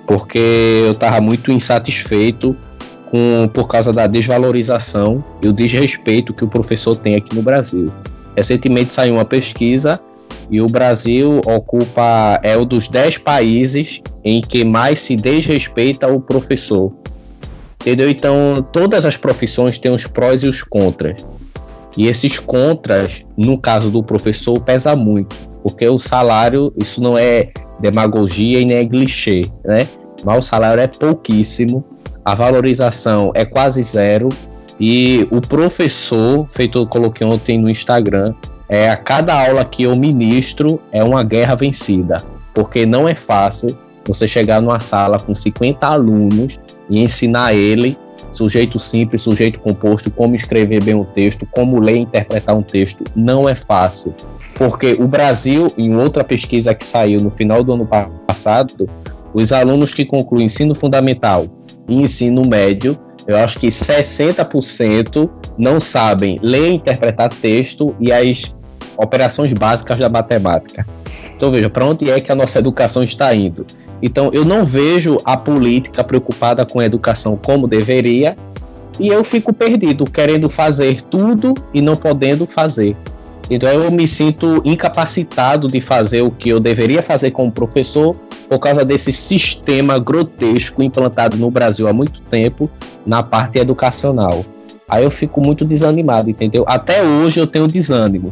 porque 0.07 0.39
eu 0.87 0.95
tava 0.95 1.19
muito 1.19 1.51
insatisfeito 1.51 2.55
com, 3.11 3.49
por 3.55 3.67
causa 3.67 3.91
da 3.91 4.07
desvalorização 4.07 5.25
e 5.43 5.49
o 5.49 5.53
desrespeito 5.53 6.35
que 6.35 6.45
o 6.45 6.47
professor 6.47 6.95
tem 6.95 7.15
aqui 7.15 7.35
no 7.35 7.41
Brasil. 7.41 7.87
Recentemente 8.37 8.91
saiu 8.91 9.15
uma 9.15 9.25
pesquisa 9.25 9.99
e 10.51 10.61
o 10.61 10.67
Brasil 10.67 11.41
ocupa 11.47 12.39
é 12.43 12.59
um 12.59 12.67
dos 12.67 12.87
10 12.87 13.17
países 13.17 14.03
em 14.23 14.43
que 14.43 14.63
mais 14.63 14.99
se 14.99 15.17
desrespeita 15.17 16.07
o 16.07 16.21
professor. 16.21 16.93
Entendeu? 17.81 18.11
Então, 18.11 18.63
todas 18.71 19.07
as 19.07 19.17
profissões 19.17 19.79
têm 19.79 19.91
os 19.91 20.07
prós 20.07 20.43
e 20.43 20.49
os 20.49 20.63
contras. 20.63 21.25
E 21.97 22.07
esses 22.07 22.39
contras, 22.39 23.25
no 23.37 23.59
caso 23.59 23.91
do 23.91 24.03
professor, 24.03 24.61
pesa 24.63 24.97
muito, 24.97 25.37
porque 25.63 25.87
o 25.89 25.99
salário, 25.99 26.73
isso 26.77 27.03
não 27.03 27.17
é 27.19 27.49
demagogia 27.81 28.61
e 28.61 28.65
nem 28.65 28.79
é 28.79 28.85
clichê, 28.85 29.43
né? 29.65 29.87
Mas 30.25 30.45
o 30.45 30.49
salário 30.49 30.81
é 30.81 30.87
pouquíssimo, 30.87 31.85
a 32.25 32.35
valorização 32.35 33.33
é 33.35 33.45
quase 33.45 33.83
zero 33.83 34.29
e 34.79 35.29
o 35.31 35.41
professor, 35.41 36.47
feito 36.49 36.79
eu 36.79 36.87
coloquei 36.87 37.27
ontem 37.27 37.59
no 37.59 37.71
Instagram, 37.71 38.33
é 38.69 38.89
a 38.89 38.97
cada 38.97 39.35
aula 39.47 39.65
que 39.65 39.83
eu 39.83 39.95
ministro 39.95 40.81
é 40.91 41.05
uma 41.05 41.23
guerra 41.23 41.55
vencida, 41.55 42.25
porque 42.55 42.87
não 42.87 43.09
é 43.09 43.15
fácil 43.15 43.77
você 44.07 44.27
chegar 44.27 44.61
numa 44.61 44.79
sala 44.79 45.19
com 45.19 45.35
50 45.35 45.87
alunos 45.87 46.59
e 46.89 47.01
ensinar 47.01 47.55
ele 47.55 47.97
sujeito 48.33 48.79
simples, 48.79 49.23
sujeito 49.23 49.61
composto, 49.61 50.11
como 50.11 50.35
escrever 50.35 50.83
bem 50.83 50.95
um 50.95 51.05
texto, 51.05 51.47
como 51.53 51.79
ler 51.79 51.97
e 51.97 52.01
interpretar 52.01 52.57
um 52.57 52.63
texto, 52.63 53.05
não 53.15 53.49
é 53.49 53.55
fácil. 53.55 54.15
Porque 54.55 54.97
o 54.99 55.07
Brasil, 55.07 55.69
em 55.79 55.95
outra 55.95 56.25
pesquisa 56.25 56.75
que 56.75 56.85
saiu 56.85 57.21
no 57.21 57.31
final 57.31 57.63
do 57.63 57.73
ano 57.73 57.89
passado, 58.27 58.89
os 59.35 59.53
alunos 59.53 59.95
que 59.95 60.05
concluem 60.05 60.47
ensino 60.47 60.75
fundamental 60.75 61.47
e 61.89 62.03
ensino 62.03 62.43
médio, 62.47 62.99
eu 63.27 63.37
acho 63.37 63.59
que 63.59 63.69
60% 63.69 65.31
não 65.57 65.79
sabem 65.79 66.39
ler 66.43 66.71
e 66.71 66.75
interpretar 66.75 67.33
texto 67.33 67.95
e 68.01 68.13
as 68.13 68.55
operações 68.97 69.53
básicas 69.53 69.99
da 69.99 70.09
matemática. 70.09 70.87
Então 71.43 71.51
veja, 71.51 71.69
para 71.69 71.85
onde 71.85 72.09
é 72.09 72.21
que 72.21 72.31
a 72.31 72.37
nossa 72.37 72.61
educação 72.61 73.03
está 73.03 73.35
indo? 73.35 73.67
Então 74.01 74.31
eu 74.33 74.45
não 74.45 74.63
vejo 74.63 75.17
a 75.25 75.37
política 75.37 76.05
preocupada 76.05 76.65
com 76.65 76.79
a 76.79 76.85
educação 76.85 77.37
como 77.37 77.67
deveria 77.67 78.37
e 79.01 79.09
eu 79.09 79.25
fico 79.25 79.53
perdido, 79.53 80.05
querendo 80.05 80.49
fazer 80.49 81.03
tudo 81.03 81.53
e 81.75 81.83
não 81.83 81.97
podendo 81.97 82.47
fazer. 82.47 82.97
Então 83.51 83.69
eu 83.69 83.91
me 83.91 84.07
sinto 84.07 84.63
incapacitado 84.65 85.67
de 85.67 85.81
fazer 85.81 86.23
o 86.23 86.31
que 86.31 86.49
eu 86.49 86.61
deveria 86.61 87.03
fazer 87.03 87.33
como 87.33 87.51
professor 87.51 88.15
por 88.49 88.61
causa 88.61 88.85
desse 88.85 89.11
sistema 89.11 89.99
grotesco 89.99 90.81
implantado 90.81 91.37
no 91.37 91.51
Brasil 91.51 91.89
há 91.89 91.93
muito 91.93 92.21
tempo 92.31 92.71
na 93.05 93.21
parte 93.21 93.59
educacional. 93.59 94.45
Aí 94.89 95.03
eu 95.03 95.11
fico 95.11 95.41
muito 95.41 95.65
desanimado, 95.65 96.31
entendeu? 96.31 96.65
Até 96.69 97.03
hoje 97.03 97.41
eu 97.41 97.49
tenho 97.49 97.67
desânimo. 97.67 98.31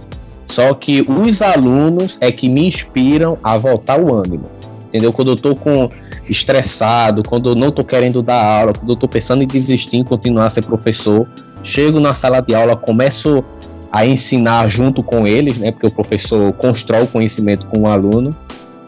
Só 0.51 0.75
que 0.75 1.03
os 1.03 1.41
alunos 1.41 2.19
é 2.21 2.33
que 2.33 2.49
me 2.49 2.67
inspiram 2.67 3.39
a 3.43 3.57
voltar 3.57 4.01
o 4.01 4.13
ânimo. 4.13 4.51
Entendeu? 4.89 5.13
Quando 5.13 5.31
eu 5.31 5.37
tô 5.37 5.55
com 5.55 5.89
estressado, 6.29 7.23
quando 7.23 7.51
eu 7.51 7.55
não 7.55 7.71
tô 7.71 7.85
querendo 7.85 8.21
dar 8.21 8.43
aula, 8.43 8.73
quando 8.73 8.91
eu 8.91 8.97
tô 8.97 9.07
pensando 9.07 9.45
em 9.45 9.47
desistir 9.47 9.99
em 9.99 10.05
continuar 10.05 10.47
a 10.47 10.51
ser 10.51 10.65
professor, 10.65 11.29
chego 11.63 12.01
na 12.01 12.13
sala 12.13 12.41
de 12.41 12.53
aula, 12.53 12.77
começo 12.77 13.45
a 13.93 14.05
ensinar 14.05 14.69
junto 14.69 15.05
com 15.05 15.25
eles, 15.25 15.57
né? 15.57 15.71
Porque 15.71 15.87
o 15.87 15.91
professor 15.91 16.53
constrói 16.55 17.05
o 17.05 17.07
conhecimento 17.07 17.67
com 17.67 17.83
o 17.83 17.87
aluno. 17.87 18.31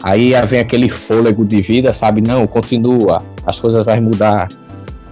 Aí 0.03 0.33
vem 0.45 0.59
aquele 0.59 0.89
fôlego 0.89 1.45
de 1.45 1.61
vida, 1.61 1.93
sabe? 1.93 2.19
Não, 2.19 2.45
continua, 2.45 3.21
as 3.45 3.57
coisas 3.57 3.85
vão 3.85 4.01
mudar. 4.01 4.49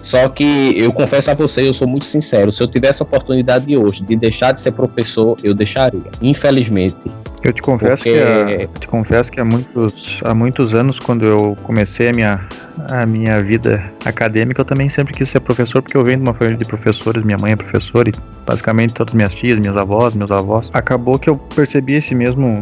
Só 0.01 0.27
que 0.29 0.73
eu 0.77 0.91
confesso 0.91 1.29
a 1.29 1.33
você, 1.33 1.67
eu 1.67 1.73
sou 1.73 1.87
muito 1.87 2.05
sincero. 2.05 2.51
Se 2.51 2.61
eu 2.63 2.67
tivesse 2.67 3.01
a 3.01 3.05
oportunidade 3.05 3.75
hoje 3.77 4.03
de 4.03 4.15
deixar 4.15 4.51
de 4.51 4.59
ser 4.61 4.71
professor, 4.71 5.37
eu 5.43 5.53
deixaria. 5.53 6.01
Infelizmente. 6.21 7.11
Eu 7.43 7.53
te 7.53 7.61
confesso 7.61 8.03
Porque- 8.03 8.17
que, 8.17 8.63
há, 8.63 8.67
te 8.79 8.87
confesso 8.87 9.31
que 9.31 9.39
há 9.39 9.45
muitos, 9.45 10.19
há 10.25 10.33
muitos 10.33 10.73
anos, 10.75 10.99
quando 10.99 11.25
eu 11.25 11.55
comecei 11.63 12.09
a 12.09 12.13
minha, 12.13 12.47
a 12.89 13.05
minha 13.05 13.41
vida 13.41 13.91
acadêmica, 14.05 14.61
eu 14.61 14.65
também 14.65 14.89
sempre 14.89 15.13
quis 15.13 15.29
ser 15.29 15.39
professor, 15.39 15.81
porque 15.81 15.97
eu 15.97 16.03
venho 16.03 16.17
de 16.17 16.23
uma 16.23 16.33
família 16.33 16.57
de 16.57 16.65
professores, 16.65 17.23
minha 17.23 17.37
mãe 17.39 17.53
é 17.53 17.55
professora 17.55 18.09
e 18.09 18.11
basicamente 18.45 18.93
todas 18.93 19.13
minhas 19.13 19.33
tias, 19.33 19.59
minhas 19.59 19.75
avós, 19.77 20.13
meus 20.13 20.29
avós. 20.31 20.69
Acabou 20.73 21.17
que 21.17 21.29
eu 21.29 21.35
percebi 21.35 21.95
esse 21.95 22.13
mesmo 22.13 22.61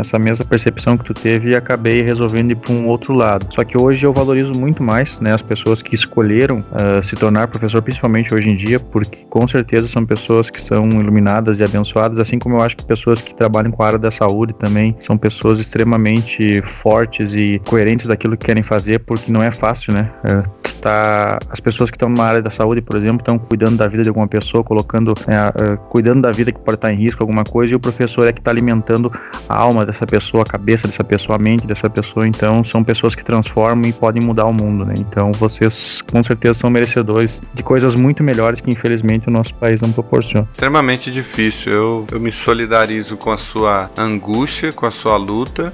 essa 0.00 0.18
mesma 0.18 0.44
percepção 0.44 0.96
que 0.96 1.04
tu 1.04 1.14
teve 1.14 1.50
e 1.50 1.56
acabei 1.56 2.02
resolvendo 2.02 2.50
ir 2.50 2.56
para 2.56 2.72
um 2.72 2.86
outro 2.86 3.14
lado. 3.14 3.46
Só 3.52 3.64
que 3.64 3.80
hoje 3.80 4.06
eu 4.06 4.12
valorizo 4.12 4.52
muito 4.54 4.82
mais 4.82 5.20
né, 5.20 5.32
as 5.32 5.42
pessoas 5.42 5.82
que 5.82 5.94
escolheram 5.94 6.64
ah, 6.72 7.02
se 7.02 7.16
tornar 7.16 7.48
professor, 7.48 7.82
principalmente 7.82 8.34
hoje 8.34 8.50
em 8.50 8.56
dia, 8.56 8.78
porque 8.78 9.24
com 9.28 9.46
certeza 9.46 9.86
são 9.86 10.04
pessoas 10.04 10.50
que 10.50 10.60
são 10.60 10.88
iluminadas 10.88 11.60
e 11.60 11.64
abençoadas, 11.64 12.18
assim 12.18 12.38
como 12.38 12.56
eu 12.56 12.60
acho 12.60 12.76
que 12.76 12.84
pessoas 12.84 13.20
que 13.20 13.34
trabalham 13.34 13.70
com 13.70 13.82
a 13.82 13.86
área 13.86 13.98
da 13.98 14.10
saúde 14.10 14.54
também 14.54 14.96
são 14.98 15.16
pessoas 15.16 15.60
extremamente 15.60 16.62
fortes 16.62 17.34
e 17.34 17.60
coerentes 17.66 18.06
daquilo 18.06 18.36
que 18.36 18.46
querem 18.46 18.62
fazer, 18.62 19.00
porque 19.00 19.30
não 19.30 19.42
é 19.42 19.50
fácil, 19.50 19.94
né? 19.94 20.10
Tu 20.62 20.74
tá, 20.80 21.38
as 21.50 21.60
pessoas 21.60 21.90
que 21.90 21.96
estão 21.96 22.08
numa 22.08 22.24
área 22.24 22.42
da 22.42 22.50
saúde, 22.50 22.80
por 22.80 22.96
exemplo, 22.96 23.18
estão 23.18 23.38
cuidando 23.38 23.76
da 23.76 23.86
vida 23.86 24.02
de 24.02 24.08
alguma 24.08 24.28
pessoa, 24.28 24.62
colocando, 24.62 25.14
ah, 25.28 25.76
cuidando 25.88 26.22
da 26.22 26.30
vida 26.30 26.52
que 26.52 26.58
pode 26.58 26.76
estar 26.76 26.92
em 26.92 26.96
risco, 26.96 27.22
alguma 27.22 27.44
coisa, 27.44 27.72
e 27.72 27.76
o 27.76 27.80
professor 27.80 28.26
é 28.26 28.32
que 28.32 28.40
está 28.40 28.50
alimentando 28.50 29.10
a 29.48 29.56
alma 29.56 29.85
dessa 29.86 30.06
pessoa, 30.06 30.42
a 30.42 30.46
cabeça 30.46 30.86
dessa 30.86 31.04
pessoa, 31.04 31.36
a 31.36 31.38
mente 31.38 31.66
dessa 31.66 31.88
pessoa. 31.88 32.26
Então, 32.26 32.62
são 32.64 32.82
pessoas 32.84 33.14
que 33.14 33.24
transformam 33.24 33.88
e 33.88 33.92
podem 33.92 34.22
mudar 34.22 34.46
o 34.46 34.52
mundo, 34.52 34.84
né? 34.84 34.94
Então, 34.98 35.32
vocês 35.32 36.02
com 36.02 36.22
certeza 36.22 36.54
são 36.54 36.70
merecedores 36.70 37.40
de 37.54 37.62
coisas 37.62 37.94
muito 37.94 38.22
melhores 38.22 38.60
que, 38.60 38.70
infelizmente, 38.70 39.28
o 39.28 39.30
nosso 39.30 39.54
país 39.54 39.80
não 39.80 39.92
proporciona. 39.92 40.46
Extremamente 40.52 41.10
difícil. 41.10 41.72
Eu, 41.72 42.06
eu 42.12 42.20
me 42.20 42.32
solidarizo 42.32 43.16
com 43.16 43.30
a 43.30 43.38
sua 43.38 43.90
angústia, 43.96 44.72
com 44.72 44.86
a 44.86 44.90
sua 44.90 45.16
luta. 45.16 45.72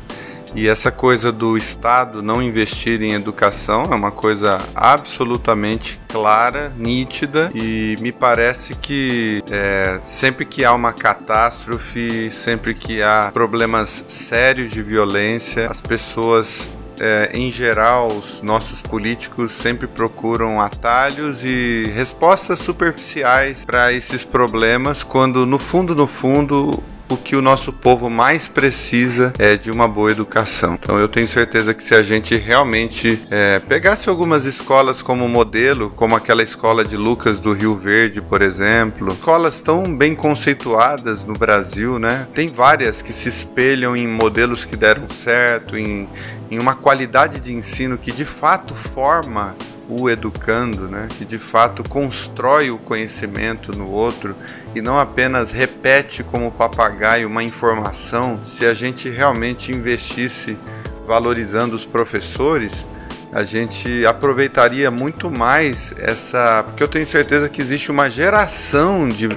E 0.55 0.69
essa 0.69 0.91
coisa 0.91 1.33
do 1.33 1.57
Estado 1.57 2.23
não 2.23 2.43
investir 2.43 3.03
em 3.03 3.13
educação 3.13 3.85
é 3.91 3.95
uma 3.95 4.11
coisa 4.11 4.59
absolutamente 4.75 5.99
clara, 6.09 6.73
nítida. 6.77 7.51
E 7.55 7.97
me 8.01 8.13
parece 8.13 8.75
que 8.75 9.43
é, 9.51 9.99
sempre 10.03 10.45
que 10.45 10.65
há 10.65 10.75
uma 10.75 10.93
catástrofe, 10.93 12.31
sempre 12.31 12.75
que 12.75 13.03
há 13.03 13.31
problemas 13.33 14.05
sérios 14.09 14.73
de 14.73 14.83
violência, 14.83 15.71
as 15.71 15.81
pessoas 15.81 16.69
é, 17.01 17.31
em 17.35 17.51
geral, 17.51 18.09
os 18.09 18.43
nossos 18.43 18.81
políticos 18.81 19.53
sempre 19.53 19.87
procuram 19.87 20.61
atalhos 20.61 21.45
e 21.45 21.91
respostas 21.95 22.61
superficiais 22.61 23.65
para 23.65 23.93
esses 23.93 24.25
problemas, 24.25 25.03
quando 25.03 25.45
no 25.45 25.59
fundo, 25.59 25.95
no 25.95 26.07
fundo, 26.07 26.83
o 27.13 27.17
que 27.17 27.37
o 27.37 27.43
nosso 27.43 27.73
povo 27.73 28.09
mais 28.09 28.49
precisa 28.49 29.33
é 29.39 29.57
de 29.57 29.71
uma 29.71 29.87
boa 29.87 30.11
educação. 30.11 30.79
Então 30.81 30.99
eu 30.99 31.09
tenho 31.09 31.29
certeza 31.29 31.75
que 31.75 31.83
se 31.83 31.95
a 31.95 32.03
gente 32.03 32.37
realmente 32.37 33.23
é, 33.31 33.59
pegasse 33.59 34.09
algumas 34.09 34.47
escolas 34.47 35.03
como 35.03 35.29
modelo, 35.29 35.91
como 35.91 36.17
aquela 36.17 36.43
escola 36.43 36.85
de 36.85 36.97
Lucas 36.97 37.39
do 37.39 37.53
Rio 37.53 37.77
Verde, 37.77 38.21
por 38.21 38.41
exemplo, 38.41 39.13
escolas 39.13 39.61
tão 39.61 39.95
bem 39.95 40.15
conceituadas 40.15 41.25
no 41.25 41.35
Brasil, 41.35 41.99
né? 41.99 42.27
Tem 42.35 42.49
várias 42.49 43.03
que 43.03 43.13
se 43.13 43.29
espelham 43.29 43.95
em 43.95 44.09
modelos 44.09 44.65
que 44.65 44.77
deram 44.77 45.09
certo, 45.09 45.77
em, 45.77 46.09
em 46.51 46.59
uma 46.59 46.75
qualidade 46.75 47.41
de 47.41 47.55
ensino 47.55 47.99
que 47.99 48.11
de 48.11 48.25
fato 48.25 48.75
forma 48.75 49.55
o 50.01 50.09
educando, 50.09 50.89
né? 50.89 51.09
que 51.11 51.25
de 51.25 51.39
fato 51.39 51.83
constrói 51.89 52.71
o 52.71 52.79
conhecimento 52.79 53.77
no 53.77 53.89
outro 53.91 54.35
e 54.75 54.81
não 54.81 54.99
apenas 54.99 55.53
repete 55.53 56.23
como 56.23 56.51
papagaio 56.51 57.29
uma 57.29 57.43
informação. 57.43 58.39
Se 58.43 58.67
a 58.67 58.75
gente 58.75 59.09
realmente 59.09 59.73
investisse 59.73 60.57
valorizando 61.05 61.77
os 61.77 61.85
professores, 61.85 62.85
a 63.33 63.43
gente 63.43 64.05
aproveitaria 64.05 64.91
muito 64.91 65.31
mais 65.31 65.95
essa. 65.99 66.63
Porque 66.67 66.83
eu 66.83 66.89
tenho 66.89 67.07
certeza 67.07 67.49
que 67.49 67.63
existe 67.63 67.91
uma 67.91 68.11
geração 68.11 69.09
de 69.09 69.29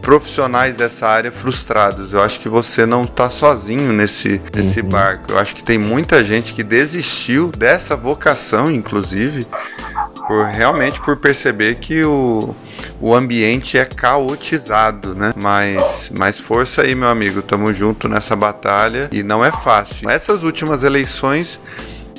profissionais 0.00 0.76
dessa 0.76 1.08
área 1.08 1.32
frustrados. 1.32 2.12
Eu 2.12 2.22
acho 2.22 2.38
que 2.40 2.48
você 2.48 2.86
não 2.86 3.02
está 3.02 3.28
sozinho 3.28 3.92
nesse, 3.92 4.40
nesse 4.54 4.80
barco. 4.82 5.32
Eu 5.32 5.38
acho 5.38 5.54
que 5.54 5.64
tem 5.64 5.78
muita 5.78 6.22
gente 6.22 6.54
que 6.54 6.62
desistiu 6.62 7.48
dessa 7.48 7.96
vocação, 7.96 8.70
inclusive, 8.70 9.46
por 10.28 10.46
realmente 10.46 11.00
por 11.00 11.16
perceber 11.16 11.74
que 11.76 12.04
o, 12.04 12.54
o 13.00 13.14
ambiente 13.14 13.76
é 13.76 13.84
caotizado, 13.84 15.14
né? 15.14 15.32
Mas, 15.36 16.10
mas 16.16 16.38
força 16.38 16.82
aí, 16.82 16.94
meu 16.94 17.08
amigo. 17.08 17.42
Tamo 17.42 17.72
junto 17.74 18.08
nessa 18.08 18.36
batalha 18.36 19.08
e 19.12 19.24
não 19.24 19.44
é 19.44 19.50
fácil. 19.50 20.08
Essas 20.08 20.44
últimas 20.44 20.84
eleições 20.84 21.58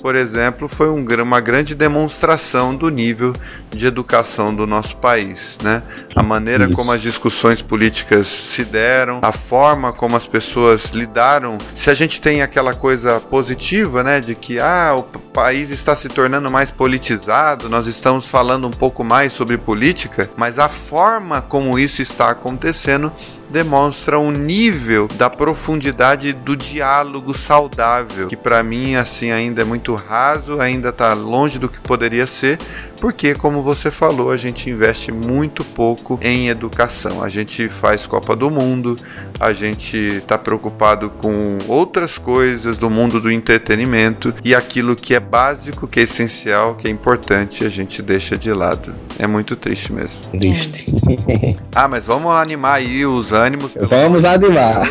por 0.01 0.15
exemplo, 0.15 0.67
foi 0.67 0.89
um 0.89 1.05
uma 1.21 1.39
grande 1.41 1.75
demonstração 1.75 2.75
do 2.75 2.89
nível 2.89 3.33
de 3.69 3.85
educação 3.85 4.55
do 4.55 4.65
nosso 4.65 4.95
país, 4.97 5.57
né? 5.61 5.83
A 6.15 6.23
maneira 6.23 6.65
Isso. 6.65 6.73
como 6.73 6.91
as 6.91 7.01
discussões 7.01 7.61
políticas 7.61 8.27
se 8.27 8.63
deram, 8.63 9.19
a 9.21 9.31
forma 9.31 9.91
como 9.91 10.15
as 10.15 10.25
pessoas 10.25 10.91
lidaram. 10.91 11.57
Se 11.75 11.89
a 11.89 11.93
gente 11.93 12.21
tem 12.21 12.41
aquela 12.41 12.73
coisa 12.73 13.19
positiva, 13.19 14.03
né, 14.03 14.19
de 14.19 14.35
que 14.35 14.59
ah, 14.59 14.95
o 14.95 15.03
país 15.03 15.69
está 15.69 15.95
se 15.95 16.07
tornando 16.07 16.49
mais 16.49 16.71
politizado, 16.71 17.69
nós 17.69 17.87
estamos 17.87 18.27
falando 18.27 18.67
um 18.67 18.71
pouco 18.71 19.03
mais 19.03 19.33
sobre 19.33 19.57
política, 19.57 20.29
mas 20.35 20.59
a 20.59 20.69
forma 20.69 21.41
como 21.41 21.77
isso 21.77 22.01
está 22.01 22.29
acontecendo 22.29 23.11
demonstra 23.51 24.17
um 24.17 24.31
nível 24.31 25.07
da 25.07 25.29
profundidade 25.29 26.31
do 26.33 26.55
diálogo 26.55 27.37
saudável, 27.37 28.27
que 28.27 28.35
para 28.35 28.63
mim 28.63 28.95
assim 28.95 29.31
ainda 29.31 29.61
é 29.61 29.65
muito 29.65 29.93
raso, 29.93 30.59
ainda 30.59 30.89
está 30.89 31.13
longe 31.13 31.59
do 31.59 31.69
que 31.69 31.79
poderia 31.79 32.25
ser, 32.25 32.57
porque 33.01 33.33
como 33.33 33.63
você 33.63 33.89
falou, 33.89 34.31
a 34.31 34.37
gente 34.37 34.69
investe 34.69 35.11
muito 35.11 35.65
pouco 35.65 36.19
em 36.21 36.49
educação. 36.49 37.23
A 37.23 37.27
gente 37.27 37.67
faz 37.67 38.05
Copa 38.05 38.35
do 38.35 38.51
Mundo, 38.51 38.95
a 39.39 39.51
gente 39.51 39.97
está 39.97 40.37
preocupado 40.37 41.09
com 41.09 41.57
outras 41.67 42.19
coisas 42.19 42.77
do 42.77 42.91
mundo 42.91 43.19
do 43.19 43.31
entretenimento 43.31 44.33
e 44.45 44.53
aquilo 44.53 44.95
que 44.95 45.15
é 45.15 45.19
básico, 45.19 45.87
que 45.87 45.99
é 45.99 46.03
essencial, 46.03 46.75
que 46.75 46.87
é 46.87 46.91
importante, 46.91 47.65
a 47.65 47.69
gente 47.69 48.03
deixa 48.03 48.37
de 48.37 48.53
lado. 48.53 48.93
É 49.17 49.25
muito 49.25 49.55
triste 49.55 49.91
mesmo. 49.91 50.21
Triste. 50.39 50.85
Ah, 51.73 51.87
mas 51.87 52.05
vamos 52.05 52.29
animar 52.33 52.75
aí 52.75 53.05
os 53.05 53.31
ânimos. 53.31 53.71
pelo 53.71 53.87
Vamos 53.87 54.25
animar. 54.25 54.83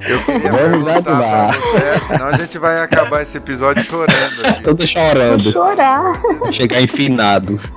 Eu 0.00 0.18
queria 0.24 0.50
Vamos 0.50 0.88
animar. 0.88 1.54
você, 1.54 2.06
senão 2.06 2.26
a 2.26 2.36
gente 2.36 2.58
vai 2.58 2.80
acabar 2.80 3.22
esse 3.22 3.36
episódio 3.36 3.82
chorando 3.84 4.46
aqui. 4.46 4.62
Todo 4.64 4.78
Vou 4.78 4.86
chorando. 4.86 5.52
chorar. 5.52 6.12
Chegar 6.50 6.80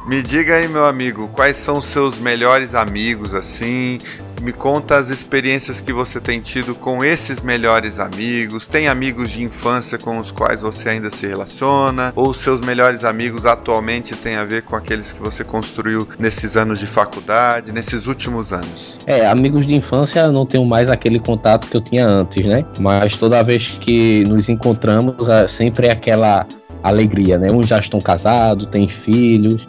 Me 0.07 0.21
diga 0.21 0.55
aí, 0.55 0.67
meu 0.67 0.85
amigo, 0.85 1.27
quais 1.29 1.57
são 1.57 1.77
os 1.77 1.85
seus 1.85 2.19
melhores 2.19 2.75
amigos, 2.75 3.33
assim? 3.33 3.99
Me 4.41 4.51
conta 4.51 4.97
as 4.97 5.09
experiências 5.09 5.79
que 5.79 5.93
você 5.93 6.19
tem 6.19 6.41
tido 6.41 6.75
com 6.75 7.03
esses 7.03 7.41
melhores 7.41 7.97
amigos. 7.97 8.67
Tem 8.67 8.89
amigos 8.89 9.29
de 9.29 9.41
infância 9.41 9.97
com 9.97 10.17
os 10.17 10.31
quais 10.31 10.59
você 10.59 10.89
ainda 10.89 11.09
se 11.09 11.25
relaciona? 11.25 12.11
Ou 12.13 12.33
seus 12.33 12.59
melhores 12.59 13.05
amigos 13.05 13.45
atualmente 13.45 14.15
têm 14.17 14.35
a 14.35 14.43
ver 14.43 14.63
com 14.63 14.75
aqueles 14.75 15.13
que 15.13 15.21
você 15.21 15.45
construiu 15.45 16.07
nesses 16.19 16.57
anos 16.57 16.77
de 16.77 16.85
faculdade, 16.87 17.71
nesses 17.71 18.05
últimos 18.05 18.51
anos? 18.51 18.97
É, 19.05 19.25
amigos 19.25 19.65
de 19.65 19.75
infância 19.75 20.19
eu 20.19 20.33
não 20.33 20.45
tenho 20.45 20.65
mais 20.65 20.89
aquele 20.89 21.19
contato 21.19 21.69
que 21.69 21.77
eu 21.77 21.81
tinha 21.81 22.05
antes, 22.05 22.45
né? 22.45 22.65
Mas 22.79 23.15
toda 23.15 23.41
vez 23.43 23.69
que 23.79 24.25
nos 24.25 24.49
encontramos, 24.49 25.29
é 25.29 25.47
sempre 25.47 25.87
é 25.87 25.91
aquela 25.91 26.45
alegria, 26.83 27.37
né? 27.37 27.49
Uns 27.49 27.67
já 27.67 27.79
estão 27.79 27.99
casados, 28.01 28.65
têm 28.67 28.87
filhos. 28.87 29.67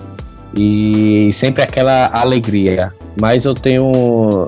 E 0.56 1.30
sempre 1.32 1.62
aquela 1.62 2.08
alegria. 2.12 2.92
Mas 3.20 3.44
eu 3.44 3.54
tenho 3.54 3.90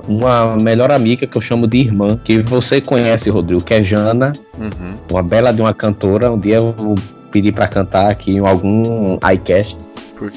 uma 0.07 0.55
melhor 0.57 0.89
amiga 0.91 1.25
que 1.27 1.37
eu 1.37 1.41
chamo 1.41 1.67
de 1.67 1.79
irmã, 1.79 2.17
que 2.23 2.37
você 2.37 2.79
conhece, 2.79 3.29
Rodrigo, 3.29 3.61
que 3.61 3.73
é 3.73 3.83
Jana, 3.83 4.31
Uhum. 4.57 4.93
uma 5.11 5.23
bela 5.23 5.51
de 5.51 5.61
uma 5.61 5.73
cantora. 5.73 6.31
Um 6.31 6.39
dia 6.39 6.57
eu 6.57 6.73
vou 6.73 6.95
pedir 7.31 7.51
pra 7.53 7.67
cantar 7.67 8.09
aqui 8.09 8.31
em 8.35 8.39
algum 8.39 9.17
iCast, 9.33 9.77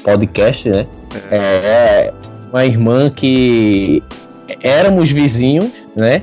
podcast, 0.03 0.69
né? 0.69 0.87
É 1.31 2.13
uma 2.51 2.65
irmã 2.65 3.09
que 3.09 4.03
éramos 4.61 5.11
vizinhos, 5.11 5.87
né? 5.95 6.21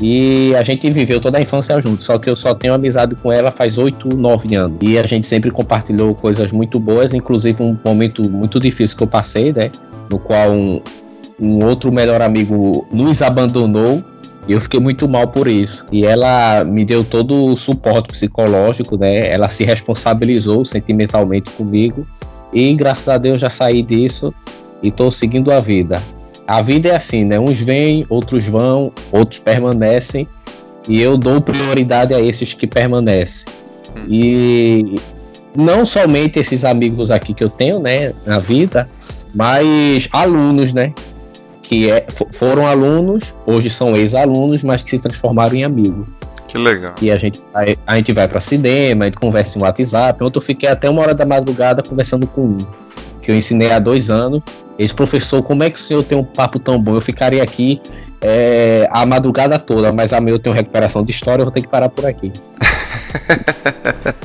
E 0.00 0.54
a 0.54 0.62
gente 0.62 0.90
viveu 0.90 1.20
toda 1.20 1.38
a 1.38 1.40
infância 1.40 1.80
juntos, 1.80 2.04
só 2.04 2.18
que 2.18 2.28
eu 2.28 2.36
só 2.36 2.54
tenho 2.54 2.74
amizade 2.74 3.14
com 3.14 3.32
ela 3.32 3.50
faz 3.50 3.78
8, 3.78 4.16
9 4.16 4.54
anos. 4.54 4.76
E 4.82 4.98
a 4.98 5.06
gente 5.06 5.26
sempre 5.26 5.50
compartilhou 5.50 6.14
coisas 6.14 6.52
muito 6.52 6.78
boas, 6.78 7.14
inclusive 7.14 7.62
um 7.62 7.76
momento 7.84 8.28
muito 8.30 8.60
difícil 8.60 8.96
que 8.96 9.02
eu 9.02 9.08
passei, 9.08 9.52
né? 9.52 9.70
No 10.10 10.18
qual 10.18 10.50
um, 10.50 10.82
um 11.40 11.64
outro 11.64 11.90
melhor 11.90 12.20
amigo 12.20 12.86
nos 12.92 13.22
abandonou 13.22 14.02
e 14.48 14.52
eu 14.52 14.60
fiquei 14.60 14.78
muito 14.78 15.08
mal 15.08 15.28
por 15.28 15.48
isso. 15.48 15.84
E 15.90 16.04
ela 16.04 16.62
me 16.64 16.84
deu 16.84 17.02
todo 17.02 17.46
o 17.46 17.56
suporte 17.56 18.08
psicológico, 18.08 18.96
né? 18.96 19.28
Ela 19.28 19.48
se 19.48 19.64
responsabilizou 19.64 20.64
sentimentalmente 20.64 21.50
comigo. 21.52 22.06
E 22.52 22.74
graças 22.74 23.08
a 23.08 23.18
Deus 23.18 23.40
já 23.40 23.50
saí 23.50 23.82
disso 23.82 24.32
e 24.82 24.90
tô 24.90 25.10
seguindo 25.10 25.50
a 25.50 25.58
vida. 25.58 26.00
A 26.46 26.60
vida 26.62 26.88
é 26.90 26.96
assim, 26.96 27.24
né? 27.24 27.38
Uns 27.40 27.60
vêm, 27.60 28.06
outros 28.08 28.46
vão, 28.46 28.92
outros 29.10 29.38
permanecem. 29.40 30.28
E 30.88 31.00
eu 31.02 31.16
dou 31.16 31.40
prioridade 31.40 32.14
a 32.14 32.20
esses 32.20 32.52
que 32.52 32.66
permanecem. 32.66 33.52
E 34.08 34.94
não 35.54 35.84
somente 35.84 36.38
esses 36.38 36.64
amigos 36.64 37.10
aqui 37.10 37.34
que 37.34 37.42
eu 37.42 37.48
tenho, 37.50 37.80
né, 37.80 38.12
na 38.24 38.38
vida, 38.38 38.88
mas 39.34 40.08
alunos, 40.12 40.72
né? 40.72 40.92
Que 41.62 41.90
é, 41.90 42.04
fo- 42.08 42.28
foram 42.32 42.66
alunos, 42.66 43.34
hoje 43.44 43.68
são 43.68 43.96
ex-alunos, 43.96 44.62
mas 44.62 44.82
que 44.82 44.90
se 44.90 44.98
transformaram 45.00 45.54
em 45.56 45.64
amigos. 45.64 46.06
Que 46.46 46.58
legal. 46.58 46.94
E 47.02 47.10
a 47.10 47.18
gente, 47.18 47.40
vai- 47.52 47.76
a, 47.86 47.96
gente 47.96 48.12
vai 48.12 48.28
para 48.28 48.38
cinema, 48.38 49.04
a 49.04 49.06
gente 49.08 49.18
conversa 49.18 49.58
no 49.58 49.64
WhatsApp. 49.64 50.22
Ontem 50.22 50.38
eu 50.38 50.42
fiquei 50.42 50.68
até 50.68 50.88
uma 50.88 51.02
hora 51.02 51.14
da 51.14 51.26
madrugada 51.26 51.82
conversando 51.82 52.26
com 52.28 52.42
um, 52.42 52.58
que 53.26 53.32
eu 53.32 53.36
ensinei 53.36 53.72
há 53.72 53.80
dois 53.80 54.08
anos. 54.08 54.40
Esse 54.78 54.94
professor, 54.94 55.42
como 55.42 55.64
é 55.64 55.68
que 55.68 55.78
o 55.78 55.82
senhor 55.82 56.04
tem 56.04 56.16
um 56.16 56.22
papo 56.22 56.60
tão 56.60 56.80
bom? 56.80 56.94
Eu 56.94 57.00
ficaria 57.00 57.42
aqui 57.42 57.80
é, 58.22 58.88
a 58.92 59.04
madrugada 59.04 59.58
toda, 59.58 59.92
mas 59.92 60.12
amanhã 60.12 60.34
eu 60.34 60.38
tenho 60.38 60.54
recuperação 60.54 61.02
de 61.02 61.10
história, 61.10 61.42
eu 61.42 61.46
vou 61.46 61.52
ter 61.52 61.62
que 61.62 61.68
parar 61.68 61.88
por 61.88 62.06
aqui. 62.06 62.32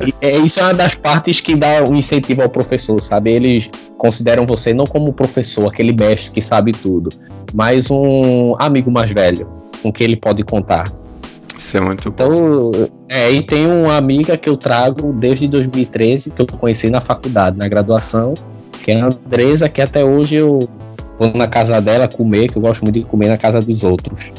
E, 0.06 0.14
é, 0.20 0.36
isso 0.38 0.58
é 0.58 0.62
uma 0.64 0.74
das 0.74 0.94
partes 0.94 1.40
que 1.40 1.54
dá 1.54 1.82
um 1.82 1.94
incentivo 1.94 2.42
ao 2.42 2.48
professor, 2.48 3.00
sabe? 3.00 3.32
Eles 3.32 3.70
consideram 3.98 4.44
você 4.46 4.72
não 4.72 4.84
como 4.84 5.12
professor, 5.12 5.66
aquele 5.68 5.92
mestre 5.92 6.32
que 6.32 6.42
sabe 6.42 6.72
tudo, 6.72 7.10
mas 7.52 7.90
um 7.90 8.54
amigo 8.58 8.90
mais 8.90 9.10
velho, 9.10 9.48
com 9.82 9.92
quem 9.92 10.06
ele 10.06 10.16
pode 10.16 10.42
contar. 10.44 10.84
Isso 11.56 11.76
é 11.76 11.80
muito 11.80 12.10
bom. 12.10 12.14
Então, 12.14 12.70
é, 13.08 13.30
e 13.30 13.42
tem 13.42 13.66
uma 13.66 13.96
amiga 13.96 14.36
que 14.36 14.48
eu 14.48 14.56
trago 14.56 15.12
desde 15.12 15.46
2013, 15.48 16.30
que 16.30 16.42
eu 16.42 16.46
conheci 16.46 16.90
na 16.90 17.00
faculdade, 17.00 17.56
na 17.56 17.68
graduação, 17.68 18.34
que 18.82 18.90
é 18.90 19.00
a 19.00 19.06
Andresa, 19.06 19.68
que 19.68 19.80
até 19.80 20.04
hoje 20.04 20.36
eu 20.36 20.58
vou 21.18 21.32
na 21.34 21.46
casa 21.46 21.80
dela 21.80 22.08
comer, 22.08 22.48
que 22.48 22.56
eu 22.56 22.62
gosto 22.62 22.82
muito 22.82 22.98
de 22.98 23.04
comer 23.04 23.28
na 23.28 23.36
casa 23.36 23.60
dos 23.60 23.84
outros. 23.84 24.32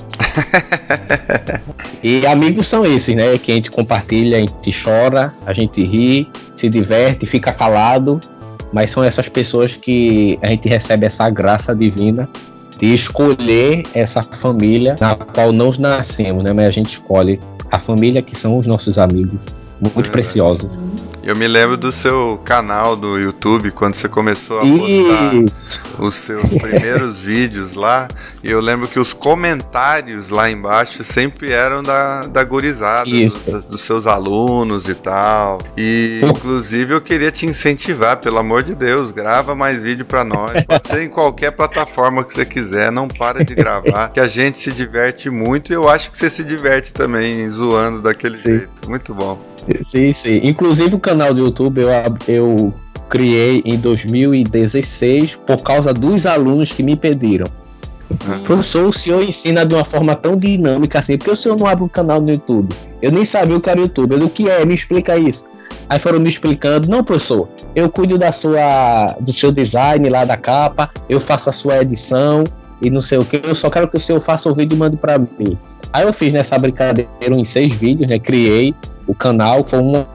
e 2.03 2.25
amigos 2.25 2.67
são 2.67 2.85
esses, 2.85 3.15
né? 3.15 3.37
Que 3.37 3.51
a 3.51 3.55
gente 3.55 3.71
compartilha, 3.71 4.37
a 4.37 4.39
gente 4.41 4.83
chora, 4.83 5.33
a 5.45 5.53
gente 5.53 5.83
ri, 5.83 6.27
se 6.55 6.69
diverte, 6.69 7.25
fica 7.25 7.51
calado, 7.51 8.19
mas 8.71 8.89
são 8.89 9.03
essas 9.03 9.29
pessoas 9.29 9.75
que 9.77 10.37
a 10.41 10.47
gente 10.47 10.67
recebe 10.67 11.05
essa 11.05 11.29
graça 11.29 11.75
divina 11.75 12.27
de 12.77 12.93
escolher 12.93 13.83
essa 13.93 14.21
família 14.21 14.95
na 14.99 15.15
qual 15.15 15.51
nós 15.51 15.77
nascemos, 15.77 16.43
né? 16.43 16.53
Mas 16.53 16.67
a 16.67 16.71
gente 16.71 16.89
escolhe 16.89 17.39
a 17.71 17.79
família 17.79 18.21
que 18.21 18.37
são 18.37 18.57
os 18.57 18.67
nossos 18.67 18.97
amigos, 18.97 19.45
muito 19.81 19.95
Verdade. 19.95 20.11
preciosos. 20.11 20.79
Eu 21.23 21.35
me 21.37 21.47
lembro 21.47 21.77
do 21.77 21.91
seu 21.91 22.39
canal 22.43 22.95
do 22.97 23.17
YouTube, 23.17 23.71
quando 23.71 23.93
você 23.93 24.09
começou 24.09 24.59
a 24.59 24.61
postar 24.61 25.35
E 25.35 25.45
os 25.97 26.15
seus 26.15 26.49
primeiros 26.49 27.19
vídeos 27.21 27.73
lá. 27.73 28.09
E 28.43 28.51
eu 28.51 28.59
lembro 28.59 28.89
que 28.89 28.99
os 28.99 29.13
comentários 29.13 30.27
lá 30.27 30.51
embaixo 30.51 31.01
sempre 31.01 31.53
eram 31.53 31.81
da, 31.81 32.23
da 32.23 32.43
gurizada, 32.43 33.09
dos, 33.09 33.65
dos 33.65 33.79
seus 33.79 34.05
alunos 34.05 34.89
e 34.89 34.93
tal. 34.93 35.59
E 35.77 36.19
inclusive 36.21 36.93
eu 36.93 36.99
queria 36.99 37.31
te 37.31 37.45
incentivar, 37.45 38.17
pelo 38.17 38.37
amor 38.37 38.61
de 38.61 38.75
Deus, 38.75 39.11
grava 39.11 39.55
mais 39.55 39.81
vídeo 39.81 40.03
pra 40.03 40.25
nós. 40.25 40.61
Pode 40.67 40.89
ser 40.89 41.03
em 41.03 41.09
qualquer 41.09 41.51
plataforma 41.51 42.21
que 42.21 42.33
você 42.33 42.45
quiser, 42.45 42.91
não 42.91 43.07
para 43.07 43.45
de 43.45 43.55
gravar, 43.55 44.09
que 44.09 44.19
a 44.19 44.27
gente 44.27 44.59
se 44.59 44.73
diverte 44.73 45.29
muito 45.29 45.71
e 45.71 45.75
eu 45.75 45.87
acho 45.87 46.11
que 46.11 46.17
você 46.17 46.29
se 46.29 46.43
diverte 46.43 46.91
também 46.91 47.49
zoando 47.49 48.01
daquele 48.01 48.35
Sim. 48.37 48.43
jeito. 48.43 48.89
Muito 48.89 49.13
bom. 49.13 49.39
Sim, 49.87 50.11
sim. 50.11 50.41
Inclusive 50.43 50.95
o 50.95 50.99
canal 50.99 51.33
do 51.33 51.39
YouTube 51.39 51.81
eu, 51.81 51.89
eu 52.27 52.73
criei 53.07 53.61
em 53.63 53.77
2016 53.77 55.35
por 55.47 55.61
causa 55.63 55.93
dos 55.93 56.25
alunos 56.25 56.73
que 56.73 56.83
me 56.83 56.97
pediram. 56.97 57.45
Ah. 58.27 58.39
Professor, 58.43 58.87
o 58.87 58.93
senhor 58.93 59.23
ensina 59.23 59.65
de 59.65 59.75
uma 59.75 59.85
forma 59.85 60.15
tão 60.15 60.35
dinâmica 60.35 60.99
assim, 60.99 61.17
porque 61.17 61.31
o 61.31 61.35
senhor 61.35 61.57
não 61.57 61.67
abre 61.67 61.83
um 61.83 61.87
canal 61.87 62.21
no 62.21 62.29
YouTube? 62.29 62.73
Eu 63.01 63.11
nem 63.11 63.25
sabia 63.25 63.57
o 63.57 63.61
que 63.61 63.69
era 63.69 63.79
YouTube. 63.79 64.13
Eu, 64.13 64.25
o 64.25 64.29
que 64.29 64.49
é? 64.49 64.65
Me 64.65 64.73
explica 64.73 65.17
isso. 65.17 65.45
Aí 65.89 65.99
foram 65.99 66.19
me 66.19 66.29
explicando, 66.29 66.89
não, 66.89 67.03
professor, 67.03 67.49
eu 67.75 67.89
cuido 67.89 68.17
da 68.17 68.31
sua, 68.31 69.15
do 69.19 69.33
seu 69.33 69.51
design 69.51 70.07
lá 70.09 70.23
da 70.23 70.37
capa, 70.37 70.89
eu 71.09 71.19
faço 71.19 71.49
a 71.49 71.53
sua 71.53 71.81
edição 71.81 72.43
e 72.81 72.89
não 72.89 73.01
sei 73.01 73.17
o 73.17 73.25
que, 73.25 73.41
eu 73.43 73.55
só 73.55 73.69
quero 73.69 73.87
que 73.87 73.97
o 73.97 73.99
senhor 73.99 74.19
faça 74.19 74.49
o 74.49 74.53
vídeo 74.53 74.75
e 74.75 74.79
mande 74.79 74.97
pra 74.97 75.17
mim. 75.17 75.57
Aí 75.91 76.03
eu 76.05 76.13
fiz 76.13 76.33
nessa 76.33 76.57
brincadeira 76.57 77.09
em 77.21 77.43
seis 77.43 77.73
vídeos, 77.73 78.09
né? 78.09 78.17
Criei 78.17 78.73
o 79.05 79.13
canal, 79.13 79.63
foi 79.65 79.79
um 79.79 80.05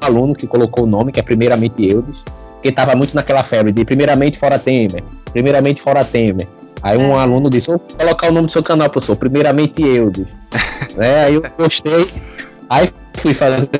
aluno 0.00 0.34
que 0.34 0.46
colocou 0.46 0.84
o 0.84 0.86
nome, 0.86 1.12
que 1.12 1.20
é 1.20 1.22
primeiramente 1.22 1.82
Eudes, 1.82 2.24
que 2.62 2.70
tava 2.70 2.94
muito 2.94 3.14
naquela 3.14 3.42
febre 3.42 3.72
de 3.72 3.84
primeiramente 3.84 4.38
fora 4.38 4.58
Temer, 4.58 5.02
primeiramente 5.32 5.80
fora 5.80 6.04
Temer. 6.04 6.46
Aí 6.84 6.98
um 6.98 7.12
É. 7.12 7.18
aluno 7.18 7.48
disse, 7.48 7.66
vou 7.66 7.78
colocar 7.78 8.28
o 8.28 8.32
nome 8.32 8.46
do 8.46 8.52
seu 8.52 8.62
canal, 8.62 8.90
professor, 8.90 9.16
primeiramente 9.16 9.82
Eudes. 9.82 10.28
né? 10.96 11.24
Aí 11.24 11.34
eu 11.34 11.42
gostei, 11.58 12.06
aí 12.68 12.88
fui 13.14 13.32
fazendo 13.32 13.70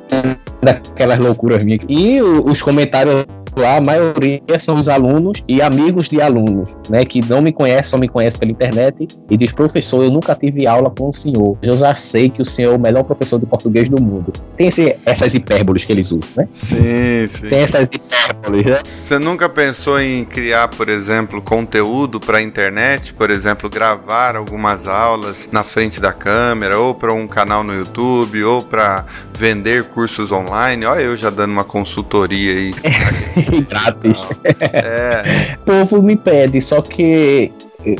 daquelas 0.62 1.18
loucuras 1.18 1.62
minhas. 1.62 1.82
E 1.86 2.22
os 2.22 2.62
comentários 2.62 3.26
lá, 3.56 3.76
a 3.76 3.80
maioria 3.80 4.40
são 4.58 4.76
os 4.76 4.88
alunos 4.88 5.42
e 5.48 5.60
amigos 5.62 6.08
de 6.08 6.20
alunos, 6.20 6.70
né? 6.88 7.04
Que 7.04 7.20
não 7.28 7.40
me 7.42 7.52
conhecem, 7.52 7.90
só 7.90 7.98
me 7.98 8.08
conhecem 8.08 8.38
pela 8.40 8.52
internet 8.52 9.06
e 9.30 9.36
diz, 9.36 9.52
professor, 9.52 10.04
eu 10.04 10.10
nunca 10.10 10.34
tive 10.34 10.66
aula 10.66 10.90
com 10.90 11.08
o 11.08 11.12
senhor. 11.12 11.56
Eu 11.62 11.76
já 11.76 11.94
sei 11.94 12.28
que 12.30 12.40
o 12.42 12.44
senhor 12.44 12.72
é 12.72 12.76
o 12.76 12.80
melhor 12.80 13.04
professor 13.04 13.38
de 13.38 13.46
português 13.46 13.88
do 13.88 14.00
mundo. 14.02 14.32
Tem 14.56 14.68
esse- 14.68 14.96
essas 15.06 15.34
hipérboles 15.34 15.84
que 15.84 15.92
eles 15.92 16.10
usam, 16.12 16.30
né? 16.36 16.46
Sim, 16.50 17.26
sim. 17.28 17.48
Tem 17.48 17.60
essas 17.60 17.88
hipérboles, 17.90 18.66
né? 18.66 18.80
Você 18.84 19.18
nunca 19.18 19.48
pensou 19.48 20.00
em 20.00 20.24
criar, 20.24 20.68
por 20.68 20.88
exemplo, 20.88 21.40
conteúdo 21.42 22.18
para 22.20 22.40
internet? 22.42 23.12
Por 23.14 23.30
exemplo, 23.30 23.68
gravar 23.68 24.36
algumas 24.36 24.86
aulas 24.88 25.48
na 25.52 25.62
frente 25.62 26.00
da 26.00 26.12
câmera, 26.12 26.78
ou 26.78 26.94
para 26.94 27.12
um 27.12 27.26
canal 27.26 27.62
no 27.62 27.74
YouTube, 27.74 28.42
ou 28.44 28.62
para 28.62 29.04
vender 29.36 29.84
cursos 29.84 30.32
online? 30.32 30.84
Olha, 30.86 31.00
eu 31.02 31.16
já 31.16 31.30
dando 31.30 31.52
uma 31.52 31.64
consultoria 31.64 32.52
aí. 32.52 32.74
Grátis. 33.68 34.20
É, 34.60 35.54
O 35.60 35.64
povo 35.64 36.02
me 36.02 36.16
pede, 36.16 36.60
só 36.60 36.80
que 36.82 37.52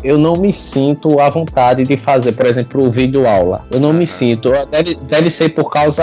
eu 0.03 0.17
não 0.17 0.37
me 0.37 0.53
sinto 0.53 1.21
à 1.21 1.29
vontade 1.29 1.83
de 1.85 1.97
fazer, 1.97 2.33
por 2.33 2.47
exemplo, 2.47 2.85
o 2.85 2.91
vídeo 2.91 3.27
aula. 3.27 3.65
Eu 3.71 3.81
não 3.81 3.93
me 3.93 4.07
sinto. 4.07 4.51
Deve, 4.71 4.95
deve 5.09 5.29
ser 5.31 5.51
por 5.51 5.71
causa. 5.71 6.03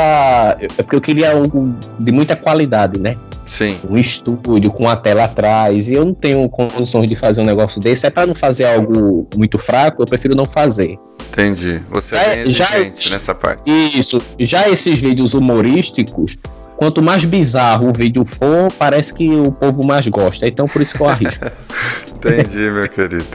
É 0.60 0.68
porque 0.84 0.96
eu 0.96 1.02
queria 1.02 1.32
algo 1.32 1.74
de 2.00 2.12
muita 2.12 2.36
qualidade, 2.36 3.00
né? 3.00 3.18
sim. 3.48 3.78
Um 3.90 3.98
estúdio 3.98 4.72
com 4.72 4.88
a 4.88 4.96
tela 4.96 5.26
atrás. 5.26 5.90
E 5.90 5.96
eu 5.96 6.06
não 6.06 6.14
tenho 6.14 6.48
condições 6.48 7.10
de 7.10 7.16
fazer 7.16 7.42
um 7.42 7.46
negócio 7.46 7.82
desse. 7.82 8.06
É 8.06 8.10
para 8.10 8.26
não 8.28 8.36
fazer 8.36 8.66
algo 8.66 9.28
muito 9.36 9.58
fraco, 9.58 10.02
eu 10.02 10.06
prefiro 10.06 10.36
não 10.36 10.46
fazer. 10.46 10.98
Entendi. 11.32 11.82
Você 11.90 12.16
Já- 12.16 12.22
é 12.24 12.44
bem 12.44 12.54
já- 12.54 12.66
exigente 12.80 13.10
nessa 13.10 13.36
parte. 13.36 13.64
Isso. 14.00 14.18
Já 14.40 14.70
esses 14.70 15.02
vídeos 15.02 15.34
humorísticos, 15.34 16.38
quanto 16.82 17.00
mais 17.00 17.24
bizarro 17.24 17.90
o 17.90 17.94
vídeo 17.94 18.26
for, 18.26 18.72
parece 18.74 19.14
que 19.14 19.30
o 19.30 19.52
povo 19.52 19.86
mais 19.86 20.08
gosta. 20.08 20.48
Então 20.48 20.68
por 20.68 20.82
isso 20.82 20.96
que 20.98 21.04
eu 21.04 21.08
arrisco. 21.08 21.46
Entendi, 22.16 22.72
meu 22.72 22.90
querido. 22.90 23.28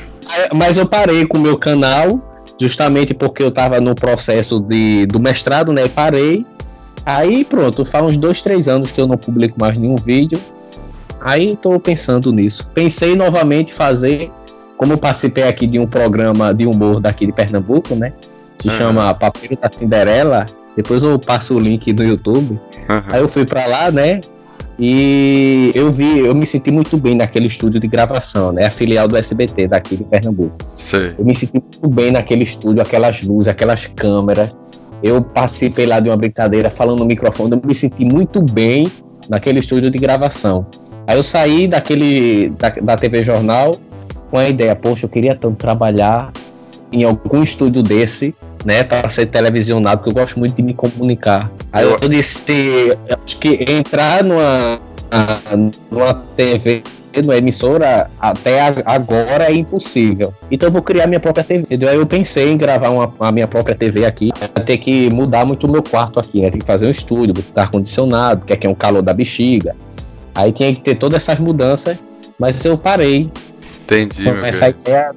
Mas 0.52 0.76
eu 0.76 0.84
parei 0.84 1.24
com 1.24 1.38
o 1.38 1.40
meu 1.40 1.56
canal, 1.56 2.42
justamente 2.60 3.14
porque 3.14 3.44
eu 3.44 3.52
tava 3.52 3.80
no 3.80 3.94
processo 3.94 4.58
de, 4.58 5.06
do 5.06 5.20
mestrado, 5.20 5.72
né? 5.72 5.86
Parei. 5.86 6.44
Aí 7.04 7.44
pronto, 7.44 7.84
faz 7.84 8.04
uns 8.04 8.16
dois, 8.16 8.42
três 8.42 8.66
anos 8.66 8.90
que 8.90 9.00
eu 9.00 9.06
não 9.06 9.16
publico 9.16 9.60
mais 9.60 9.78
nenhum 9.78 9.94
vídeo. 9.94 10.40
Aí 11.20 11.56
tô 11.56 11.78
pensando 11.78 12.32
nisso. 12.32 12.68
Pensei 12.74 13.14
novamente 13.14 13.72
fazer, 13.72 14.28
como 14.76 14.92
eu 14.92 14.98
participei 14.98 15.44
aqui 15.44 15.68
de 15.68 15.78
um 15.78 15.86
programa 15.86 16.52
de 16.52 16.66
humor 16.66 16.98
daqui 16.98 17.26
de 17.26 17.32
Pernambuco, 17.32 17.94
né? 17.94 18.12
Se 18.58 18.66
Aham. 18.66 18.76
chama 18.76 19.14
Papel 19.14 19.56
da 19.62 19.70
Cinderela. 19.70 20.46
Depois 20.76 21.04
eu 21.04 21.16
passo 21.16 21.54
o 21.54 21.60
link 21.60 21.92
no 21.92 22.02
YouTube. 22.02 22.60
Aham. 22.88 23.04
Aí 23.08 23.20
eu 23.20 23.28
fui 23.28 23.44
pra 23.44 23.66
lá, 23.66 23.90
né? 23.90 24.20
E 24.78 25.72
eu 25.74 25.90
vi, 25.90 26.18
eu 26.18 26.34
me 26.34 26.44
senti 26.44 26.70
muito 26.70 26.98
bem 26.98 27.14
naquele 27.14 27.46
estúdio 27.46 27.80
de 27.80 27.88
gravação, 27.88 28.52
né? 28.52 28.66
A 28.66 28.70
filial 28.70 29.08
do 29.08 29.16
SBT 29.16 29.68
daqui 29.68 29.96
de 29.96 30.04
Pernambuco. 30.04 30.56
Sei. 30.74 31.14
Eu 31.18 31.24
me 31.24 31.34
senti 31.34 31.54
muito 31.54 31.88
bem 31.88 32.10
naquele 32.10 32.44
estúdio, 32.44 32.82
aquelas 32.82 33.22
luzes, 33.22 33.48
aquelas 33.48 33.86
câmeras. 33.86 34.50
Eu 35.02 35.22
participei 35.22 35.86
lá 35.86 35.98
de 35.98 36.10
uma 36.10 36.16
brincadeira 36.16 36.70
falando 36.70 37.00
no 37.00 37.06
microfone, 37.06 37.52
eu 37.52 37.62
me 37.64 37.74
senti 37.74 38.04
muito 38.04 38.42
bem 38.42 38.86
naquele 39.28 39.60
estúdio 39.60 39.90
de 39.90 39.98
gravação. 39.98 40.66
Aí 41.06 41.16
eu 41.16 41.22
saí 41.22 41.66
daquele 41.66 42.50
da, 42.58 42.68
da 42.70 42.96
TV 42.96 43.22
Jornal 43.22 43.72
com 44.30 44.38
a 44.38 44.48
ideia, 44.48 44.74
poxa, 44.74 45.06
eu 45.06 45.10
queria 45.10 45.34
tanto 45.34 45.56
trabalhar 45.56 46.32
em 46.92 47.04
algum 47.04 47.42
estúdio 47.42 47.82
desse, 47.82 48.34
né, 48.66 48.82
para 48.82 49.08
ser 49.08 49.26
televisionado, 49.26 49.98
porque 49.98 50.10
eu 50.10 50.20
gosto 50.20 50.38
muito 50.40 50.56
de 50.56 50.62
me 50.62 50.74
comunicar. 50.74 51.50
Aí 51.72 51.84
eu, 51.84 51.96
Eu- 52.02 52.08
disse, 52.08 52.42
acho 53.08 53.38
que 53.38 53.64
entrar 53.68 54.24
numa, 54.24 54.80
numa 55.88 56.14
TV, 56.36 56.82
numa 57.22 57.36
emissora, 57.36 58.10
até 58.18 58.60
agora 58.84 59.44
é 59.44 59.54
impossível. 59.54 60.34
Então 60.50 60.68
eu 60.68 60.72
vou 60.72 60.82
criar 60.82 61.06
minha 61.06 61.20
própria 61.20 61.44
TV. 61.44 61.62
entendeu? 61.62 61.88
Aí 61.88 61.96
eu 61.96 62.06
pensei 62.06 62.50
em 62.50 62.56
gravar 62.56 62.90
uma, 62.90 63.14
a 63.20 63.30
minha 63.30 63.46
própria 63.46 63.74
TV 63.74 64.04
aqui. 64.04 64.30
Ter 64.66 64.78
que 64.78 65.08
mudar 65.14 65.46
muito 65.46 65.66
o 65.68 65.70
meu 65.70 65.82
quarto 65.82 66.18
aqui, 66.18 66.40
né? 66.42 66.50
Tem 66.50 66.58
que 66.60 66.66
fazer 66.66 66.86
um 66.88 66.90
estúdio, 66.90 67.32
botar 67.34 67.62
ar-condicionado, 67.62 68.44
que 68.44 68.52
aqui 68.52 68.66
é 68.66 68.70
um 68.70 68.74
calor 68.74 69.00
da 69.00 69.14
bexiga. 69.14 69.76
Aí 70.34 70.50
tinha 70.50 70.74
que 70.74 70.80
ter 70.80 70.96
todas 70.96 71.22
essas 71.22 71.38
mudanças, 71.38 71.96
mas 72.38 72.62
eu 72.64 72.76
parei 72.76 73.30
Entendi, 73.86 74.24
meu 74.24 74.44
essa 74.44 74.68
ideia. 74.68 75.14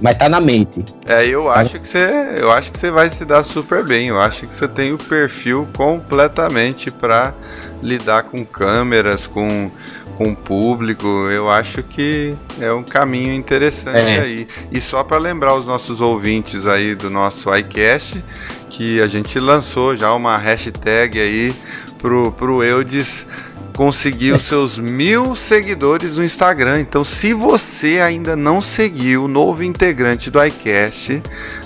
Mas 0.00 0.16
tá 0.16 0.26
na 0.26 0.40
mente. 0.40 0.82
É, 1.06 1.26
eu 1.26 1.50
acho 1.50 1.78
que 1.78 1.86
você, 1.86 2.34
eu 2.38 2.50
acho 2.50 2.72
que 2.72 2.78
você 2.78 2.90
vai 2.90 3.10
se 3.10 3.26
dar 3.26 3.42
super 3.42 3.84
bem. 3.84 4.08
Eu 4.08 4.18
acho 4.18 4.46
que 4.46 4.54
você 4.54 4.66
tem 4.66 4.94
o 4.94 4.98
perfil 4.98 5.68
completamente 5.76 6.90
para 6.90 7.34
lidar 7.82 8.22
com 8.22 8.44
câmeras, 8.44 9.26
com 9.26 9.70
com 10.16 10.32
o 10.32 10.36
público. 10.36 11.06
Eu 11.30 11.48
acho 11.50 11.82
que 11.82 12.34
é 12.60 12.70
um 12.70 12.82
caminho 12.82 13.32
interessante 13.34 13.96
É. 13.96 14.20
aí. 14.20 14.48
E 14.70 14.78
só 14.78 15.02
para 15.02 15.16
lembrar 15.16 15.54
os 15.54 15.66
nossos 15.66 16.02
ouvintes 16.02 16.66
aí 16.66 16.94
do 16.94 17.08
nosso 17.08 17.54
iCast 17.56 18.22
que 18.68 19.00
a 19.00 19.06
gente 19.06 19.38
lançou 19.40 19.96
já 19.96 20.12
uma 20.12 20.36
hashtag 20.36 21.18
aí 21.18 21.54
pro 21.98 22.32
pro 22.32 22.62
Eudes 22.62 23.26
conseguir 23.76 24.32
os 24.32 24.44
seus 24.44 24.78
mil 24.78 25.34
seguidores 25.34 26.16
no 26.16 26.24
Instagram. 26.24 26.80
Então, 26.80 27.04
se 27.04 27.32
você 27.32 28.00
ainda 28.00 28.36
não 28.36 28.60
seguiu 28.60 29.24
o 29.24 29.28
novo 29.28 29.62
integrante 29.62 30.30
do 30.30 30.42
iCast, 30.44 31.22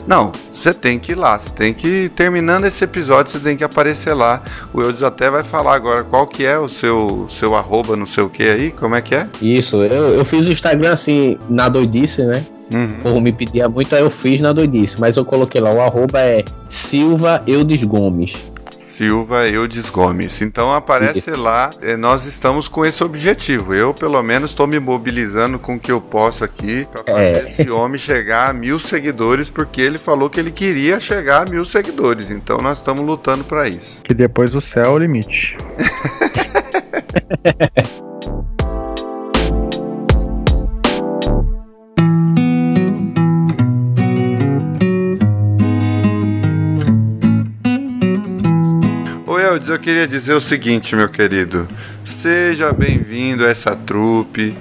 não, 0.06 0.32
você 0.52 0.72
tem 0.72 0.98
que 0.98 1.12
ir 1.12 1.14
lá. 1.16 1.38
Você 1.38 1.50
tem 1.50 1.74
que, 1.74 2.10
terminando 2.14 2.64
esse 2.64 2.84
episódio, 2.84 3.32
você 3.32 3.38
tem 3.38 3.56
que 3.56 3.64
aparecer 3.64 4.14
lá. 4.14 4.42
O 4.72 4.80
Eudes 4.80 5.02
até 5.02 5.30
vai 5.30 5.42
falar 5.42 5.74
agora 5.74 6.04
qual 6.04 6.26
que 6.26 6.44
é 6.44 6.58
o 6.58 6.68
seu, 6.68 7.26
seu 7.30 7.54
arroba, 7.54 7.96
não 7.96 8.06
sei 8.06 8.24
o 8.24 8.28
que 8.28 8.42
aí, 8.42 8.70
como 8.70 8.94
é 8.94 9.00
que 9.00 9.14
é? 9.14 9.26
Isso, 9.40 9.82
eu, 9.82 10.08
eu 10.08 10.24
fiz 10.24 10.46
o 10.48 10.52
Instagram 10.52 10.92
assim, 10.92 11.38
na 11.48 11.68
doidice, 11.68 12.22
né? 12.24 12.44
Uhum. 12.72 13.20
Me 13.20 13.32
pedia 13.32 13.68
muito, 13.68 13.94
aí 13.94 14.02
eu 14.02 14.10
fiz 14.10 14.40
na 14.40 14.52
doidice. 14.52 15.00
Mas 15.00 15.16
eu 15.16 15.24
coloquei 15.24 15.60
lá, 15.60 15.72
o 15.72 15.80
arroba 15.80 16.20
é 16.20 16.44
Silva 16.68 17.40
Eudes 17.46 17.82
Gomes. 17.82 18.44
Silva 18.84 19.48
Eudes 19.48 19.88
Gomes. 19.88 20.42
Então 20.42 20.72
aparece 20.72 21.30
lá, 21.30 21.70
eh, 21.80 21.96
nós 21.96 22.26
estamos 22.26 22.68
com 22.68 22.84
esse 22.84 23.02
objetivo. 23.02 23.72
Eu, 23.74 23.94
pelo 23.94 24.22
menos, 24.22 24.50
estou 24.50 24.66
me 24.66 24.78
mobilizando 24.78 25.58
com 25.58 25.76
o 25.76 25.80
que 25.80 25.90
eu 25.90 26.00
posso 26.02 26.44
aqui 26.44 26.86
para 26.92 27.02
fazer 27.02 27.36
É. 27.36 27.44
esse 27.44 27.70
homem 27.70 27.98
chegar 27.98 28.50
a 28.50 28.52
mil 28.52 28.78
seguidores, 28.78 29.48
porque 29.48 29.80
ele 29.80 29.96
falou 29.96 30.28
que 30.28 30.38
ele 30.38 30.50
queria 30.52 31.00
chegar 31.00 31.48
a 31.48 31.50
mil 31.50 31.64
seguidores. 31.64 32.30
Então 32.30 32.58
nós 32.58 32.78
estamos 32.78 33.04
lutando 33.04 33.42
para 33.42 33.66
isso. 33.68 34.02
Que 34.02 34.12
depois 34.12 34.54
o 34.54 34.60
céu 34.60 34.84
é 34.84 34.88
o 34.90 34.98
limite. 34.98 35.56
Eudes, 49.54 49.68
eu 49.68 49.78
queria 49.78 50.04
dizer 50.04 50.34
o 50.34 50.40
seguinte, 50.40 50.96
meu 50.96 51.08
querido. 51.08 51.68
Seja 52.04 52.72
bem-vindo 52.72 53.44
a 53.44 53.50
essa 53.50 53.76
trupe. 53.76 54.52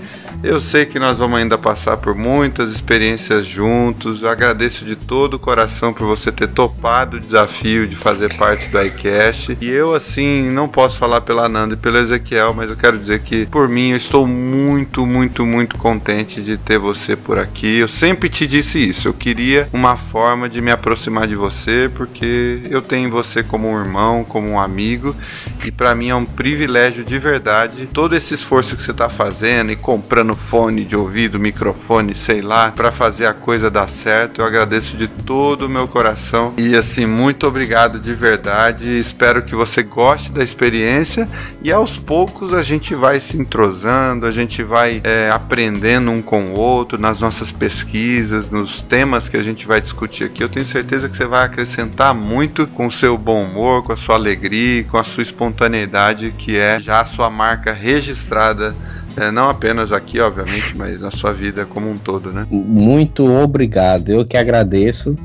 Eu 0.43 0.59
sei 0.59 0.85
que 0.85 0.99
nós 0.99 1.17
vamos 1.17 1.39
ainda 1.39 1.57
passar 1.57 1.95
por 1.95 2.13
muitas 2.13 2.69
experiências 2.69 3.47
juntos. 3.47 4.21
Eu 4.21 4.27
agradeço 4.27 4.83
de 4.83 4.93
todo 4.93 5.35
o 5.35 5.39
coração 5.39 5.93
por 5.93 6.05
você 6.05 6.33
ter 6.33 6.49
topado 6.49 7.15
o 7.15 7.19
desafio 7.19 7.87
de 7.87 7.95
fazer 7.95 8.35
parte 8.35 8.67
do 8.67 8.81
iCast. 8.81 9.57
E 9.61 9.69
eu, 9.69 9.95
assim, 9.95 10.49
não 10.49 10.67
posso 10.67 10.97
falar 10.97 11.21
pela 11.21 11.47
Nanda 11.47 11.75
e 11.75 11.77
pelo 11.77 11.97
Ezequiel, 11.97 12.53
mas 12.53 12.69
eu 12.69 12.75
quero 12.75 12.99
dizer 12.99 13.21
que, 13.21 13.45
por 13.45 13.69
mim, 13.69 13.91
eu 13.91 13.95
estou 13.95 14.27
muito, 14.27 15.05
muito, 15.05 15.45
muito 15.45 15.77
contente 15.77 16.41
de 16.41 16.57
ter 16.57 16.77
você 16.77 17.15
por 17.15 17.39
aqui. 17.39 17.77
Eu 17.77 17.87
sempre 17.87 18.27
te 18.27 18.45
disse 18.45 18.89
isso. 18.89 19.07
Eu 19.07 19.13
queria 19.13 19.69
uma 19.71 19.95
forma 19.95 20.49
de 20.49 20.59
me 20.59 20.71
aproximar 20.71 21.25
de 21.25 21.37
você, 21.37 21.89
porque 21.95 22.59
eu 22.69 22.81
tenho 22.81 23.09
você 23.09 23.43
como 23.43 23.69
um 23.69 23.79
irmão, 23.79 24.25
como 24.25 24.49
um 24.49 24.59
amigo, 24.59 25.15
e 25.63 25.71
para 25.71 25.95
mim 25.95 26.09
é 26.09 26.15
um 26.15 26.25
privilégio 26.25 27.05
de 27.05 27.17
verdade 27.17 27.87
todo 27.93 28.13
esse 28.13 28.33
esforço 28.33 28.75
que 28.75 28.83
você 28.83 28.91
está 28.91 29.07
fazendo 29.07 29.71
e 29.71 29.77
comprando 29.77 30.32
fone 30.35 30.85
de 30.85 30.95
ouvido, 30.95 31.39
microfone, 31.39 32.15
sei 32.15 32.41
lá, 32.41 32.71
para 32.71 32.91
fazer 32.91 33.25
a 33.25 33.33
coisa 33.33 33.69
dar 33.69 33.87
certo. 33.87 34.41
Eu 34.41 34.45
agradeço 34.45 34.97
de 34.97 35.07
todo 35.07 35.67
o 35.67 35.69
meu 35.69 35.87
coração 35.87 36.53
e 36.57 36.75
assim, 36.75 37.05
muito 37.05 37.47
obrigado 37.47 37.99
de 37.99 38.13
verdade. 38.13 38.99
Espero 38.99 39.43
que 39.43 39.55
você 39.55 39.83
goste 39.83 40.31
da 40.31 40.43
experiência 40.43 41.27
e 41.61 41.71
aos 41.71 41.97
poucos 41.97 42.53
a 42.53 42.61
gente 42.61 42.95
vai 42.95 43.19
se 43.19 43.37
entrosando, 43.37 44.25
a 44.25 44.31
gente 44.31 44.63
vai 44.63 45.01
é, 45.03 45.29
aprendendo 45.31 46.11
um 46.11 46.21
com 46.21 46.53
o 46.53 46.53
outro 46.53 46.99
nas 46.99 47.19
nossas 47.19 47.51
pesquisas, 47.51 48.49
nos 48.49 48.81
temas 48.81 49.27
que 49.27 49.37
a 49.37 49.43
gente 49.43 49.67
vai 49.67 49.81
discutir 49.81 50.25
aqui. 50.25 50.43
Eu 50.43 50.49
tenho 50.49 50.65
certeza 50.65 51.09
que 51.09 51.15
você 51.15 51.25
vai 51.25 51.45
acrescentar 51.45 52.13
muito 52.13 52.67
com 52.67 52.87
o 52.87 52.91
seu 52.91 53.17
bom 53.17 53.43
humor, 53.43 53.83
com 53.83 53.93
a 53.93 53.97
sua 53.97 54.15
alegria, 54.15 54.83
com 54.83 54.97
a 54.97 55.03
sua 55.03 55.23
espontaneidade, 55.23 56.33
que 56.37 56.57
é 56.57 56.79
já 56.79 57.01
a 57.01 57.05
sua 57.05 57.29
marca 57.29 57.73
registrada. 57.73 58.75
É, 59.17 59.31
não 59.31 59.49
apenas 59.49 59.91
aqui, 59.91 60.19
obviamente, 60.19 60.75
mas 60.77 60.99
na 61.01 61.11
sua 61.11 61.31
vida 61.33 61.65
como 61.65 61.89
um 61.89 61.97
todo, 61.97 62.31
né? 62.31 62.45
Muito 62.49 63.25
obrigado, 63.31 64.09
eu 64.09 64.25
que 64.25 64.35
agradeço. 64.37 65.15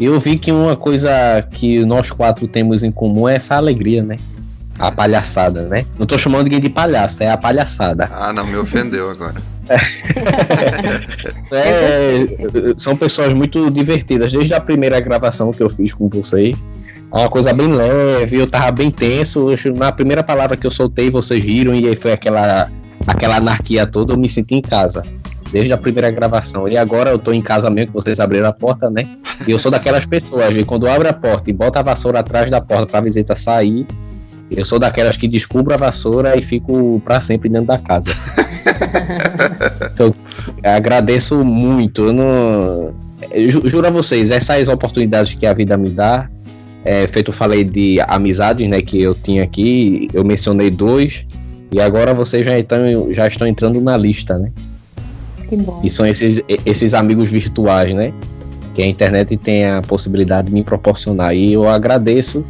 Eu 0.00 0.18
vi 0.18 0.38
que 0.38 0.50
uma 0.50 0.76
coisa 0.76 1.10
que 1.50 1.84
nós 1.84 2.10
quatro 2.10 2.46
temos 2.48 2.82
em 2.82 2.90
comum 2.90 3.28
é 3.28 3.36
essa 3.36 3.54
alegria, 3.56 4.02
né? 4.02 4.16
A 4.78 4.90
palhaçada, 4.90 5.62
né? 5.68 5.84
Não 5.96 6.04
tô 6.04 6.18
chamando 6.18 6.44
ninguém 6.44 6.58
de 6.60 6.68
palhaço, 6.68 7.22
é 7.22 7.30
a 7.30 7.36
palhaçada. 7.36 8.10
Ah, 8.12 8.32
não, 8.32 8.44
me 8.46 8.56
ofendeu 8.56 9.08
agora. 9.10 9.36
É, 11.50 12.26
são 12.76 12.96
pessoas 12.96 13.32
muito 13.34 13.70
divertidas. 13.70 14.32
Desde 14.32 14.54
a 14.54 14.60
primeira 14.60 14.98
gravação 15.00 15.50
que 15.50 15.62
eu 15.62 15.70
fiz 15.70 15.92
com 15.94 16.08
vocês, 16.08 16.56
é 17.12 17.16
uma 17.16 17.28
coisa 17.28 17.52
bem 17.52 17.68
leve, 17.68 18.36
eu 18.36 18.46
tava 18.46 18.70
bem 18.72 18.90
tenso. 18.90 19.48
Eu- 19.50 19.74
Na 19.76 19.92
primeira 19.92 20.22
palavra 20.22 20.56
que 20.56 20.66
eu 20.66 20.70
soltei, 20.70 21.10
vocês 21.10 21.42
riram 21.42 21.74
e 21.74 21.86
aí 21.88 21.96
foi 21.96 22.12
aquela, 22.12 22.68
aquela 23.06 23.36
anarquia 23.36 23.86
toda, 23.86 24.12
eu 24.12 24.18
me 24.18 24.28
senti 24.28 24.54
em 24.54 24.62
casa. 24.62 25.02
Desde 25.52 25.72
a 25.72 25.76
primeira 25.78 26.10
gravação. 26.10 26.66
E 26.66 26.76
agora 26.76 27.10
eu 27.10 27.18
tô 27.18 27.32
em 27.32 27.40
casa 27.40 27.70
mesmo, 27.70 27.88
que 27.88 27.94
vocês 27.94 28.18
abriram 28.18 28.48
a 28.48 28.52
porta, 28.52 28.90
né? 28.90 29.06
E 29.46 29.52
eu 29.52 29.58
sou 29.58 29.70
daquelas 29.70 30.04
pessoas, 30.04 30.52
que 30.52 30.64
quando 30.64 30.88
abre 30.88 31.06
a 31.06 31.12
porta 31.12 31.48
e 31.48 31.52
bota 31.52 31.78
a 31.78 31.82
vassoura 31.82 32.18
atrás 32.20 32.50
da 32.50 32.60
porta 32.60 32.86
pra 32.86 33.00
visita 33.00 33.36
sair, 33.36 33.86
eu 34.50 34.64
sou 34.64 34.78
daquelas 34.80 35.16
que 35.16 35.28
descubro 35.28 35.72
a 35.72 35.76
vassoura 35.76 36.36
e 36.36 36.42
fico 36.42 37.00
pra 37.04 37.20
sempre 37.20 37.48
dentro 37.48 37.68
da 37.68 37.78
casa. 37.78 38.10
eu 39.98 40.14
agradeço 40.62 41.44
muito. 41.44 42.06
Eu 42.06 42.12
não... 42.12 42.94
eu 43.30 43.48
ju- 43.48 43.68
juro 43.68 43.86
a 43.86 43.90
vocês, 43.90 44.30
essas 44.30 44.66
oportunidades 44.66 45.34
que 45.34 45.46
a 45.46 45.52
vida 45.52 45.76
me 45.76 45.90
dá, 45.90 46.28
é, 46.84 47.06
feito 47.06 47.28
eu 47.30 47.34
falei 47.34 47.64
de 47.64 47.98
amizades, 48.08 48.68
né, 48.68 48.82
que 48.82 49.00
eu 49.00 49.14
tinha 49.14 49.42
aqui, 49.42 50.08
eu 50.12 50.24
mencionei 50.24 50.70
dois, 50.70 51.24
e 51.74 51.80
agora 51.80 52.14
vocês 52.14 52.46
já 52.46 52.56
estão, 52.56 53.12
já 53.12 53.26
estão 53.26 53.48
entrando 53.48 53.80
na 53.80 53.96
lista, 53.96 54.38
né? 54.38 54.52
Que 55.48 55.56
bom. 55.56 55.80
E 55.82 55.90
são 55.90 56.06
esses, 56.06 56.40
esses 56.64 56.94
amigos 56.94 57.32
virtuais, 57.32 57.92
né? 57.92 58.12
Que 58.74 58.82
a 58.82 58.86
internet 58.86 59.36
tem 59.36 59.66
a 59.66 59.82
possibilidade 59.82 60.48
de 60.48 60.54
me 60.54 60.62
proporcionar. 60.62 61.34
E 61.34 61.52
eu 61.52 61.68
agradeço. 61.68 62.44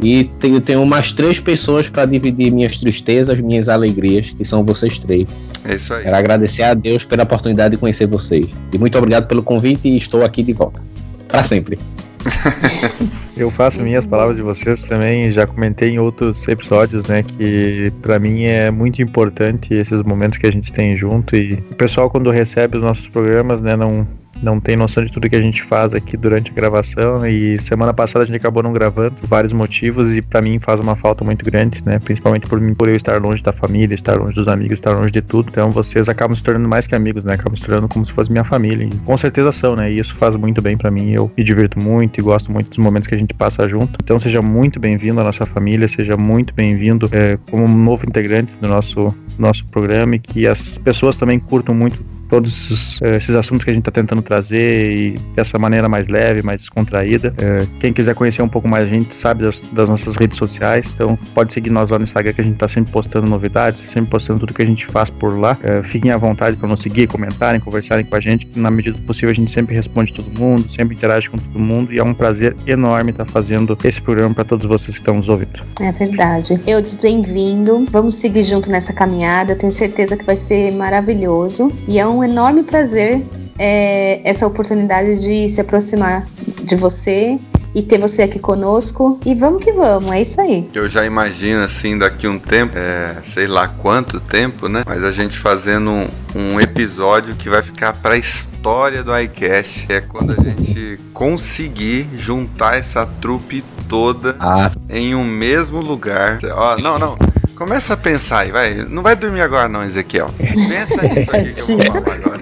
E 0.00 0.24
tenho, 0.38 0.60
tenho 0.60 0.84
mais 0.84 1.12
três 1.12 1.40
pessoas 1.40 1.88
para 1.88 2.04
dividir 2.04 2.52
minhas 2.52 2.78
tristezas, 2.78 3.40
minhas 3.40 3.70
alegrias, 3.70 4.32
que 4.32 4.44
são 4.44 4.62
vocês 4.62 4.98
três. 4.98 5.26
É 5.64 5.74
isso 5.74 5.94
aí. 5.94 6.04
Quero 6.04 6.16
agradecer 6.16 6.62
a 6.62 6.74
Deus 6.74 7.06
pela 7.06 7.22
oportunidade 7.22 7.74
de 7.74 7.80
conhecer 7.80 8.06
vocês. 8.06 8.48
E 8.70 8.76
muito 8.76 8.98
obrigado 8.98 9.26
pelo 9.26 9.42
convite 9.42 9.88
e 9.88 9.96
estou 9.96 10.22
aqui 10.24 10.42
de 10.42 10.52
volta. 10.52 10.82
Para 11.26 11.42
sempre. 11.42 11.78
Eu 13.36 13.52
faço 13.52 13.80
minhas 13.80 14.04
palavras 14.04 14.36
de 14.36 14.42
vocês 14.42 14.82
também, 14.82 15.30
já 15.30 15.46
comentei 15.46 15.90
em 15.90 15.98
outros 16.00 16.46
episódios, 16.48 17.06
né, 17.06 17.22
que 17.22 17.92
pra 18.02 18.18
mim 18.18 18.44
é 18.44 18.68
muito 18.68 19.00
importante 19.00 19.72
esses 19.74 20.02
momentos 20.02 20.38
que 20.38 20.46
a 20.46 20.50
gente 20.50 20.72
tem 20.72 20.96
junto 20.96 21.36
e 21.36 21.54
o 21.70 21.76
pessoal 21.76 22.10
quando 22.10 22.30
recebe 22.30 22.76
os 22.76 22.82
nossos 22.82 23.06
programas, 23.06 23.62
né, 23.62 23.76
não 23.76 24.04
não 24.42 24.60
tem 24.60 24.76
noção 24.76 25.04
de 25.04 25.12
tudo 25.12 25.28
que 25.28 25.36
a 25.36 25.40
gente 25.40 25.62
faz 25.62 25.94
aqui 25.94 26.16
durante 26.16 26.50
a 26.50 26.54
gravação. 26.54 27.26
E 27.26 27.60
semana 27.60 27.92
passada 27.92 28.22
a 28.22 28.26
gente 28.26 28.36
acabou 28.36 28.62
não 28.62 28.72
gravando, 28.72 29.16
por 29.20 29.26
vários 29.26 29.52
motivos, 29.52 30.16
e 30.16 30.22
pra 30.22 30.40
mim 30.40 30.58
faz 30.58 30.80
uma 30.80 30.96
falta 30.96 31.24
muito 31.24 31.44
grande, 31.44 31.82
né? 31.84 31.98
Principalmente 31.98 32.46
por 32.46 32.60
mim, 32.60 32.74
por 32.74 32.88
eu 32.88 32.94
estar 32.94 33.20
longe 33.20 33.42
da 33.42 33.52
família, 33.52 33.94
estar 33.94 34.18
longe 34.18 34.34
dos 34.34 34.48
amigos, 34.48 34.74
estar 34.74 34.92
longe 34.92 35.12
de 35.12 35.22
tudo. 35.22 35.48
Então 35.50 35.70
vocês 35.70 36.08
acabam 36.08 36.36
se 36.36 36.42
tornando 36.42 36.68
mais 36.68 36.86
que 36.86 36.94
amigos, 36.94 37.24
né? 37.24 37.34
Acabam 37.34 37.56
se 37.56 37.62
tornando 37.62 37.88
como 37.88 38.04
se 38.06 38.12
fosse 38.12 38.30
minha 38.30 38.44
família. 38.44 38.84
E 38.84 38.96
com 38.98 39.16
certeza 39.16 39.52
são, 39.52 39.74
né? 39.74 39.90
E 39.90 39.98
isso 39.98 40.14
faz 40.16 40.34
muito 40.36 40.62
bem 40.62 40.76
pra 40.76 40.90
mim. 40.90 41.12
Eu 41.12 41.30
me 41.36 41.44
divirto 41.44 41.80
muito 41.80 42.18
e 42.18 42.22
gosto 42.22 42.52
muito 42.52 42.68
dos 42.68 42.78
momentos 42.78 43.08
que 43.08 43.14
a 43.14 43.18
gente 43.18 43.34
passa 43.34 43.66
junto. 43.66 43.98
Então 44.02 44.18
seja 44.18 44.40
muito 44.40 44.78
bem-vindo 44.78 45.20
à 45.20 45.24
nossa 45.24 45.46
família, 45.46 45.88
seja 45.88 46.16
muito 46.16 46.54
bem-vindo 46.54 47.08
é, 47.12 47.38
como 47.50 47.64
um 47.64 47.84
novo 47.84 48.04
integrante 48.06 48.52
do 48.60 48.68
nosso, 48.68 49.14
nosso 49.38 49.64
programa 49.66 50.16
e 50.16 50.18
que 50.18 50.46
as 50.46 50.78
pessoas 50.78 51.16
também 51.16 51.38
curtam 51.38 51.74
muito 51.74 52.17
todos 52.28 52.52
esses, 52.52 53.02
eh, 53.02 53.16
esses 53.16 53.34
assuntos 53.34 53.64
que 53.64 53.70
a 53.70 53.74
gente 53.74 53.82
está 53.82 53.90
tentando 53.90 54.22
trazer 54.22 54.90
e 54.90 55.10
dessa 55.34 55.58
maneira 55.58 55.88
mais 55.88 56.08
leve, 56.08 56.42
mais 56.42 56.62
descontraída. 56.62 57.32
Eh, 57.38 57.66
quem 57.80 57.92
quiser 57.92 58.14
conhecer 58.14 58.42
um 58.42 58.48
pouco 58.48 58.68
mais 58.68 58.84
a 58.84 58.88
gente 58.88 59.14
sabe 59.14 59.44
das, 59.44 59.60
das 59.72 59.88
nossas 59.88 60.16
redes 60.16 60.36
sociais, 60.36 60.92
então 60.94 61.18
pode 61.34 61.52
seguir 61.52 61.70
nós 61.70 61.90
lá 61.90 61.98
no 61.98 62.04
Instagram 62.04 62.32
que 62.32 62.40
a 62.40 62.44
gente 62.44 62.54
está 62.54 62.68
sempre 62.68 62.92
postando 62.92 63.26
novidades, 63.26 63.80
sempre 63.80 64.10
postando 64.10 64.40
tudo 64.40 64.54
que 64.54 64.62
a 64.62 64.66
gente 64.66 64.86
faz 64.86 65.10
por 65.10 65.38
lá. 65.38 65.56
Eh, 65.62 65.82
fiquem 65.82 66.10
à 66.10 66.16
vontade 66.16 66.56
para 66.56 66.68
nos 66.68 66.80
seguir, 66.80 67.06
comentarem, 67.06 67.60
conversarem 67.60 68.04
com 68.04 68.16
a 68.16 68.20
gente, 68.20 68.46
que 68.46 68.58
na 68.58 68.70
medida 68.70 68.96
do 68.96 69.02
possível 69.02 69.30
a 69.30 69.34
gente 69.34 69.50
sempre 69.50 69.74
responde 69.74 70.12
todo 70.12 70.38
mundo, 70.38 70.70
sempre 70.70 70.94
interage 70.94 71.30
com 71.30 71.38
todo 71.38 71.58
mundo 71.58 71.92
e 71.92 71.98
é 71.98 72.04
um 72.04 72.14
prazer 72.14 72.54
enorme 72.66 73.10
estar 73.10 73.26
fazendo 73.26 73.76
esse 73.84 74.00
programa 74.00 74.34
para 74.34 74.44
todos 74.44 74.66
vocês 74.66 74.96
que 74.96 75.00
estão 75.00 75.16
nos 75.16 75.28
ouvindo. 75.28 75.62
É 75.80 75.92
verdade. 75.92 76.60
Eu 76.66 76.82
bem-vindo. 77.00 77.86
Vamos 77.90 78.14
seguir 78.14 78.44
junto 78.44 78.70
nessa 78.70 78.92
caminhada. 78.92 79.52
Eu 79.52 79.58
tenho 79.58 79.72
certeza 79.72 80.16
que 80.16 80.24
vai 80.24 80.36
ser 80.36 80.72
maravilhoso. 80.72 81.70
E 81.86 81.98
é 81.98 82.06
um 82.06 82.17
enorme 82.24 82.62
prazer 82.62 83.22
é, 83.58 84.20
essa 84.28 84.46
oportunidade 84.46 85.20
de 85.20 85.48
se 85.48 85.60
aproximar 85.60 86.26
de 86.62 86.76
você 86.76 87.38
e 87.74 87.82
ter 87.82 87.98
você 87.98 88.22
aqui 88.22 88.38
conosco. 88.38 89.20
E 89.24 89.34
vamos 89.34 89.62
que 89.62 89.72
vamos, 89.72 90.10
é 90.12 90.22
isso 90.22 90.40
aí. 90.40 90.68
Eu 90.74 90.88
já 90.88 91.04
imagino 91.04 91.62
assim, 91.62 91.98
daqui 91.98 92.26
um 92.26 92.38
tempo, 92.38 92.76
é, 92.76 93.16
sei 93.22 93.46
lá 93.46 93.68
quanto 93.68 94.20
tempo, 94.20 94.68
né? 94.68 94.82
Mas 94.86 95.04
a 95.04 95.10
gente 95.10 95.38
fazendo 95.38 95.90
um, 95.90 96.06
um 96.34 96.60
episódio 96.60 97.34
que 97.34 97.48
vai 97.48 97.62
ficar 97.62 97.92
pra 97.94 98.16
história 98.16 99.02
do 99.02 99.16
iCast. 99.18 99.86
É 99.88 100.00
quando 100.00 100.32
a 100.32 100.42
gente 100.42 100.98
conseguir 101.12 102.08
juntar 102.16 102.78
essa 102.78 103.06
trupe 103.20 103.64
toda 103.88 104.36
Ah, 104.38 104.70
em 104.88 105.14
um 105.14 105.24
mesmo 105.24 105.80
lugar. 105.80 106.38
Ó, 106.52 106.76
não, 106.78 106.98
não. 106.98 107.16
Começa 107.58 107.94
a 107.94 107.96
pensar 107.96 108.40
aí, 108.40 108.52
vai. 108.52 108.74
Não 108.88 109.02
vai 109.02 109.16
dormir 109.16 109.40
agora 109.40 109.68
não, 109.68 109.82
Ezequiel. 109.82 110.30
Pensa 110.38 111.02
nisso 111.02 111.30
aqui 111.36 111.52
que 111.52 111.72
eu 111.72 111.92
vou 111.92 112.02
falar 112.02 112.14
agora. 112.14 112.38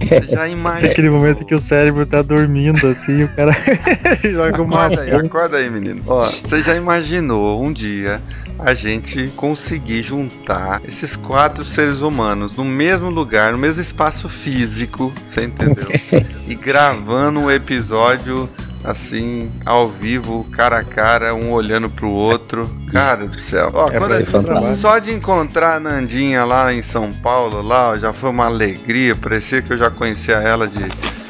Você 0.00 0.22
já 0.30 0.46
É 0.46 0.50
imagina. 0.50 0.90
aquele 0.90 1.10
momento 1.10 1.44
que 1.44 1.54
o 1.54 1.58
cérebro 1.60 2.06
tá 2.06 2.22
dormindo 2.22 2.86
assim, 2.88 3.24
o 3.24 3.28
cara 3.28 3.52
joga 4.24 4.62
uma 4.62 4.86
Acorda 4.86 5.02
aí, 5.02 5.12
acorda 5.12 5.56
aí, 5.58 5.68
menino. 5.70 6.02
Ó, 6.06 6.22
você 6.24 6.60
já 6.60 6.74
imaginou 6.74 7.62
um 7.62 7.70
dia 7.72 8.22
a 8.58 8.72
gente 8.74 9.28
conseguir 9.36 10.02
juntar 10.02 10.80
esses 10.86 11.14
quatro 11.16 11.62
seres 11.64 12.00
humanos 12.00 12.56
no 12.56 12.64
mesmo 12.64 13.10
lugar, 13.10 13.52
no 13.52 13.58
mesmo 13.58 13.80
espaço 13.82 14.28
físico, 14.30 15.12
você 15.28 15.44
entendeu? 15.44 15.88
E 16.48 16.54
gravando 16.56 17.38
um 17.38 17.50
episódio 17.50 18.48
assim, 18.84 19.50
ao 19.64 19.88
vivo, 19.88 20.44
cara 20.52 20.78
a 20.78 20.84
cara, 20.84 21.34
um 21.34 21.52
olhando 21.52 21.88
pro 21.90 22.08
outro. 22.08 22.68
Cara 22.90 23.26
do 23.26 23.38
céu. 23.38 23.70
Ó, 23.72 23.86
É 23.86 23.98
quando 23.98 24.06
pra 24.10 24.16
a 24.16 24.18
ser 24.18 24.24
fantástico. 24.24 24.68
gente- 24.68 24.80
só 24.80 24.98
de 24.98 25.12
encontrar 25.12 25.76
a 25.76 25.80
Nandinha 25.80 26.44
lá 26.44 26.72
em 26.72 26.82
São 26.82 27.12
Paulo, 27.12 27.62
lá, 27.62 27.90
ó, 27.90 27.98
já 27.98 28.12
foi 28.12 28.30
uma 28.30 28.46
alegria. 28.46 29.14
Parecia 29.14 29.62
que 29.62 29.72
eu 29.72 29.76
já 29.76 29.90
conhecia 29.90 30.36
ela 30.36 30.66
de, 30.66 30.84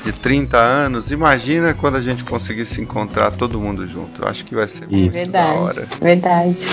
de 0.04 0.12
30 0.12 0.56
anos. 0.56 1.10
Imagina 1.10 1.74
quando 1.74 1.96
a 1.96 2.00
gente 2.00 2.24
conseguir 2.24 2.64
se 2.66 2.80
encontrar 2.80 3.30
todo 3.32 3.60
mundo 3.60 3.86
junto. 3.86 4.22
Eu 4.22 4.28
acho 4.28 4.44
que 4.44 4.54
vai 4.54 4.66
ser 4.68 4.86
muito 4.88 5.14
Isso. 5.16 5.30
da 5.30 5.40
Verdade, 5.42 5.58
hora. 5.58 5.88
verdade. 6.00 6.66